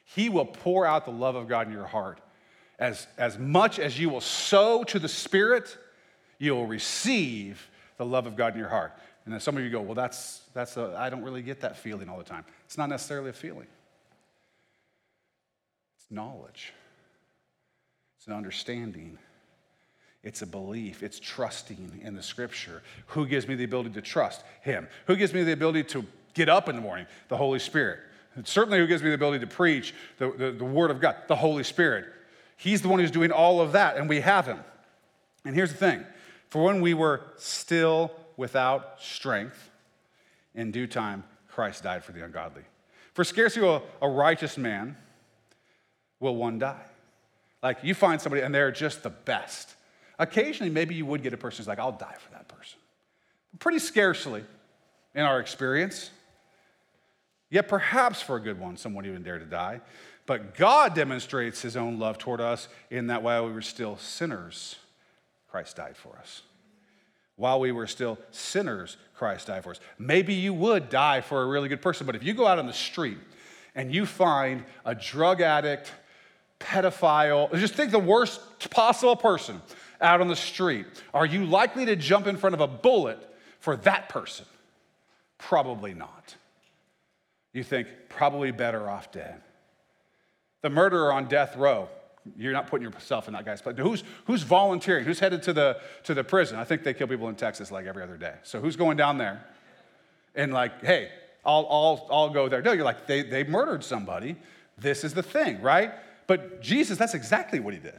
He 0.04 0.28
will 0.28 0.46
pour 0.46 0.86
out 0.86 1.04
the 1.04 1.10
love 1.10 1.34
of 1.34 1.48
God 1.48 1.66
in 1.66 1.72
your 1.72 1.84
heart. 1.84 2.20
As, 2.78 3.08
as 3.18 3.36
much 3.36 3.80
as 3.80 3.98
you 3.98 4.08
will 4.08 4.20
sow 4.20 4.84
to 4.84 5.00
the 5.00 5.08
Spirit, 5.08 5.76
you 6.38 6.54
will 6.54 6.66
receive 6.66 7.68
the 7.96 8.06
love 8.06 8.28
of 8.28 8.36
God 8.36 8.52
in 8.52 8.60
your 8.60 8.68
heart. 8.68 8.92
And 9.24 9.34
then 9.34 9.40
some 9.40 9.56
of 9.56 9.64
you 9.64 9.70
go, 9.70 9.82
well, 9.82 9.96
that's, 9.96 10.42
that's 10.54 10.76
a, 10.76 10.94
I 10.96 11.10
don't 11.10 11.24
really 11.24 11.42
get 11.42 11.62
that 11.62 11.76
feeling 11.76 12.08
all 12.08 12.18
the 12.18 12.24
time. 12.24 12.44
It's 12.66 12.78
not 12.78 12.88
necessarily 12.88 13.30
a 13.30 13.32
feeling, 13.34 13.66
it's 15.96 16.06
knowledge, 16.08 16.72
it's 18.16 18.28
an 18.28 18.34
understanding, 18.34 19.18
it's 20.28 20.42
a 20.42 20.46
belief, 20.46 21.02
it's 21.02 21.18
trusting 21.18 22.02
in 22.04 22.14
the 22.14 22.22
scripture. 22.22 22.82
Who 23.06 23.26
gives 23.26 23.48
me 23.48 23.54
the 23.54 23.64
ability 23.64 23.90
to 23.92 24.02
trust? 24.02 24.44
Him. 24.60 24.86
Who 25.06 25.16
gives 25.16 25.32
me 25.32 25.42
the 25.42 25.52
ability 25.52 25.84
to 25.84 26.04
get 26.34 26.50
up 26.50 26.68
in 26.68 26.76
the 26.76 26.82
morning? 26.82 27.06
The 27.28 27.36
Holy 27.38 27.58
Spirit. 27.58 28.00
And 28.34 28.46
certainly, 28.46 28.78
who 28.78 28.86
gives 28.86 29.02
me 29.02 29.08
the 29.08 29.14
ability 29.14 29.38
to 29.38 29.46
preach 29.46 29.94
the, 30.18 30.30
the, 30.30 30.50
the 30.52 30.66
Word 30.66 30.90
of 30.90 31.00
God? 31.00 31.16
The 31.28 31.36
Holy 31.36 31.64
Spirit. 31.64 32.04
He's 32.58 32.82
the 32.82 32.88
one 32.88 33.00
who's 33.00 33.10
doing 33.10 33.32
all 33.32 33.62
of 33.62 33.72
that, 33.72 33.96
and 33.96 34.06
we 34.06 34.20
have 34.20 34.44
Him. 34.44 34.58
And 35.46 35.54
here's 35.54 35.72
the 35.72 35.78
thing 35.78 36.04
for 36.50 36.62
when 36.62 36.82
we 36.82 36.92
were 36.92 37.22
still 37.38 38.10
without 38.36 39.00
strength, 39.00 39.70
in 40.54 40.72
due 40.72 40.86
time, 40.86 41.24
Christ 41.48 41.84
died 41.84 42.04
for 42.04 42.12
the 42.12 42.22
ungodly. 42.22 42.64
For 43.14 43.24
scarcely 43.24 43.66
a, 43.66 43.80
a 44.02 44.08
righteous 44.10 44.58
man 44.58 44.94
will 46.20 46.36
one 46.36 46.58
die. 46.58 46.84
Like 47.62 47.78
you 47.82 47.94
find 47.94 48.20
somebody 48.20 48.42
and 48.42 48.54
they're 48.54 48.70
just 48.70 49.02
the 49.02 49.10
best. 49.10 49.76
Occasionally, 50.18 50.70
maybe 50.70 50.94
you 50.94 51.06
would 51.06 51.22
get 51.22 51.32
a 51.32 51.36
person 51.36 51.58
who's 51.58 51.68
like, 51.68 51.78
I'll 51.78 51.92
die 51.92 52.16
for 52.18 52.32
that 52.32 52.48
person. 52.48 52.78
Pretty 53.58 53.78
scarcely 53.78 54.44
in 55.14 55.22
our 55.22 55.40
experience. 55.40 56.10
Yet 57.50 57.68
perhaps 57.68 58.20
for 58.20 58.36
a 58.36 58.40
good 58.40 58.60
one, 58.60 58.76
someone 58.76 59.06
even 59.06 59.22
dare 59.22 59.38
to 59.38 59.44
die. 59.44 59.80
But 60.26 60.54
God 60.54 60.94
demonstrates 60.94 61.62
his 61.62 61.76
own 61.76 61.98
love 61.98 62.18
toward 62.18 62.40
us 62.40 62.68
in 62.90 63.06
that 63.06 63.22
while 63.22 63.46
we 63.46 63.52
were 63.52 63.62
still 63.62 63.96
sinners, 63.96 64.76
Christ 65.50 65.76
died 65.76 65.96
for 65.96 66.16
us. 66.18 66.42
While 67.36 67.60
we 67.60 67.72
were 67.72 67.86
still 67.86 68.18
sinners, 68.30 68.96
Christ 69.14 69.46
died 69.46 69.64
for 69.64 69.70
us. 69.70 69.80
Maybe 69.98 70.34
you 70.34 70.52
would 70.52 70.90
die 70.90 71.20
for 71.20 71.42
a 71.42 71.46
really 71.46 71.68
good 71.68 71.80
person, 71.80 72.04
but 72.04 72.16
if 72.16 72.22
you 72.22 72.34
go 72.34 72.46
out 72.46 72.58
on 72.58 72.66
the 72.66 72.72
street 72.72 73.18
and 73.74 73.94
you 73.94 74.04
find 74.04 74.64
a 74.84 74.94
drug 74.94 75.40
addict, 75.40 75.92
pedophile, 76.60 77.56
just 77.58 77.74
think 77.74 77.92
the 77.92 77.98
worst 77.98 78.68
possible 78.70 79.16
person 79.16 79.62
out 80.00 80.20
on 80.20 80.28
the 80.28 80.36
street, 80.36 80.86
are 81.12 81.26
you 81.26 81.44
likely 81.44 81.86
to 81.86 81.96
jump 81.96 82.26
in 82.26 82.36
front 82.36 82.54
of 82.54 82.60
a 82.60 82.66
bullet 82.66 83.18
for 83.60 83.76
that 83.76 84.08
person? 84.08 84.46
Probably 85.38 85.94
not. 85.94 86.36
You 87.52 87.64
think, 87.64 87.88
probably 88.08 88.50
better 88.50 88.88
off 88.88 89.10
dead. 89.10 89.40
The 90.62 90.70
murderer 90.70 91.12
on 91.12 91.26
death 91.28 91.56
row, 91.56 91.88
you're 92.36 92.52
not 92.52 92.66
putting 92.66 92.90
yourself 92.90 93.26
in 93.26 93.34
that 93.34 93.44
guy's 93.44 93.62
place. 93.62 93.76
Who's, 93.78 94.04
who's 94.26 94.42
volunteering? 94.42 95.04
Who's 95.04 95.20
headed 95.20 95.42
to 95.44 95.52
the, 95.52 95.78
to 96.04 96.14
the 96.14 96.24
prison? 96.24 96.58
I 96.58 96.64
think 96.64 96.82
they 96.82 96.94
kill 96.94 97.06
people 97.06 97.28
in 97.28 97.36
Texas 97.36 97.70
like 97.70 97.86
every 97.86 98.02
other 98.02 98.16
day. 98.16 98.34
So 98.42 98.60
who's 98.60 98.76
going 98.76 98.96
down 98.96 99.18
there? 99.18 99.44
And 100.34 100.52
like, 100.52 100.84
hey, 100.84 101.10
I'll, 101.44 101.66
I'll, 101.70 102.08
I'll 102.10 102.30
go 102.30 102.48
there. 102.48 102.60
No, 102.60 102.72
you're 102.72 102.84
like, 102.84 103.06
they, 103.06 103.22
they 103.22 103.44
murdered 103.44 103.82
somebody. 103.82 104.36
This 104.76 105.04
is 105.04 105.14
the 105.14 105.22
thing, 105.22 105.62
right? 105.62 105.92
But 106.26 106.60
Jesus, 106.60 106.98
that's 106.98 107.14
exactly 107.14 107.60
what 107.60 107.72
he 107.72 107.80
did. 107.80 107.98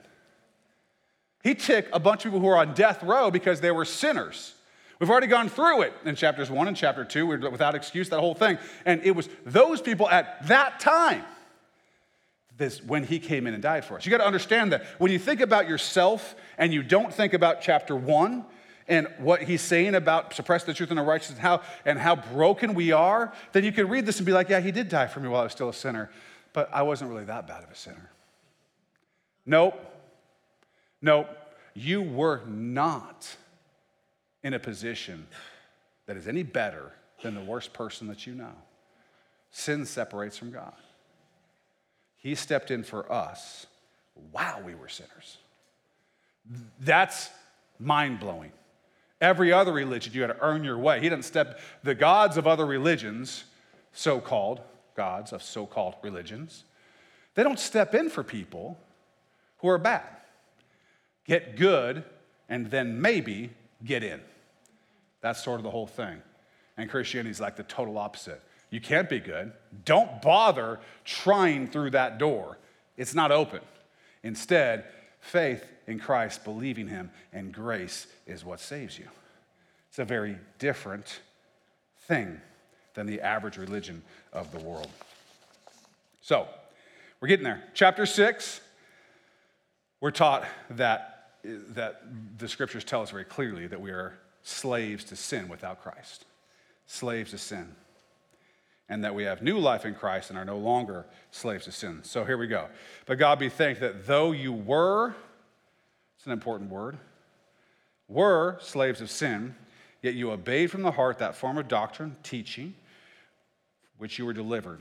He 1.43 1.56
took 1.56 1.86
a 1.93 1.99
bunch 1.99 2.25
of 2.25 2.32
people 2.32 2.39
who 2.39 2.47
were 2.47 2.58
on 2.58 2.73
death 2.73 3.02
row 3.04 3.32
because 3.32 3.62
they 3.62 3.71
were 3.71 3.86
sinners. 3.86 4.54
We've 4.99 5.10
already 5.10 5.28
gone 5.28 5.47
through 5.47 5.84
it 5.84 5.93
in 6.04 6.15
chapters 6.15 6.52
one 6.52 6.67
and 6.67 6.75
chapter 6.75 7.06
two, 7.06 7.25
without 7.28 7.75
excuse, 7.75 8.10
that 8.10 8.19
whole 8.19 8.36
thing. 8.36 8.58
And 8.86 9.02
it 9.04 9.12
was 9.12 9.30
those 9.45 9.82
people 9.82 10.10
at 10.10 10.45
that 10.47 10.80
time 10.80 11.23
this 12.58 12.84
when 12.84 13.06
he 13.06 13.19
came 13.19 13.47
in 13.47 13.54
and 13.54 13.63
died 13.63 13.86
for 13.86 13.95
us. 13.95 14.06
You 14.06 14.12
got 14.12 14.17
to 14.17 14.28
understand 14.28 14.73
that 14.73 14.84
when 14.97 15.12
you 15.12 15.17
think 15.17 15.39
about 15.39 15.67
yourself 15.67 16.36
and 16.58 16.73
you 16.73 16.84
don't 16.84 17.13
think 17.13 17.34
about 17.34 17.62
chapter 17.62 17.95
one 17.95 18.45
and 18.88 19.08
what 19.19 19.41
he's 19.41 19.62
saying 19.62 19.95
about 19.95 20.34
suppress 20.34 20.65
the 20.65 20.73
truth 20.73 20.89
and 20.89 20.99
the 20.99 21.04
righteous 21.04 21.30
and 21.30 21.39
how, 21.39 21.62
and 21.86 21.97
how 21.97 22.17
broken 22.17 22.73
we 22.73 22.91
are, 22.91 23.34
then 23.54 23.63
you 23.63 23.71
can 23.71 23.88
read 23.88 24.06
this 24.06 24.17
and 24.17 24.25
be 24.25 24.34
like, 24.34 24.49
yeah, 24.49 24.60
he 24.60 24.71
did 24.71 24.89
die 24.89 25.08
for 25.08 25.21
me 25.21 25.30
while 25.30 25.41
I 25.41 25.43
was 25.45 25.54
still 25.54 25.69
a 25.69 25.73
sinner, 25.73 26.12
but 26.52 26.69
I 26.73 26.82
wasn't 26.82 27.10
really 27.10 27.23
that 27.25 27.47
bad 27.47 27.63
of 27.63 27.71
a 27.71 27.75
sinner. 27.75 28.12
Nope. 29.45 29.86
Nope. 31.01 31.27
You 31.73 32.01
were 32.01 32.41
not 32.47 33.35
in 34.43 34.53
a 34.53 34.59
position 34.59 35.27
that 36.05 36.17
is 36.17 36.27
any 36.27 36.43
better 36.43 36.91
than 37.21 37.35
the 37.35 37.41
worst 37.41 37.73
person 37.73 38.07
that 38.07 38.25
you 38.25 38.33
know. 38.33 38.53
Sin 39.51 39.85
separates 39.85 40.38
from 40.38 40.51
God. 40.51 40.73
He 42.17 42.35
stepped 42.35 42.71
in 42.71 42.83
for 42.83 43.12
us 43.12 43.67
while 44.31 44.62
we 44.62 44.75
were 44.75 44.89
sinners. 44.89 45.38
That's 46.79 47.29
mind 47.79 48.19
blowing. 48.19 48.51
Every 49.21 49.51
other 49.51 49.71
religion, 49.73 50.13
you 50.13 50.21
had 50.21 50.27
to 50.27 50.41
earn 50.41 50.63
your 50.63 50.77
way. 50.77 51.01
He 51.01 51.09
didn't 51.09 51.25
step, 51.25 51.59
the 51.83 51.95
gods 51.95 52.38
of 52.38 52.47
other 52.47 52.65
religions, 52.65 53.45
so 53.91 54.19
called 54.19 54.62
gods 54.99 55.31
of 55.31 55.41
so 55.41 55.65
called 55.65 55.95
religions, 56.03 56.65
they 57.35 57.43
don't 57.43 57.58
step 57.58 57.95
in 57.95 58.10
for 58.10 58.21
people 58.21 58.77
who 59.60 59.69
are 59.69 59.77
bad. 59.77 60.04
Get 61.30 61.58
good, 61.58 62.04
and 62.50 62.71
then 62.71 63.00
maybe 63.00 63.52
get 63.86 64.04
in. 64.04 64.19
That's 65.21 65.44
sort 65.44 65.60
of 65.60 65.63
the 65.63 65.69
whole 65.69 65.86
thing. 65.86 66.23
And 66.75 66.90
Christianity 66.90 67.30
is 67.30 67.40
like 67.40 67.56
the 67.56 67.62
total 67.62 68.00
opposite. 68.00 68.42
You 68.71 68.82
can't 68.82 69.08
be 69.08 69.19
good. 69.19 69.52
Don't 69.86 70.23
bother 70.23 70.80
trying 71.06 71.67
through 71.67 71.92
that 71.92 72.17
door, 72.17 72.58
it's 72.98 73.13
not 73.13 73.32
open. 73.32 73.60
Instead, 74.23 74.86
faith 75.19 75.63
in 75.86 76.00
Christ, 76.00 76.44
believing 76.44 76.88
Him, 76.88 77.12
and 77.32 77.54
grace 77.54 78.08
is 78.25 78.44
what 78.44 78.60
saves 78.60 78.98
you. 78.98 79.08
It's 79.90 80.00
a 80.00 80.06
very 80.06 80.36
different 80.58 81.19
thing 82.08 82.42
than 82.96 83.06
the 83.06 83.21
average 83.21 83.58
religion 83.58 84.02
of 84.34 84.52
the 84.52 84.60
world. 84.60 84.90
So, 86.21 86.48
we're 87.21 87.27
getting 87.27 87.44
there. 87.44 87.63
Chapter 87.75 88.08
6, 88.08 88.62
we're 90.02 90.12
taught 90.12 90.44
that, 90.71 91.18
that 91.44 92.02
the 92.37 92.48
scriptures 92.48 92.83
tell 92.83 93.02
us 93.02 93.12
very 93.12 93.25
clearly 93.25 93.67
that 93.67 93.79
we 93.79 93.92
are 93.92 94.17
slaves 94.44 95.04
to 95.06 95.15
sin 95.15 95.48
without 95.48 95.81
Christ. 95.81 96.25
Slaves 96.87 97.31
to 97.31 97.37
sin. 97.37 97.75
And 98.87 99.04
that 99.04 99.13
we 99.13 99.23
have 99.23 99.42
new 99.42 99.60
life 99.60 99.85
in 99.85 99.94
Christ 99.94 100.29
and 100.29 100.40
are 100.40 100.46
no 100.46 100.58
longer 100.58 101.06
slaves 101.31 101.65
to 101.65 101.71
sin. 101.71 102.00
So 102.04 102.25
here 102.25 102.37
we 102.37 102.48
go. 102.48 102.67
But 103.06 103.19
God 103.19 103.37
be 103.37 103.50
thanked 103.50 103.81
that 103.81 104.08
though 104.08 104.31
you 104.31 104.52
were, 104.52 105.13
it's 106.17 106.25
an 106.25 106.31
important 106.31 106.71
word, 106.71 106.98
were 108.08 108.58
slaves 108.60 109.00
of 109.02 109.12
sin, 109.12 109.56
yet 110.02 110.15
you 110.15 110.31
obeyed 110.31 110.71
from 110.71 110.81
the 110.81 110.92
heart 110.92 111.19
that 111.19 111.35
form 111.35 111.58
of 111.60 111.67
doctrine, 111.67 112.15
teaching, 112.23 112.73
which 114.00 114.17
you 114.17 114.25
were 114.25 114.33
delivered. 114.33 114.79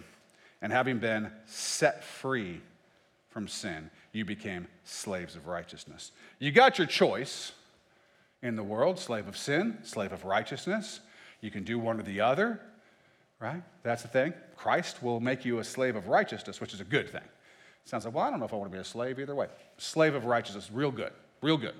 And 0.63 0.73
having 0.73 0.99
been 0.99 1.31
set 1.45 2.03
free 2.03 2.63
from 3.29 3.47
sin, 3.47 3.91
you 4.13 4.25
became 4.25 4.67
slaves 4.85 5.37
of 5.37 5.47
righteousness. 5.47 6.13
You 6.39 6.51
got 6.51 6.79
your 6.79 6.87
choice 6.87 7.53
in 8.43 8.57
the 8.57 8.63
world 8.63 8.99
slave 8.99 9.29
of 9.29 9.37
sin, 9.37 9.79
slave 9.83 10.13
of 10.13 10.25
righteousness. 10.25 11.01
You 11.41 11.51
can 11.51 11.65
do 11.65 11.79
one 11.79 12.01
or 12.01 12.03
the 12.03 12.21
other, 12.21 12.61
right? 13.41 13.63
That's 13.83 14.03
the 14.03 14.09
thing. 14.09 14.33
Christ 14.57 15.03
will 15.03 15.21
make 15.21 15.45
you 15.45 15.59
a 15.59 15.65
slave 15.65 15.97
of 15.97 16.09
righteousness, 16.09 16.61
which 16.61 16.75
is 16.75 16.81
a 16.81 16.85
good 16.85 17.09
thing. 17.11 17.23
Sounds 17.85 18.05
like, 18.05 18.15
well, 18.15 18.25
I 18.25 18.31
don't 18.31 18.39
know 18.39 18.45
if 18.45 18.53
I 18.53 18.57
want 18.57 18.71
to 18.71 18.77
be 18.77 18.81
a 18.81 18.85
slave 18.85 19.19
either 19.19 19.35
way. 19.35 19.47
Slave 19.79 20.15
of 20.15 20.25
righteousness, 20.25 20.71
real 20.73 20.91
good, 20.91 21.13
real 21.41 21.57
good. 21.57 21.75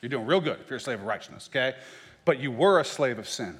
You're 0.00 0.08
doing 0.08 0.26
real 0.26 0.40
good 0.40 0.58
if 0.60 0.68
you're 0.68 0.78
a 0.78 0.80
slave 0.80 0.98
of 0.98 1.06
righteousness, 1.06 1.48
okay? 1.50 1.74
But 2.24 2.40
you 2.40 2.50
were 2.50 2.80
a 2.80 2.84
slave 2.84 3.18
of 3.18 3.28
sin. 3.28 3.58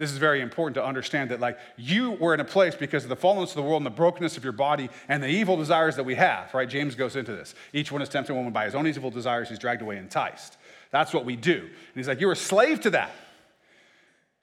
This 0.00 0.10
is 0.10 0.16
very 0.16 0.40
important 0.40 0.76
to 0.76 0.84
understand 0.84 1.30
that, 1.30 1.40
like, 1.40 1.58
you 1.76 2.12
were 2.12 2.32
in 2.32 2.40
a 2.40 2.44
place 2.44 2.74
because 2.74 3.02
of 3.02 3.10
the 3.10 3.16
fallenness 3.16 3.50
of 3.50 3.56
the 3.56 3.62
world 3.62 3.80
and 3.80 3.86
the 3.86 3.90
brokenness 3.90 4.38
of 4.38 4.44
your 4.44 4.54
body 4.54 4.88
and 5.10 5.22
the 5.22 5.28
evil 5.28 5.58
desires 5.58 5.94
that 5.96 6.04
we 6.04 6.14
have, 6.14 6.54
right? 6.54 6.66
James 6.66 6.94
goes 6.94 7.16
into 7.16 7.32
this. 7.32 7.54
Each 7.74 7.92
one 7.92 8.00
is 8.00 8.08
tempted 8.08 8.32
woman 8.32 8.50
by 8.50 8.64
his 8.64 8.74
own 8.74 8.86
evil 8.86 9.10
desires, 9.10 9.50
he's 9.50 9.58
dragged 9.58 9.82
away 9.82 9.98
enticed. 9.98 10.56
That's 10.90 11.12
what 11.12 11.26
we 11.26 11.36
do. 11.36 11.58
And 11.58 11.94
he's 11.94 12.08
like, 12.08 12.18
You're 12.18 12.32
a 12.32 12.36
slave 12.36 12.80
to 12.80 12.90
that. 12.90 13.10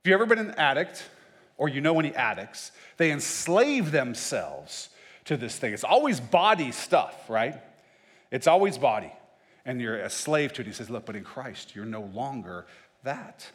If 0.03 0.11
you've 0.11 0.13
ever 0.13 0.27
been 0.27 0.37
an 0.37 0.51
addict, 0.51 1.09
or 1.57 1.67
you 1.67 1.81
know 1.81 1.99
any 1.99 2.13
addicts, 2.13 2.71
they 2.97 3.09
enslave 3.09 3.89
themselves 3.89 4.89
to 5.25 5.37
this 5.37 5.57
thing. 5.57 5.73
It's 5.73 5.83
always 5.83 6.19
body 6.19 6.71
stuff, 6.71 7.27
right? 7.27 7.55
It's 8.29 8.45
always 8.45 8.77
body. 8.77 9.11
And 9.65 9.81
you're 9.81 9.97
a 9.97 10.09
slave 10.11 10.53
to 10.53 10.61
it. 10.61 10.67
He 10.67 10.73
says, 10.73 10.91
Look, 10.91 11.07
but 11.07 11.15
in 11.15 11.23
Christ, 11.23 11.75
you're 11.75 11.83
no 11.83 12.03
longer 12.13 12.67
that. 13.01 13.49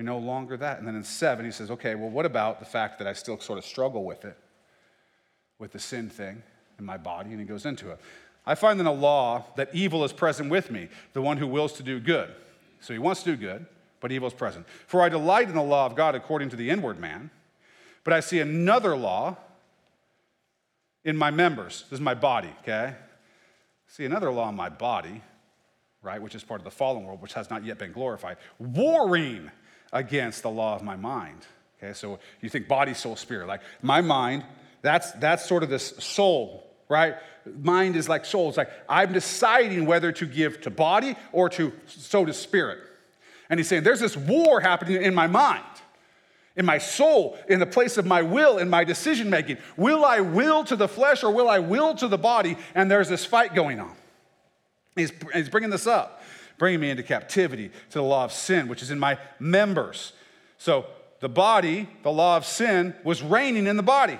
You're 0.00 0.06
no 0.06 0.16
longer 0.16 0.56
that. 0.56 0.78
And 0.78 0.88
then 0.88 0.96
in 0.96 1.04
seven, 1.04 1.44
he 1.44 1.50
says, 1.50 1.70
okay, 1.70 1.94
well, 1.94 2.08
what 2.08 2.24
about 2.24 2.58
the 2.58 2.64
fact 2.64 2.98
that 3.00 3.06
I 3.06 3.12
still 3.12 3.38
sort 3.38 3.58
of 3.58 3.66
struggle 3.66 4.02
with 4.02 4.24
it, 4.24 4.34
with 5.58 5.72
the 5.72 5.78
sin 5.78 6.08
thing 6.08 6.42
in 6.78 6.86
my 6.86 6.96
body? 6.96 7.32
And 7.32 7.38
he 7.38 7.44
goes 7.44 7.66
into 7.66 7.90
it. 7.90 8.00
I 8.46 8.54
find 8.54 8.80
in 8.80 8.86
a 8.86 8.92
law 8.94 9.44
that 9.56 9.68
evil 9.74 10.02
is 10.02 10.14
present 10.14 10.48
with 10.48 10.70
me, 10.70 10.88
the 11.12 11.20
one 11.20 11.36
who 11.36 11.46
wills 11.46 11.74
to 11.74 11.82
do 11.82 12.00
good. 12.00 12.30
So 12.80 12.94
he 12.94 12.98
wants 12.98 13.22
to 13.24 13.32
do 13.32 13.36
good, 13.36 13.66
but 14.00 14.10
evil 14.10 14.26
is 14.26 14.32
present. 14.32 14.64
For 14.86 15.02
I 15.02 15.10
delight 15.10 15.50
in 15.50 15.54
the 15.54 15.62
law 15.62 15.84
of 15.84 15.94
God 15.96 16.14
according 16.14 16.48
to 16.48 16.56
the 16.56 16.70
inward 16.70 16.98
man, 16.98 17.30
but 18.02 18.14
I 18.14 18.20
see 18.20 18.40
another 18.40 18.96
law 18.96 19.36
in 21.04 21.14
my 21.14 21.30
members. 21.30 21.84
This 21.90 21.98
is 21.98 22.00
my 22.00 22.14
body, 22.14 22.48
okay? 22.62 22.94
See 23.86 24.06
another 24.06 24.30
law 24.30 24.48
in 24.48 24.54
my 24.54 24.70
body, 24.70 25.20
right, 26.02 26.22
which 26.22 26.34
is 26.34 26.42
part 26.42 26.62
of 26.62 26.64
the 26.64 26.70
fallen 26.70 27.04
world, 27.04 27.20
which 27.20 27.34
has 27.34 27.50
not 27.50 27.66
yet 27.66 27.78
been 27.78 27.92
glorified, 27.92 28.38
warring 28.58 29.50
against 29.92 30.42
the 30.42 30.50
law 30.50 30.74
of 30.74 30.82
my 30.82 30.96
mind. 30.96 31.46
Okay, 31.82 31.92
so 31.94 32.18
you 32.40 32.48
think 32.48 32.68
body, 32.68 32.94
soul, 32.94 33.16
spirit. 33.16 33.48
Like 33.48 33.62
my 33.82 34.00
mind, 34.00 34.44
that's, 34.82 35.12
that's 35.12 35.46
sort 35.46 35.62
of 35.62 35.70
this 35.70 35.94
soul, 35.98 36.66
right? 36.88 37.14
Mind 37.62 37.96
is 37.96 38.08
like 38.08 38.24
soul. 38.24 38.48
It's 38.48 38.58
like 38.58 38.70
I'm 38.88 39.12
deciding 39.12 39.86
whether 39.86 40.12
to 40.12 40.26
give 40.26 40.60
to 40.62 40.70
body 40.70 41.16
or 41.32 41.48
to 41.50 41.72
sow 41.86 42.24
to 42.24 42.32
spirit. 42.32 42.80
And 43.48 43.58
he's 43.58 43.68
saying 43.68 43.82
there's 43.82 44.00
this 44.00 44.16
war 44.16 44.60
happening 44.60 45.02
in 45.02 45.14
my 45.14 45.26
mind, 45.26 45.64
in 46.54 46.66
my 46.66 46.78
soul, 46.78 47.38
in 47.48 47.58
the 47.58 47.66
place 47.66 47.96
of 47.96 48.06
my 48.06 48.22
will, 48.22 48.58
in 48.58 48.68
my 48.68 48.84
decision 48.84 49.30
making. 49.30 49.56
Will 49.76 50.04
I 50.04 50.20
will 50.20 50.64
to 50.64 50.76
the 50.76 50.88
flesh 50.88 51.24
or 51.24 51.32
will 51.32 51.48
I 51.48 51.58
will 51.58 51.94
to 51.96 52.08
the 52.08 52.18
body? 52.18 52.56
And 52.74 52.90
there's 52.90 53.08
this 53.08 53.24
fight 53.24 53.54
going 53.54 53.80
on. 53.80 53.92
He's, 54.96 55.12
he's 55.32 55.48
bringing 55.48 55.70
this 55.70 55.86
up 55.86 56.19
bringing 56.60 56.78
me 56.78 56.90
into 56.90 57.02
captivity 57.02 57.70
to 57.88 57.98
the 57.98 58.04
law 58.04 58.22
of 58.22 58.32
sin, 58.32 58.68
which 58.68 58.82
is 58.82 58.90
in 58.90 58.98
my 58.98 59.18
members. 59.38 60.12
So 60.58 60.84
the 61.20 61.28
body, 61.28 61.88
the 62.02 62.12
law 62.12 62.36
of 62.36 62.44
sin, 62.44 62.94
was 63.02 63.22
reigning 63.22 63.66
in 63.66 63.78
the 63.78 63.82
body. 63.82 64.18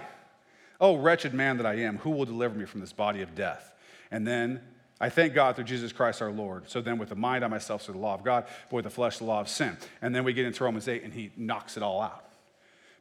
Oh, 0.80 0.96
wretched 0.96 1.34
man 1.34 1.58
that 1.58 1.66
I 1.66 1.74
am, 1.74 1.98
who 1.98 2.08
will 2.08 2.24
deliver 2.24 2.58
me 2.58 2.64
from 2.64 2.80
this 2.80 2.94
body 2.94 3.20
of 3.20 3.34
death? 3.34 3.74
And 4.10 4.26
then 4.26 4.62
I 4.98 5.10
thank 5.10 5.34
God 5.34 5.54
through 5.54 5.66
Jesus 5.66 5.92
Christ 5.92 6.22
our 6.22 6.32
Lord. 6.32 6.70
So 6.70 6.80
then, 6.80 6.96
with 6.96 7.10
the 7.10 7.14
mind, 7.14 7.44
I 7.44 7.48
myself 7.48 7.82
serve 7.82 7.96
the 7.96 8.00
law 8.00 8.14
of 8.14 8.24
God, 8.24 8.46
but 8.70 8.76
with 8.76 8.84
the 8.84 8.90
flesh, 8.90 9.18
the 9.18 9.24
law 9.24 9.40
of 9.40 9.48
sin. 9.48 9.76
And 10.00 10.14
then 10.14 10.24
we 10.24 10.32
get 10.32 10.46
into 10.46 10.64
Romans 10.64 10.88
8, 10.88 11.02
and 11.02 11.12
he 11.12 11.32
knocks 11.36 11.76
it 11.76 11.82
all 11.82 12.00
out. 12.00 12.24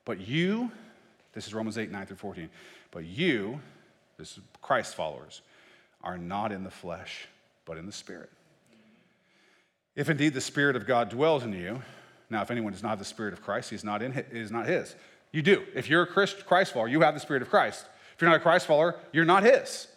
But 0.04 0.20
you, 0.20 0.70
this 1.32 1.48
is 1.48 1.54
Romans 1.54 1.78
8, 1.78 1.90
9 1.90 2.06
through 2.06 2.18
14, 2.18 2.50
but 2.92 3.06
you, 3.06 3.62
this 4.18 4.34
is 4.34 4.40
Christ 4.62 4.96
followers, 4.96 5.42
are 6.04 6.18
not 6.18 6.52
in 6.52 6.66
the 6.66 6.72
flesh, 6.72 7.30
but 7.64 7.78
in 7.78 7.86
the 7.86 7.94
Spirit. 7.94 8.30
If 10.00 10.10
indeed 10.10 10.34
the 10.34 10.40
Spirit 10.40 10.78
of 10.78 10.88
God 10.88 11.10
dwells 11.10 11.44
in 11.44 11.52
you, 11.52 11.82
now 12.30 12.42
if 12.42 12.50
anyone 12.50 12.72
does 12.72 12.82
not 12.82 12.92
have 12.92 13.00
the 13.00 13.06
Spirit 13.06 13.34
of 13.34 13.42
Christ, 13.42 13.70
he's 13.70 13.84
not 13.84 14.02
in 14.02 14.14
is 14.32 14.50
not 14.50 14.66
his. 14.66 14.96
You 15.34 15.42
do. 15.42 15.66
If 15.76 15.90
you're 15.90 16.04
a 16.04 16.08
Christ 16.08 16.72
follower, 16.72 16.88
you 16.88 17.02
have 17.02 17.16
the 17.16 17.20
Spirit 17.20 17.42
of 17.42 17.50
Christ. 17.50 17.86
If 18.16 18.22
you're 18.22 18.30
not 18.30 18.38
a 18.38 18.40
Christ 18.40 18.66
follower, 18.66 18.96
you're 19.12 19.26
not 19.26 19.44
his. 19.44 19.88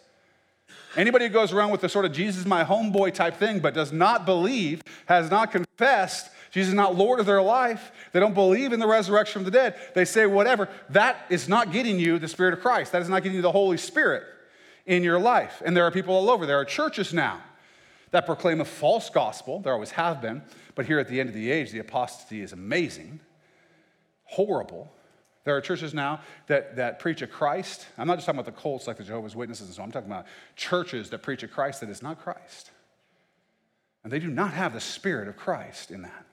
Anybody 0.97 1.27
who 1.27 1.33
goes 1.33 1.53
around 1.53 1.71
with 1.71 1.79
the 1.79 1.87
sort 1.87 2.03
of 2.03 2.11
Jesus 2.11 2.45
my 2.45 2.65
homeboy 2.65 3.13
type 3.13 3.37
thing, 3.37 3.61
but 3.61 3.73
does 3.73 3.93
not 3.93 4.25
believe, 4.25 4.81
has 5.05 5.31
not 5.31 5.53
confessed, 5.53 6.29
Jesus 6.51 6.71
is 6.71 6.75
not 6.75 6.97
Lord 6.97 7.21
of 7.21 7.25
their 7.25 7.41
life, 7.41 7.93
they 8.11 8.19
don't 8.19 8.33
believe 8.33 8.73
in 8.73 8.81
the 8.81 8.87
resurrection 8.87 9.39
of 9.39 9.45
the 9.45 9.51
dead, 9.51 9.75
they 9.95 10.03
say 10.03 10.25
whatever, 10.25 10.67
that 10.89 11.15
is 11.29 11.47
not 11.47 11.71
getting 11.71 11.97
you 11.97 12.19
the 12.19 12.27
Spirit 12.27 12.53
of 12.53 12.59
Christ. 12.59 12.91
That 12.91 13.01
is 13.01 13.07
not 13.07 13.23
getting 13.23 13.37
you 13.37 13.41
the 13.41 13.53
Holy 13.53 13.77
Spirit 13.77 14.23
in 14.85 15.01
your 15.01 15.17
life. 15.17 15.61
And 15.65 15.77
there 15.77 15.85
are 15.85 15.91
people 15.91 16.13
all 16.13 16.29
over. 16.29 16.45
There 16.45 16.59
are 16.59 16.65
churches 16.65 17.13
now 17.13 17.41
that 18.13 18.27
proclaim 18.27 18.61
a 18.61 18.65
false 18.65 19.09
gospel. 19.09 19.59
There 19.59 19.73
always 19.73 19.91
have 19.91 20.21
been. 20.21 20.43
But 20.75 20.85
here 20.85 20.99
at 20.99 21.07
the 21.07 21.19
end 21.19 21.29
of 21.29 21.35
the 21.35 21.51
age, 21.51 21.71
the 21.71 21.79
apostasy 21.79 22.41
is 22.41 22.53
amazing, 22.53 23.19
horrible. 24.23 24.93
There 25.45 25.57
are 25.57 25.61
churches 25.61 25.95
now 25.95 26.21
that, 26.45 26.75
that 26.75 26.99
preach 26.99 27.23
a 27.23 27.27
Christ. 27.27 27.87
I'm 27.97 28.07
not 28.07 28.15
just 28.15 28.27
talking 28.27 28.39
about 28.39 28.55
the 28.55 28.61
cults 28.61 28.85
like 28.85 28.97
the 28.97 29.03
Jehovah's 29.03 29.35
Witnesses 29.35 29.65
and 29.65 29.75
so 29.75 29.81
on. 29.81 29.87
I'm 29.87 29.91
talking 29.91 30.11
about 30.11 30.27
churches 30.55 31.09
that 31.09 31.23
preach 31.23 31.41
a 31.41 31.47
Christ 31.47 31.81
that 31.81 31.89
is 31.89 32.03
not 32.03 32.21
Christ. 32.21 32.69
And 34.03 34.13
they 34.13 34.19
do 34.19 34.29
not 34.29 34.53
have 34.53 34.73
the 34.73 34.79
Spirit 34.79 35.27
of 35.27 35.35
Christ 35.35 35.89
in 35.89 36.03
that. 36.03 36.25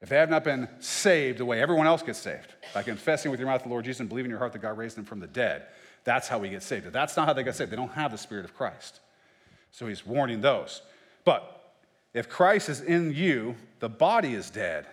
If 0.00 0.08
they 0.08 0.16
have 0.16 0.30
not 0.30 0.42
been 0.42 0.68
saved 0.78 1.38
the 1.38 1.44
way 1.44 1.60
everyone 1.60 1.86
else 1.86 2.02
gets 2.02 2.18
saved, 2.18 2.54
by 2.72 2.82
confessing 2.82 3.30
with 3.30 3.40
your 3.40 3.48
mouth 3.48 3.62
the 3.62 3.68
Lord 3.68 3.84
Jesus 3.84 4.00
and 4.00 4.08
believing 4.08 4.30
in 4.30 4.30
your 4.30 4.38
heart 4.38 4.52
that 4.54 4.62
God 4.62 4.78
raised 4.78 4.96
him 4.96 5.04
from 5.04 5.20
the 5.20 5.26
dead, 5.26 5.66
that's 6.04 6.28
how 6.28 6.38
we 6.38 6.48
get 6.48 6.62
saved. 6.62 6.86
If 6.86 6.94
that's 6.94 7.14
not 7.16 7.26
how 7.26 7.34
they 7.34 7.42
get 7.42 7.56
saved, 7.56 7.70
they 7.70 7.76
don't 7.76 7.92
have 7.92 8.10
the 8.10 8.18
Spirit 8.18 8.46
of 8.46 8.54
Christ. 8.54 9.00
So 9.76 9.86
he's 9.86 10.06
warning 10.06 10.40
those. 10.40 10.80
But 11.26 11.74
if 12.14 12.30
Christ 12.30 12.70
is 12.70 12.80
in 12.80 13.12
you, 13.12 13.56
the 13.78 13.90
body 13.90 14.32
is 14.32 14.48
dead 14.48 14.86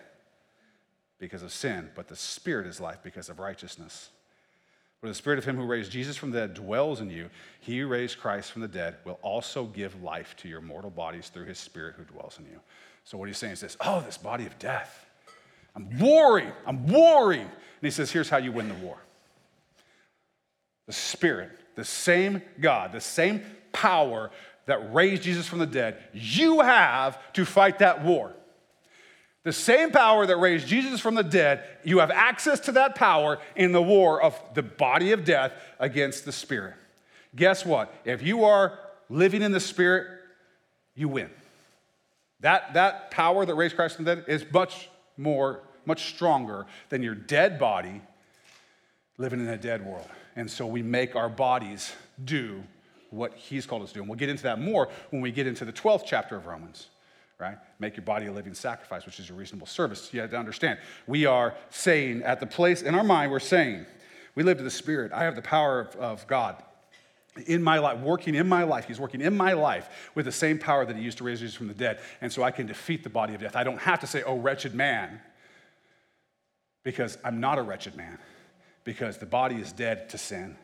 because 1.18 1.42
of 1.42 1.52
sin, 1.52 1.88
but 1.94 2.06
the 2.06 2.16
spirit 2.16 2.66
is 2.66 2.80
life 2.80 2.98
because 3.02 3.30
of 3.30 3.38
righteousness. 3.38 4.10
Where 5.00 5.08
the 5.08 5.14
spirit 5.14 5.38
of 5.38 5.46
him 5.46 5.56
who 5.56 5.64
raised 5.64 5.90
Jesus 5.90 6.18
from 6.18 6.32
the 6.32 6.40
dead 6.40 6.52
dwells 6.52 7.00
in 7.00 7.08
you, 7.08 7.30
he 7.60 7.78
who 7.78 7.86
raised 7.86 8.18
Christ 8.18 8.52
from 8.52 8.60
the 8.60 8.68
dead 8.68 8.96
will 9.06 9.18
also 9.22 9.64
give 9.64 10.02
life 10.02 10.36
to 10.40 10.50
your 10.50 10.60
mortal 10.60 10.90
bodies 10.90 11.30
through 11.30 11.46
his 11.46 11.58
spirit 11.58 11.94
who 11.96 12.04
dwells 12.04 12.38
in 12.38 12.44
you. 12.44 12.60
So 13.04 13.16
what 13.16 13.28
he's 13.28 13.38
saying 13.38 13.54
is 13.54 13.60
this 13.60 13.78
oh, 13.80 14.02
this 14.04 14.18
body 14.18 14.44
of 14.44 14.58
death. 14.58 15.06
I'm 15.74 15.98
warring, 15.98 16.52
I'm 16.66 16.86
warring. 16.88 17.40
And 17.40 17.50
he 17.80 17.90
says, 17.90 18.10
here's 18.10 18.28
how 18.28 18.36
you 18.36 18.52
win 18.52 18.68
the 18.68 18.74
war. 18.74 18.98
The 20.86 20.92
Spirit, 20.92 21.52
the 21.74 21.86
same 21.86 22.42
God, 22.60 22.92
the 22.92 23.00
same 23.00 23.42
power 23.72 24.30
that 24.66 24.94
raised 24.94 25.22
Jesus 25.22 25.46
from 25.46 25.58
the 25.58 25.66
dead, 25.66 25.98
you 26.12 26.60
have 26.60 27.18
to 27.34 27.44
fight 27.44 27.80
that 27.80 28.04
war. 28.04 28.32
The 29.42 29.52
same 29.52 29.90
power 29.90 30.26
that 30.26 30.38
raised 30.38 30.66
Jesus 30.66 31.00
from 31.00 31.14
the 31.14 31.22
dead, 31.22 31.64
you 31.84 31.98
have 31.98 32.10
access 32.10 32.60
to 32.60 32.72
that 32.72 32.94
power 32.94 33.38
in 33.54 33.72
the 33.72 33.82
war 33.82 34.22
of 34.22 34.40
the 34.54 34.62
body 34.62 35.12
of 35.12 35.24
death 35.24 35.52
against 35.78 36.24
the 36.24 36.32
spirit. 36.32 36.74
Guess 37.36 37.66
what? 37.66 37.94
If 38.06 38.22
you 38.22 38.44
are 38.44 38.78
living 39.10 39.42
in 39.42 39.52
the 39.52 39.60
spirit, 39.60 40.08
you 40.94 41.08
win. 41.08 41.28
That, 42.40 42.74
that 42.74 43.10
power 43.10 43.44
that 43.44 43.54
raised 43.54 43.76
Christ 43.76 43.96
from 43.96 44.06
the 44.06 44.16
dead 44.16 44.24
is 44.28 44.44
much 44.50 44.88
more, 45.18 45.60
much 45.84 46.06
stronger 46.14 46.66
than 46.88 47.02
your 47.02 47.14
dead 47.14 47.58
body 47.58 48.00
living 49.18 49.40
in 49.40 49.48
a 49.48 49.58
dead 49.58 49.84
world. 49.84 50.08
And 50.36 50.50
so 50.50 50.66
we 50.66 50.82
make 50.82 51.16
our 51.16 51.28
bodies 51.28 51.92
do 52.24 52.64
what 53.14 53.34
he's 53.34 53.66
called 53.66 53.82
us 53.82 53.90
to 53.90 53.94
do. 53.94 54.00
And 54.00 54.08
we'll 54.08 54.18
get 54.18 54.28
into 54.28 54.44
that 54.44 54.60
more 54.60 54.88
when 55.10 55.22
we 55.22 55.30
get 55.30 55.46
into 55.46 55.64
the 55.64 55.72
12th 55.72 56.04
chapter 56.06 56.36
of 56.36 56.46
Romans, 56.46 56.88
right? 57.38 57.56
Make 57.78 57.96
your 57.96 58.04
body 58.04 58.26
a 58.26 58.32
living 58.32 58.54
sacrifice, 58.54 59.06
which 59.06 59.20
is 59.20 59.30
a 59.30 59.34
reasonable 59.34 59.66
service. 59.66 60.12
You 60.12 60.20
have 60.20 60.30
to 60.30 60.38
understand. 60.38 60.78
We 61.06 61.26
are 61.26 61.54
saying, 61.70 62.22
at 62.22 62.40
the 62.40 62.46
place 62.46 62.82
in 62.82 62.94
our 62.94 63.04
mind, 63.04 63.30
we're 63.30 63.40
saying, 63.40 63.86
we 64.34 64.42
live 64.42 64.58
to 64.58 64.64
the 64.64 64.70
Spirit. 64.70 65.12
I 65.12 65.24
have 65.24 65.36
the 65.36 65.42
power 65.42 65.80
of, 65.80 65.96
of 65.96 66.26
God 66.26 66.62
in 67.46 67.62
my 67.62 67.78
life, 67.78 68.00
working 68.00 68.34
in 68.34 68.48
my 68.48 68.62
life. 68.62 68.86
He's 68.86 69.00
working 69.00 69.20
in 69.20 69.36
my 69.36 69.52
life 69.52 70.10
with 70.14 70.24
the 70.24 70.32
same 70.32 70.58
power 70.58 70.84
that 70.84 70.96
he 70.96 71.02
used 71.02 71.18
to 71.18 71.24
raise 71.24 71.40
Jesus 71.40 71.54
from 71.54 71.68
the 71.68 71.74
dead. 71.74 72.00
And 72.20 72.32
so 72.32 72.42
I 72.42 72.50
can 72.50 72.66
defeat 72.66 73.02
the 73.02 73.10
body 73.10 73.34
of 73.34 73.40
death. 73.40 73.56
I 73.56 73.64
don't 73.64 73.80
have 73.80 74.00
to 74.00 74.06
say, 74.06 74.22
oh, 74.22 74.38
wretched 74.38 74.74
man, 74.74 75.20
because 76.84 77.18
I'm 77.24 77.40
not 77.40 77.58
a 77.58 77.62
wretched 77.62 77.96
man, 77.96 78.18
because 78.84 79.18
the 79.18 79.26
body 79.26 79.56
is 79.56 79.72
dead 79.72 80.10
to 80.10 80.18
sin 80.18 80.56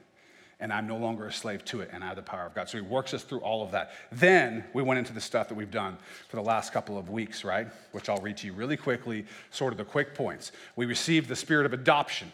and 0.61 0.73
I'm 0.73 0.87
no 0.87 0.97
longer 0.97 1.27
a 1.27 1.33
slave 1.33 1.65
to 1.67 1.81
it, 1.81 1.91
and 1.93 2.05
I 2.05 2.09
have 2.09 2.17
the 2.17 2.23
power 2.23 2.47
of 2.47 2.55
God. 2.55 2.69
So 2.69 2.79
he 2.79 2.83
works 2.83 3.15
us 3.15 3.23
through 3.23 3.41
all 3.41 3.63
of 3.63 3.71
that. 3.73 3.93
Then 4.13 4.65
we 4.73 4.83
went 4.83 4.99
into 4.99 5.13
the 5.13 5.21
stuff 5.21 5.49
that 5.49 5.55
we've 5.55 5.71
done 5.71 5.97
for 6.29 6.37
the 6.37 6.43
last 6.43 6.73
couple 6.73 6.99
of 6.99 7.11
weeks, 7.11 7.45
right? 7.45 7.69
Which 7.93 8.09
I'll 8.09 8.21
read 8.21 8.37
to 8.39 8.47
you 8.47 8.53
really 8.53 8.77
quickly, 8.77 9.25
sort 9.51 9.73
of 9.73 9.79
the 9.79 9.85
quick 9.85 10.15
points. 10.15 10.53
We 10.77 10.87
received 10.87 11.29
the 11.29 11.37
spirit 11.37 11.67
of 11.67 11.73
adoption, 11.73 12.31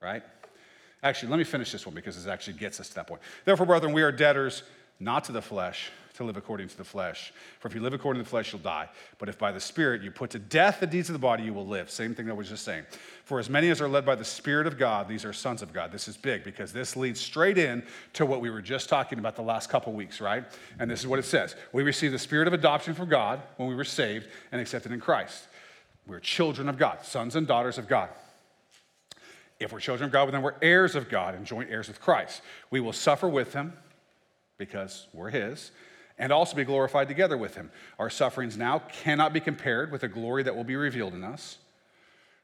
right? 0.00 0.22
Actually, 1.02 1.30
let 1.30 1.38
me 1.38 1.44
finish 1.44 1.72
this 1.72 1.84
one 1.84 1.94
because 1.94 2.16
this 2.16 2.26
actually 2.26 2.54
gets 2.54 2.80
us 2.80 2.88
to 2.88 2.94
that 2.94 3.06
point. 3.06 3.22
Therefore, 3.44 3.66
brethren, 3.66 3.92
we 3.92 4.02
are 4.02 4.12
debtors 4.12 4.62
not 5.00 5.24
to 5.24 5.32
the 5.32 5.42
flesh 5.42 5.90
to 6.22 6.26
live 6.26 6.36
according 6.36 6.68
to 6.68 6.76
the 6.76 6.84
flesh. 6.84 7.32
For 7.58 7.68
if 7.68 7.74
you 7.74 7.80
live 7.80 7.92
according 7.92 8.20
to 8.20 8.24
the 8.24 8.30
flesh, 8.30 8.52
you'll 8.52 8.62
die. 8.62 8.88
But 9.18 9.28
if 9.28 9.38
by 9.38 9.52
the 9.52 9.60
Spirit 9.60 10.02
you 10.02 10.10
put 10.10 10.30
to 10.30 10.38
death 10.38 10.80
the 10.80 10.86
deeds 10.86 11.08
of 11.08 11.12
the 11.12 11.18
body, 11.18 11.42
you 11.42 11.52
will 11.52 11.66
live. 11.66 11.90
Same 11.90 12.14
thing 12.14 12.26
that 12.26 12.34
was 12.34 12.48
just 12.48 12.64
saying. 12.64 12.84
For 13.24 13.38
as 13.38 13.50
many 13.50 13.70
as 13.70 13.80
are 13.80 13.88
led 13.88 14.06
by 14.06 14.14
the 14.14 14.24
Spirit 14.24 14.66
of 14.66 14.78
God, 14.78 15.08
these 15.08 15.24
are 15.24 15.32
sons 15.32 15.62
of 15.62 15.72
God. 15.72 15.92
This 15.92 16.08
is 16.08 16.16
big 16.16 16.44
because 16.44 16.72
this 16.72 16.96
leads 16.96 17.20
straight 17.20 17.58
in 17.58 17.82
to 18.14 18.24
what 18.24 18.40
we 18.40 18.50
were 18.50 18.62
just 18.62 18.88
talking 18.88 19.18
about 19.18 19.36
the 19.36 19.42
last 19.42 19.68
couple 19.68 19.92
weeks, 19.92 20.20
right? 20.20 20.44
And 20.78 20.90
this 20.90 21.00
is 21.00 21.06
what 21.06 21.18
it 21.18 21.24
says 21.24 21.56
We 21.72 21.82
received 21.82 22.14
the 22.14 22.18
Spirit 22.18 22.48
of 22.48 22.54
adoption 22.54 22.94
from 22.94 23.08
God 23.08 23.40
when 23.56 23.68
we 23.68 23.74
were 23.74 23.84
saved 23.84 24.28
and 24.50 24.60
accepted 24.60 24.92
in 24.92 25.00
Christ. 25.00 25.48
We're 26.06 26.20
children 26.20 26.68
of 26.68 26.78
God, 26.78 27.04
sons 27.04 27.36
and 27.36 27.46
daughters 27.46 27.78
of 27.78 27.88
God. 27.88 28.08
If 29.60 29.72
we're 29.72 29.80
children 29.80 30.06
of 30.06 30.12
God, 30.12 30.32
then 30.32 30.42
we're 30.42 30.56
heirs 30.60 30.96
of 30.96 31.08
God 31.08 31.34
and 31.34 31.46
joint 31.46 31.70
heirs 31.70 31.88
with 31.88 32.00
Christ. 32.00 32.42
We 32.70 32.80
will 32.80 32.92
suffer 32.92 33.28
with 33.28 33.52
him 33.52 33.72
because 34.58 35.06
we're 35.12 35.30
his 35.30 35.70
and 36.18 36.32
also 36.32 36.56
be 36.56 36.64
glorified 36.64 37.08
together 37.08 37.36
with 37.36 37.54
him. 37.54 37.70
Our 37.98 38.10
sufferings 38.10 38.56
now 38.56 38.80
cannot 38.80 39.32
be 39.32 39.40
compared 39.40 39.90
with 39.90 40.02
the 40.02 40.08
glory 40.08 40.42
that 40.42 40.54
will 40.54 40.64
be 40.64 40.76
revealed 40.76 41.14
in 41.14 41.24
us. 41.24 41.58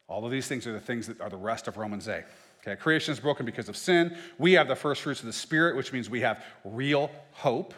All 0.09 0.25
of 0.25 0.31
these 0.31 0.49
things 0.49 0.67
are 0.67 0.73
the 0.73 0.81
things 0.81 1.07
that 1.07 1.21
are 1.21 1.29
the 1.29 1.37
rest 1.37 1.69
of 1.69 1.77
Romans 1.77 2.09
8. 2.09 2.25
Okay, 2.63 2.77
creation 2.77 3.13
is 3.13 3.21
broken 3.21 3.47
because 3.47 3.69
of 3.69 3.77
sin. 3.77 4.17
We 4.39 4.55
have 4.55 4.69
the 4.69 4.75
first 4.75 5.03
fruits 5.03 5.21
of 5.21 5.27
the 5.27 5.33
Spirit, 5.33 5.77
which 5.77 5.93
means 5.93 6.11
we 6.11 6.23
have 6.23 6.45
real 6.65 7.11
hope. 7.33 7.75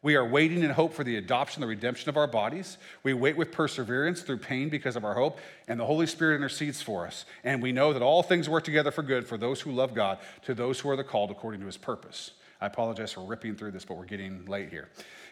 We 0.00 0.14
are 0.14 0.24
waiting 0.24 0.62
in 0.62 0.70
hope 0.70 0.92
for 0.94 1.02
the 1.02 1.16
adoption, 1.16 1.60
the 1.60 1.66
redemption 1.66 2.08
of 2.08 2.16
our 2.16 2.28
bodies. 2.28 2.78
We 3.02 3.14
wait 3.14 3.36
with 3.36 3.50
perseverance 3.50 4.20
through 4.20 4.38
pain 4.38 4.68
because 4.68 4.94
of 4.94 5.04
our 5.04 5.14
hope, 5.14 5.38
and 5.66 5.80
the 5.80 5.86
Holy 5.86 6.06
Spirit 6.06 6.36
intercedes 6.36 6.82
for 6.82 7.06
us. 7.06 7.24
And 7.42 7.60
we 7.62 7.72
know 7.72 7.92
that 7.92 8.02
all 8.02 8.22
things 8.22 8.48
work 8.48 8.62
together 8.62 8.92
for 8.92 9.02
good 9.02 9.26
for 9.26 9.36
those 9.36 9.60
who 9.60 9.72
love 9.72 9.94
God, 9.94 10.18
to 10.42 10.54
those 10.54 10.78
who 10.80 10.90
are 10.90 10.96
the 10.96 11.02
called 11.02 11.30
according 11.30 11.60
to 11.60 11.66
his 11.66 11.76
purpose. 11.76 12.32
I 12.60 12.66
apologize 12.66 13.12
for 13.12 13.20
ripping 13.20 13.54
through 13.54 13.70
this, 13.70 13.84
but 13.84 13.96
we're 13.96 14.04
getting 14.04 14.44
late 14.46 14.70
here. 14.70 14.88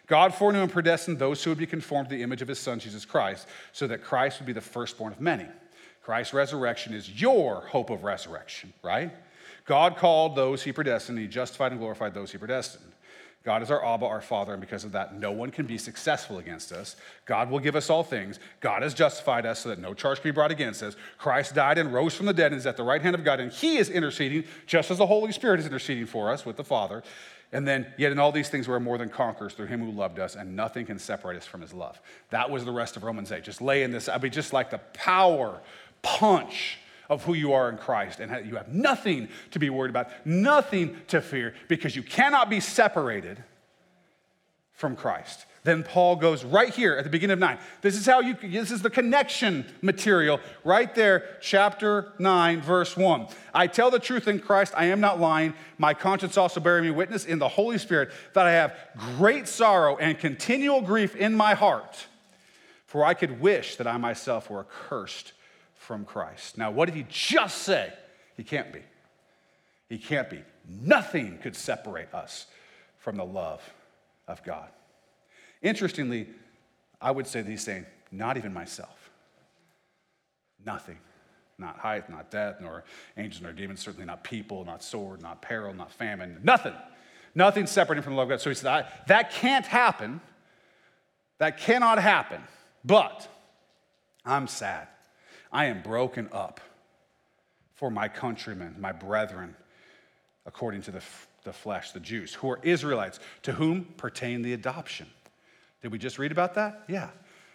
God 0.07 0.33
foreknew 0.35 0.63
and 0.63 0.71
predestined 0.71 1.19
those 1.19 1.43
who 1.43 1.51
would 1.51 1.59
be 1.59 1.67
conformed 1.67 2.09
to 2.09 2.17
the 2.17 2.23
image 2.23 2.43
of 2.43 2.49
his 2.49 2.59
son, 2.59 2.79
Jesus 2.79 3.05
Christ, 3.05 3.49
so 3.73 3.87
that 3.89 4.03
Christ 4.03 4.39
would 4.39 4.47
be 4.47 4.53
the 4.53 4.61
firstborn 4.61 5.13
of 5.13 5.21
many. 5.21 5.47
Christ's 6.03 6.33
resurrection 6.33 6.95
is 6.95 7.21
your 7.21 7.63
hope 7.63 7.91
of 7.91 8.05
resurrection, 8.05 8.73
right? 8.83 9.11
God 9.65 9.97
called 9.97 10.37
those 10.37 10.63
he 10.63 10.73
predestined, 10.73 11.19
he 11.19 11.27
justified 11.27 11.73
and 11.73 11.81
glorified 11.81 12.15
those 12.15 12.31
he 12.31 12.39
predestined. 12.39 12.93
God 13.47 13.63
is 13.63 13.71
our 13.71 13.87
Abba, 13.87 14.05
our 14.05 14.21
Father, 14.21 14.55
and 14.55 14.61
because 14.61 14.83
of 14.83 14.91
that, 14.91 15.15
no 15.15 15.31
one 15.31 15.53
can 15.53 15.67
be 15.67 15.79
successful 15.79 16.39
against 16.39 16.73
us. 16.73 16.97
God 17.27 17.49
will 17.49 17.61
give 17.61 17.77
us 17.77 17.89
all 17.89 18.03
things. 18.03 18.41
God 18.59 18.83
has 18.83 18.93
justified 18.93 19.47
us 19.47 19.61
so 19.61 19.69
that 19.69 19.79
no 19.79 19.95
charge 19.95 20.21
can 20.21 20.33
be 20.33 20.35
brought 20.35 20.51
against 20.51 20.83
us. 20.83 20.97
Christ 21.17 21.55
died 21.55 21.79
and 21.79 21.95
rose 21.95 22.13
from 22.13 22.27
the 22.27 22.33
dead 22.33 22.51
and 22.51 22.59
is 22.59 22.67
at 22.67 22.77
the 22.77 22.83
right 22.83 23.01
hand 23.01 23.15
of 23.15 23.23
God, 23.23 23.39
and 23.39 23.53
He 23.53 23.77
is 23.77 23.89
interceding 23.89 24.43
just 24.67 24.91
as 24.91 24.99
the 24.99 25.07
Holy 25.07 25.31
Spirit 25.31 25.61
is 25.61 25.67
interceding 25.67 26.07
for 26.07 26.29
us 26.29 26.45
with 26.45 26.57
the 26.57 26.65
Father. 26.65 27.05
And 27.53 27.69
then, 27.69 27.87
yet 27.97 28.11
in 28.11 28.19
all 28.19 28.33
these 28.33 28.49
things, 28.49 28.67
we're 28.67 28.81
more 28.81 28.99
than 28.99 29.11
conquerors 29.11 29.55
through 29.55 29.67
Him 29.67 29.81
who 29.81 29.93
loved 29.93 30.19
us, 30.19 30.35
and 30.35 30.57
nothing 30.57 30.85
can 30.85 30.99
separate 30.99 31.37
us 31.37 31.47
from 31.47 31.61
His 31.61 31.73
love. 31.73 32.01
That 32.31 32.51
was 32.51 32.65
the 32.65 32.73
rest 32.73 32.97
of 32.97 33.05
Romans 33.05 33.31
8. 33.31 33.45
Just 33.45 33.63
laying 33.63 33.93
this, 33.93 34.09
I'd 34.09 34.25
mean, 34.25 34.33
just 34.33 34.53
like 34.53 34.71
the 34.71 34.79
power 34.93 35.61
punch 36.03 36.81
of 37.09 37.25
who 37.25 37.35
you 37.35 37.53
are 37.53 37.69
in 37.69 37.79
Christ, 37.79 38.21
and 38.21 38.47
you 38.47 38.57
have 38.57 38.69
nothing 38.69 39.29
to 39.53 39.59
be 39.59 39.71
worried 39.71 39.91
about, 39.91 40.09
nothing 40.25 40.97
to 41.09 41.21
fear, 41.21 41.55
because 41.69 41.95
you 41.95 42.03
cannot 42.03 42.51
be 42.51 42.61
separated 42.61 43.43
from 44.73 44.95
Christ. 44.95 45.47
Then 45.67 45.83
Paul 45.83 46.15
goes 46.15 46.45
right 46.45 46.73
here 46.73 46.97
at 46.97 47.03
the 47.03 47.11
beginning 47.11 47.33
of 47.33 47.39
9. 47.41 47.59
This 47.81 47.97
is 47.97 48.07
how 48.07 48.21
you 48.21 48.35
this 48.41 48.71
is 48.71 48.83
the 48.83 48.91
connection 48.91 49.65
material 49.83 50.39
right 50.63 50.95
there 50.95 51.39
chapter 51.41 52.13
9 52.21 52.61
verse 52.61 52.97
1. 52.97 53.27
I 53.53 53.67
tell 53.67 53.91
the 53.91 53.99
truth 53.99 54.29
in 54.29 54.39
Christ, 54.39 54.75
I 54.77 54.87
am 54.87 55.01
not 55.01 55.19
lying. 55.19 55.55
My 55.77 55.93
conscience 55.93 56.37
also 56.37 56.61
bearing 56.61 56.85
me 56.85 56.93
witness 56.93 57.25
in 57.25 57.41
the 57.41 57.49
Holy 57.49 57.79
Spirit 57.79 58.11
that 58.35 58.47
I 58.47 58.53
have 58.53 58.77
great 59.17 59.49
sorrow 59.49 59.97
and 59.97 60.17
continual 60.17 60.83
grief 60.83 61.17
in 61.17 61.35
my 61.35 61.55
heart. 61.55 62.07
For 62.85 63.05
I 63.05 63.15
could 63.15 63.41
wish 63.41 63.75
that 63.77 63.89
I 63.89 63.97
myself 63.97 64.49
were 64.49 64.61
accursed 64.61 65.33
from 65.87 66.05
Christ. 66.05 66.59
Now, 66.59 66.73
what 66.73 66.87
did 66.87 66.97
he 66.97 67.07
just 67.09 67.59
say? 67.59 67.93
He 68.37 68.43
can't 68.43 68.73
be. 68.73 68.83
He 69.89 69.99
can't 69.99 70.29
be. 70.29 70.43
Nothing 70.69 71.39
could 71.39 71.55
separate 71.55 72.13
us 72.13 72.47
from 72.99 73.17
the 73.17 73.25
love 73.25 73.63
of 74.27 74.43
God. 74.43 74.69
Interestingly, 75.63 76.29
I 77.01 77.13
would 77.13 77.29
say 77.29 77.41
that 77.41 77.49
he's 77.49 77.63
saying, 77.63 77.87
not 78.11 78.37
even 78.37 78.53
myself. 78.53 79.11
Nothing. 80.65 80.99
Not 81.57 81.79
height, 81.79 82.11
not 82.11 82.33
death, 82.33 82.57
nor 82.61 82.83
angels, 83.17 83.43
nor 83.43 83.53
demons, 83.53 83.81
certainly 83.81 84.07
not 84.07 84.25
people, 84.25 84.65
not 84.65 84.83
sword, 84.83 85.23
not 85.23 85.41
peril, 85.41 85.73
not 85.73 85.93
famine, 85.93 86.41
nothing. 86.43 86.75
Nothing 87.35 87.67
separating 87.67 88.03
from 88.03 88.15
the 88.15 88.19
love 88.19 88.27
of 88.27 88.31
God. 88.31 88.41
So 88.41 88.51
he 88.51 88.57
said, 88.57 88.87
that 89.07 89.31
can't 89.31 89.67
happen. 89.67 90.21
That 91.39 91.59
cannot 91.59 91.99
happen. 91.99 92.43
But 92.85 93.29
I'm 94.25 94.49
sad. 94.49 94.89
I 95.53 95.67
am 95.67 95.83
broken 95.83 96.29
up 96.33 96.61
for 97.75 97.91
my 97.91 98.09
countrymen, 98.09 98.77
my 98.79 98.93
brethren, 98.93 99.55
according 100.47 100.83
to 100.83 100.91
the, 100.91 101.03
the 101.45 101.53
flesh, 101.53 101.93
the 101.93 102.01
Jews, 102.01 102.33
who 102.35 102.51
are 102.51 102.61
Israelites, 102.63 103.21
to 103.43 103.53
whom 103.53 103.85
pertain 103.97 104.43
the 104.43 104.53
adoption. 104.53 105.07
Did 105.83 105.93
we 105.93 105.99
just 105.99 106.19
read 106.19 106.33
about 106.33 106.55
that? 106.55 106.85
Yeah. 106.89 107.09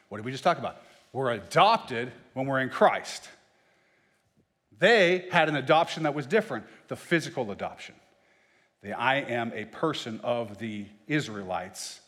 What 0.09 0.17
did 0.17 0.25
we 0.25 0.31
just 0.31 0.43
talk 0.43 0.57
about? 0.57 0.81
We're 1.13 1.31
adopted 1.31 2.11
when 2.33 2.45
we're 2.45 2.61
in 2.61 2.69
Christ. 2.69 3.27
They 4.79 5.25
had 5.31 5.49
an 5.49 5.55
adoption 5.55 6.03
that 6.03 6.13
was 6.13 6.25
different 6.25 6.65
the 6.87 6.95
physical 6.95 7.51
adoption. 7.51 7.95
The 8.81 8.93
I 8.93 9.15
am 9.17 9.51
a 9.53 9.65
person 9.65 10.19
of 10.23 10.57
the 10.57 10.85
Israelites 11.07 12.01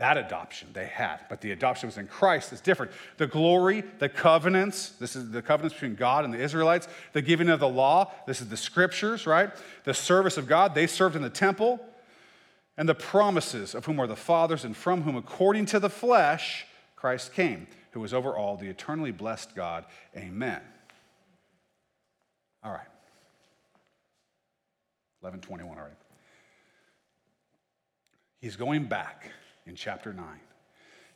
that 0.00 0.16
adoption 0.16 0.68
they 0.72 0.86
had, 0.86 1.20
but 1.28 1.42
the 1.42 1.52
adoption 1.52 1.86
was 1.86 1.98
in 1.98 2.06
Christ 2.06 2.54
is 2.54 2.62
different. 2.62 2.90
The 3.18 3.26
glory, 3.26 3.84
the 3.98 4.08
covenants, 4.08 4.90
this 4.92 5.14
is 5.14 5.30
the 5.30 5.42
covenants 5.42 5.74
between 5.74 5.94
God 5.94 6.24
and 6.24 6.32
the 6.32 6.40
Israelites, 6.40 6.88
the 7.12 7.20
giving 7.20 7.50
of 7.50 7.60
the 7.60 7.68
law, 7.68 8.10
this 8.26 8.40
is 8.40 8.48
the 8.48 8.56
scriptures, 8.56 9.26
right? 9.26 9.50
The 9.84 9.92
service 9.92 10.38
of 10.38 10.48
God, 10.48 10.74
they 10.74 10.86
served 10.86 11.16
in 11.16 11.22
the 11.22 11.28
temple, 11.28 11.80
and 12.78 12.88
the 12.88 12.94
promises 12.94 13.74
of 13.74 13.84
whom 13.84 14.00
are 14.00 14.06
the 14.06 14.16
fathers, 14.16 14.64
and 14.64 14.74
from 14.74 15.02
whom, 15.02 15.16
according 15.16 15.66
to 15.66 15.78
the 15.78 15.90
flesh, 15.90 16.64
Christ 16.96 17.34
came, 17.34 17.66
who 17.90 18.02
is 18.02 18.14
over 18.14 18.34
all, 18.34 18.56
the 18.56 18.68
eternally 18.68 19.12
blessed 19.12 19.54
God. 19.54 19.84
Amen. 20.16 20.62
All 22.64 22.72
right. 22.72 22.88
1121 25.20 25.76
already. 25.76 25.94
He's 28.40 28.56
going 28.56 28.86
back 28.86 29.30
in 29.70 29.76
chapter 29.76 30.12
9. 30.12 30.26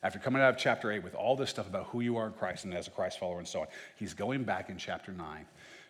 After 0.02 0.18
coming 0.18 0.40
out 0.40 0.50
of 0.50 0.57
chapter 0.57 0.90
8 0.90 1.02
with 1.02 1.14
all 1.14 1.36
this 1.36 1.50
stuff 1.50 1.66
about 1.66 1.86
who 1.86 2.00
you 2.00 2.16
are 2.16 2.26
in 2.26 2.32
Christ 2.32 2.64
and 2.64 2.72
as 2.72 2.86
a 2.86 2.90
Christ 2.90 3.18
follower 3.18 3.38
and 3.38 3.48
so 3.48 3.62
on, 3.62 3.66
he's 3.96 4.14
going 4.14 4.44
back 4.44 4.70
in 4.70 4.78
chapter 4.78 5.12
9 5.12 5.44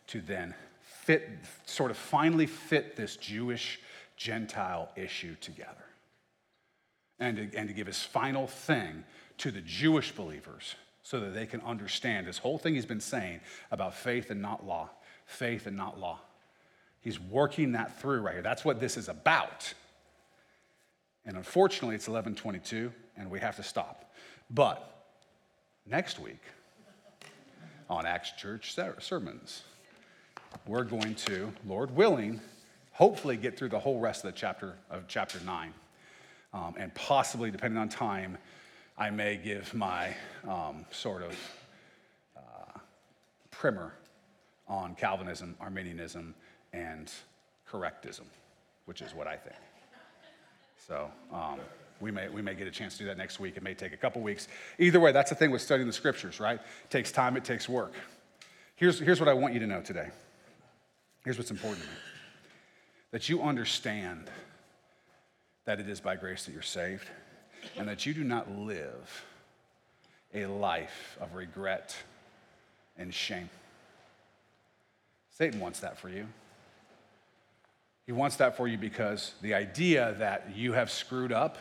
to 0.09 0.21
then 0.21 0.55
fit, 0.83 1.29
sort 1.67 1.91
of 1.91 1.97
finally 1.97 2.47
fit 2.47 2.97
this 2.97 3.17
Jewish 3.17 3.81
Gentile 4.17 4.89
issue 4.97 5.37
together. 5.41 5.85
And 7.21 7.37
to, 7.37 7.59
and 7.59 7.69
to 7.69 7.75
give 7.75 7.87
his 7.87 8.03
final 8.03 8.47
thing 8.47 9.05
to 9.39 9.51
the 9.51 9.61
Jewish 9.61 10.13
believers 10.13 10.75
so 11.03 11.21
that 11.21 11.35
they 11.35 11.47
can 11.47 11.61
understand 11.61 12.27
this 12.27 12.39
whole 12.39 12.59
thing 12.59 12.75
he's 12.75 12.87
been 12.87 13.01
saying 13.01 13.41
about 13.71 13.95
faith 13.95 14.31
and 14.31 14.41
not 14.41 14.67
law, 14.67 14.91
faith 15.27 15.67
and 15.67 15.77
not 15.77 16.01
law. 16.01 16.21
He's 17.01 17.21
working 17.21 17.73
that 17.73 18.01
through 18.01 18.21
right 18.21 18.35
here. 18.35 18.43
That's 18.43 18.65
what 18.65 18.81
this 18.81 18.97
is 18.97 19.09
about. 19.09 19.75
And 21.27 21.37
unfortunately, 21.37 21.95
it's 21.95 22.09
11:22 22.09 22.93
and 23.17 23.31
we 23.31 23.41
have 23.41 23.57
to 23.57 23.63
stop. 23.63 24.15
But 24.51 25.07
next 25.87 26.19
week 26.19 26.43
on 27.89 28.07
Acts 28.07 28.33
Church 28.33 28.77
sermons, 28.99 29.63
we're 30.67 30.85
going 30.85 31.15
to, 31.15 31.53
Lord 31.67 31.91
willing, 31.91 32.41
hopefully 32.93 33.37
get 33.37 33.57
through 33.57 33.71
the 33.71 33.79
whole 33.79 34.01
rest 34.01 34.25
of 34.25 34.33
the 34.33 34.39
chapter 34.39 34.75
of 34.91 35.09
chapter 35.09 35.39
9. 35.45 35.75
Um, 36.53 36.75
and 36.79 36.95
possibly, 36.95 37.51
depending 37.51 37.79
on 37.79 37.89
time, 37.89 38.39
I 38.97 39.11
may 39.11 39.37
give 39.37 39.75
my 39.75 40.15
um, 40.49 40.85
sort 40.93 41.23
of 41.23 41.37
uh, 42.37 42.79
primer 43.51 43.93
on 44.69 44.95
Calvinism, 44.95 45.57
Arminianism, 45.61 46.35
and 46.73 47.11
correctism 47.67 48.27
which 48.87 49.01
is 49.01 49.15
what 49.15 49.27
I 49.27 49.37
think. 49.37 49.57
So 50.87 51.11
um, 51.33 51.61
we, 52.01 52.11
may, 52.11 52.29
we 52.29 52.43
may 52.43 52.55
get 52.55 52.67
a 52.67 52.71
chance 52.71 52.95
to 52.95 53.05
do 53.05 53.07
that 53.07 53.17
next 53.17 53.41
week. 53.41 53.57
It 53.57 53.63
may 53.63 53.75
take 53.75 53.93
a 53.93 53.97
couple 53.97 54.21
weeks. 54.21 54.49
Either 54.79 55.01
way, 55.01 55.13
that's 55.13 55.31
the 55.31 55.37
thing 55.37 55.51
with 55.51 55.63
studying 55.63 55.87
the 55.87 55.93
scriptures, 55.93 56.41
right? 56.41 56.61
It 56.61 56.91
takes 56.91 57.11
time, 57.11 57.37
it 57.37 57.45
takes 57.45 57.69
work. 57.69 57.95
Here's, 58.77 58.99
here's 58.99 59.21
what 59.21 59.29
I 59.29 59.35
want 59.35 59.55
you 59.55 59.61
to 59.61 59.67
know 59.67 59.81
today. 59.81 60.09
Here's 61.25 61.39
what's 61.39 61.51
important 61.51 61.83
to 61.85 61.89
me 61.89 61.97
that 63.13 63.29
you 63.29 63.43
understand 63.43 64.29
that 65.65 65.81
it 65.81 65.89
is 65.89 66.01
by 66.01 66.17
grace 66.17 66.45
that 66.45 66.53
you're 66.53 66.63
saved, 66.63 67.09
and 67.79 67.89
that 67.89 68.05
you 68.05 68.13
do 68.13 68.25
not 68.25 68.51
live 68.51 69.25
a 70.35 70.47
life 70.47 71.17
of 71.21 71.35
regret 71.35 71.97
and 72.99 73.15
shame. 73.15 73.49
Satan 75.31 75.61
wants 75.61 75.81
that 75.81 75.97
for 75.97 76.09
you. 76.09 76.27
He 78.07 78.13
wants 78.13 78.37
that 78.37 78.57
for 78.57 78.69
you 78.69 78.77
because 78.77 79.35
the 79.41 79.55
idea 79.55 80.15
that 80.19 80.51
you 80.55 80.73
have 80.73 80.91
screwed 80.91 81.33
up 81.33 81.59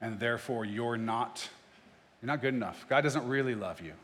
and 0.00 0.20
therefore 0.20 0.64
you're 0.64 0.98
not 0.98 1.48
you're 2.20 2.28
not 2.28 2.40
good 2.40 2.54
enough. 2.54 2.86
God 2.88 3.00
doesn't 3.00 3.26
really 3.26 3.54
love 3.54 3.80
you. 3.80 3.94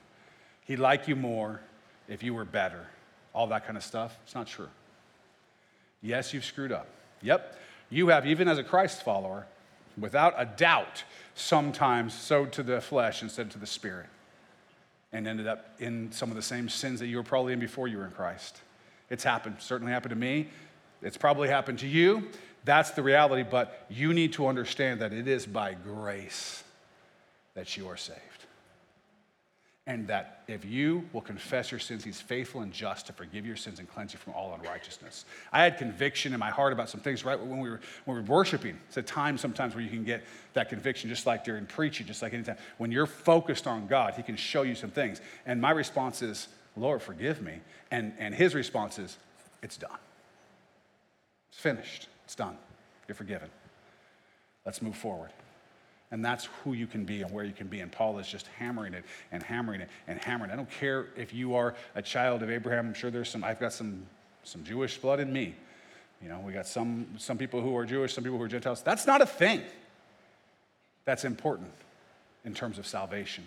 He'd 0.64 0.78
like 0.80 1.06
you 1.06 1.14
more 1.14 1.60
if 2.08 2.22
you 2.22 2.34
were 2.34 2.44
better. 2.44 2.86
All 3.32 3.46
that 3.48 3.64
kind 3.64 3.76
of 3.76 3.84
stuff. 3.84 4.18
It's 4.24 4.34
not 4.34 4.48
true. 4.48 4.68
Yes, 6.02 6.34
you've 6.34 6.44
screwed 6.44 6.72
up. 6.72 6.88
Yep. 7.22 7.58
You 7.90 8.08
have 8.08 8.26
even 8.26 8.48
as 8.48 8.58
a 8.58 8.64
Christ 8.64 9.02
follower 9.02 9.46
without 9.96 10.34
a 10.36 10.44
doubt 10.44 11.04
sometimes 11.34 12.14
sowed 12.14 12.52
to 12.52 12.62
the 12.62 12.80
flesh 12.80 13.22
instead 13.22 13.50
to 13.52 13.58
the 13.58 13.66
spirit 13.66 14.06
and 15.12 15.26
ended 15.26 15.46
up 15.46 15.74
in 15.78 16.12
some 16.12 16.30
of 16.30 16.36
the 16.36 16.42
same 16.42 16.68
sins 16.68 17.00
that 17.00 17.06
you 17.06 17.16
were 17.16 17.22
probably 17.22 17.52
in 17.52 17.60
before 17.60 17.88
you 17.88 17.98
were 17.98 18.04
in 18.04 18.10
Christ. 18.10 18.60
It's 19.10 19.24
happened, 19.24 19.56
certainly 19.58 19.92
happened 19.92 20.10
to 20.10 20.16
me. 20.16 20.48
It's 21.02 21.16
probably 21.16 21.48
happened 21.48 21.78
to 21.80 21.86
you. 21.86 22.28
That's 22.64 22.90
the 22.90 23.02
reality, 23.02 23.44
but 23.48 23.86
you 23.88 24.12
need 24.12 24.34
to 24.34 24.46
understand 24.46 25.00
that 25.00 25.12
it 25.12 25.28
is 25.28 25.46
by 25.46 25.74
grace 25.74 26.62
that 27.54 27.76
you 27.76 27.88
are 27.88 27.96
saved. 27.96 28.18
And 29.86 30.06
that 30.08 30.42
if 30.48 30.66
you 30.66 31.08
will 31.14 31.22
confess 31.22 31.70
your 31.70 31.80
sins, 31.80 32.04
he's 32.04 32.20
faithful 32.20 32.60
and 32.60 32.70
just 32.70 33.06
to 33.06 33.14
forgive 33.14 33.46
your 33.46 33.56
sins 33.56 33.78
and 33.78 33.88
cleanse 33.88 34.12
you 34.12 34.18
from 34.18 34.34
all 34.34 34.52
unrighteousness. 34.52 35.24
I 35.50 35.62
had 35.64 35.78
conviction 35.78 36.34
in 36.34 36.40
my 36.40 36.50
heart 36.50 36.74
about 36.74 36.90
some 36.90 37.00
things 37.00 37.24
right 37.24 37.40
when 37.40 37.58
we 37.58 37.70
were, 37.70 37.80
when 38.04 38.16
we 38.18 38.22
were 38.22 38.28
worshiping. 38.28 38.78
It's 38.88 38.98
a 38.98 39.02
time 39.02 39.38
sometimes 39.38 39.74
where 39.74 39.82
you 39.82 39.88
can 39.88 40.04
get 40.04 40.24
that 40.52 40.68
conviction, 40.68 41.08
just 41.08 41.24
like 41.24 41.42
during 41.42 41.64
preaching, 41.64 42.06
just 42.06 42.20
like 42.20 42.34
anytime. 42.34 42.58
When 42.76 42.92
you're 42.92 43.06
focused 43.06 43.66
on 43.66 43.86
God, 43.86 44.12
he 44.14 44.22
can 44.22 44.36
show 44.36 44.60
you 44.60 44.74
some 44.74 44.90
things. 44.90 45.22
And 45.46 45.58
my 45.58 45.70
response 45.70 46.20
is, 46.20 46.48
Lord, 46.76 47.00
forgive 47.00 47.40
me. 47.40 47.54
And, 47.90 48.12
and 48.18 48.34
his 48.34 48.54
response 48.54 48.98
is, 48.98 49.16
it's 49.62 49.78
done. 49.78 49.96
It's 51.58 51.62
finished. 51.64 52.06
It's 52.24 52.36
done. 52.36 52.56
You're 53.08 53.16
forgiven. 53.16 53.48
Let's 54.64 54.80
move 54.80 54.96
forward. 54.96 55.30
And 56.12 56.24
that's 56.24 56.48
who 56.62 56.72
you 56.72 56.86
can 56.86 57.04
be 57.04 57.22
and 57.22 57.32
where 57.32 57.44
you 57.44 57.52
can 57.52 57.66
be. 57.66 57.80
And 57.80 57.90
Paul 57.90 58.20
is 58.20 58.28
just 58.28 58.46
hammering 58.58 58.94
it 58.94 59.02
and 59.32 59.42
hammering 59.42 59.80
it 59.80 59.88
and 60.06 60.20
hammering 60.20 60.52
it. 60.52 60.52
I 60.52 60.56
don't 60.56 60.70
care 60.70 61.06
if 61.16 61.34
you 61.34 61.56
are 61.56 61.74
a 61.96 62.02
child 62.02 62.44
of 62.44 62.50
Abraham. 62.50 62.86
I'm 62.86 62.94
sure 62.94 63.10
there's 63.10 63.28
some, 63.28 63.42
I've 63.42 63.58
got 63.58 63.72
some, 63.72 64.06
some 64.44 64.62
Jewish 64.62 64.98
blood 64.98 65.18
in 65.18 65.32
me. 65.32 65.56
You 66.22 66.28
know, 66.28 66.38
we 66.46 66.52
got 66.52 66.68
some, 66.68 67.08
some 67.18 67.36
people 67.36 67.60
who 67.60 67.76
are 67.76 67.84
Jewish, 67.84 68.14
some 68.14 68.22
people 68.22 68.38
who 68.38 68.44
are 68.44 68.48
Gentiles. 68.48 68.80
That's 68.82 69.08
not 69.08 69.20
a 69.20 69.26
thing. 69.26 69.60
That's 71.06 71.24
important 71.24 71.72
in 72.44 72.54
terms 72.54 72.78
of 72.78 72.86
salvation. 72.86 73.44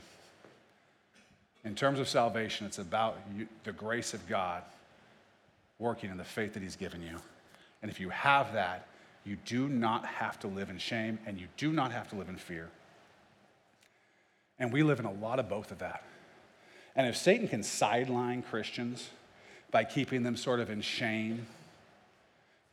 In 1.64 1.76
terms 1.76 1.98
of 1.98 2.10
salvation, 2.10 2.68
it's 2.68 2.78
about 2.78 3.18
you, 3.38 3.48
the 3.64 3.72
grace 3.72 4.14
of 4.14 4.28
God 4.28 4.64
working 5.80 6.12
in 6.12 6.18
the 6.18 6.26
faith 6.26 6.56
that 6.56 6.62
He's 6.62 6.76
given 6.76 7.02
you. 7.02 7.18
And 7.82 7.90
if 7.90 8.00
you 8.00 8.10
have 8.10 8.54
that, 8.54 8.88
you 9.24 9.38
do 9.46 9.68
not 9.70 10.06
have 10.06 10.40
to 10.40 10.48
live 10.48 10.70
in 10.70 10.78
shame 10.78 11.20
and 11.26 11.40
you 11.40 11.48
do 11.58 11.72
not 11.72 11.92
have 11.92 12.10
to 12.10 12.16
live 12.16 12.30
in 12.30 12.38
fear. 12.38 12.70
And 14.60 14.72
we 14.72 14.84
live 14.84 15.00
in 15.00 15.06
a 15.06 15.12
lot 15.12 15.40
of 15.40 15.50
both 15.50 15.72
of 15.72 15.80
that. 15.80 16.04
And 16.96 17.08
if 17.08 17.16
Satan 17.16 17.48
can 17.48 17.64
sideline 17.64 18.44
Christians 18.44 19.10
by 19.72 19.84
keeping 19.84 20.24
them 20.24 20.36
sort 20.36 20.60
of 20.60 20.70
in 20.70 20.82
shame, 20.82 21.48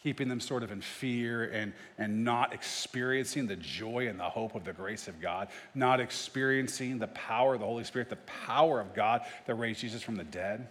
keeping 0.03 0.29
them 0.29 0.41
sort 0.41 0.63
of 0.63 0.71
in 0.71 0.81
fear 0.81 1.45
and, 1.45 1.73
and 1.97 2.25
not 2.25 2.53
experiencing 2.53 3.47
the 3.47 3.57
joy 3.57 4.09
and 4.09 4.19
the 4.19 4.25
hope 4.25 4.55
of 4.55 4.65
the 4.65 4.73
grace 4.73 5.09
of 5.09 5.21
God, 5.21 5.49
not 5.75 6.01
experiencing 6.01 6.99
the 6.99 7.09
power 7.09 7.55
of 7.55 7.61
the 7.61 7.67
Holy 7.67 7.85
Spirit, 7.85 8.09
the 8.09 8.17
power 8.17 8.81
of 8.81 8.95
God 8.95 9.23
that 9.47 9.55
raised 9.55 9.81
Jesus 9.81 10.03
from 10.03 10.17
the 10.17 10.25
dead. 10.25 10.69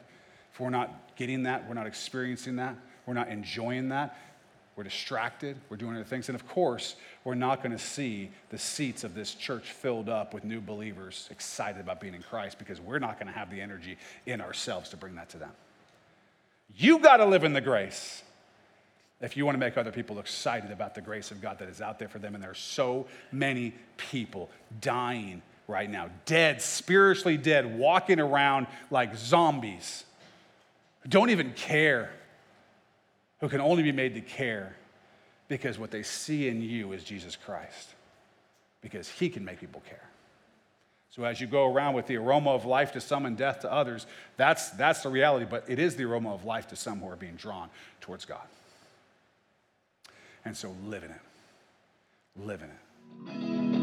If 0.54 0.60
we're 0.60 0.70
not 0.70 1.16
getting 1.16 1.44
that, 1.44 1.68
we're 1.68 1.76
not 1.76 1.88
experiencing 1.88 2.56
that, 2.58 2.76
we're 3.08 3.16
not 3.16 3.30
enjoying 3.30 3.90
that, 3.90 4.16
we're 4.78 4.84
distracted. 4.84 5.58
We're 5.70 5.78
doing 5.78 5.96
other 5.96 6.04
things. 6.04 6.30
And 6.30 6.36
of 6.36 6.48
course, 6.48 6.96
we're 7.24 7.34
not 7.34 7.64
going 7.64 7.76
to 7.76 7.84
see 7.84 8.30
the 8.52 8.60
seats 8.60 9.04
of 9.04 9.16
this 9.16 9.34
church 9.34 9.72
filled 9.72 10.08
up 10.08 10.36
with 10.36 10.44
new 10.44 10.62
believers 10.62 11.28
excited 11.32 11.82
about 11.82 12.00
being 12.00 12.14
in 12.14 12.22
Christ 12.22 12.60
because 12.60 12.80
we're 12.80 13.00
not 13.00 13.20
going 13.20 13.26
to 13.26 13.34
have 13.34 13.50
the 13.50 13.60
energy 13.60 13.98
in 14.28 14.40
ourselves 14.40 14.90
to 14.90 14.98
bring 14.98 15.16
that 15.16 15.30
to 15.30 15.40
them. 15.40 15.50
You 16.76 17.00
got 17.00 17.18
to 17.18 17.26
live 17.26 17.44
in 17.44 17.54
the 17.54 17.62
grace 17.62 18.22
if 19.20 19.36
you 19.36 19.46
want 19.46 19.56
to 19.56 19.60
make 19.60 19.80
other 19.80 19.92
people 19.92 20.20
excited 20.20 20.70
about 20.70 20.94
the 20.94 21.02
grace 21.02 21.32
of 21.32 21.42
God 21.42 21.58
that 21.58 21.70
is 21.70 21.82
out 21.82 21.98
there 21.98 22.08
for 22.08 22.20
them. 22.20 22.36
And 22.36 22.44
there 22.44 22.52
are 22.52 22.54
so 22.54 23.08
many 23.32 23.74
people 23.98 24.52
dying 24.80 25.42
right 25.68 25.90
now, 25.90 26.12
dead, 26.26 26.62
spiritually 26.62 27.36
dead, 27.36 27.80
walking 27.80 28.20
around 28.20 28.68
like 28.92 29.16
zombies, 29.16 30.04
who 31.02 31.10
don't 31.10 31.32
even 31.32 31.54
care 31.54 32.12
who 33.40 33.50
can 33.50 33.62
only 33.62 33.84
be 33.84 33.92
made 33.92 34.16
to 34.16 34.22
care 34.22 34.76
because 35.48 35.80
what 35.80 35.92
they 35.92 36.04
see 36.04 36.48
in 36.48 36.62
you 36.62 36.92
is 36.92 37.04
Jesus 37.04 37.36
Christ, 37.36 37.94
because 38.82 39.10
he 39.10 39.30
can 39.30 39.46
make 39.46 39.60
people 39.60 39.82
care. 39.88 40.10
So 41.10 41.24
as 41.24 41.40
you 41.42 41.48
go 41.48 41.72
around 41.72 41.96
with 41.96 42.06
the 42.08 42.18
aroma 42.18 42.52
of 42.52 42.66
life 42.66 42.92
to 42.92 43.02
some 43.02 43.26
and 43.26 43.38
death 43.38 43.62
to 43.62 43.72
others, 43.72 44.06
that's, 44.36 44.70
that's 44.72 45.02
the 45.02 45.10
reality, 45.10 45.48
but 45.50 45.64
it 45.68 45.80
is 45.80 45.96
the 45.96 46.04
aroma 46.04 46.34
of 46.34 46.46
life 46.46 46.68
to 46.68 46.76
some 46.76 47.00
who 47.00 47.10
are 47.10 47.16
being 47.16 47.36
drawn 47.36 47.70
towards 48.02 48.26
God. 48.26 48.46
And 50.46 50.56
so 50.56 50.76
live 50.86 51.04
in 51.04 51.12
it. 51.12 51.22
Live 52.36 52.62
in 52.62 52.70
it. 52.70 53.77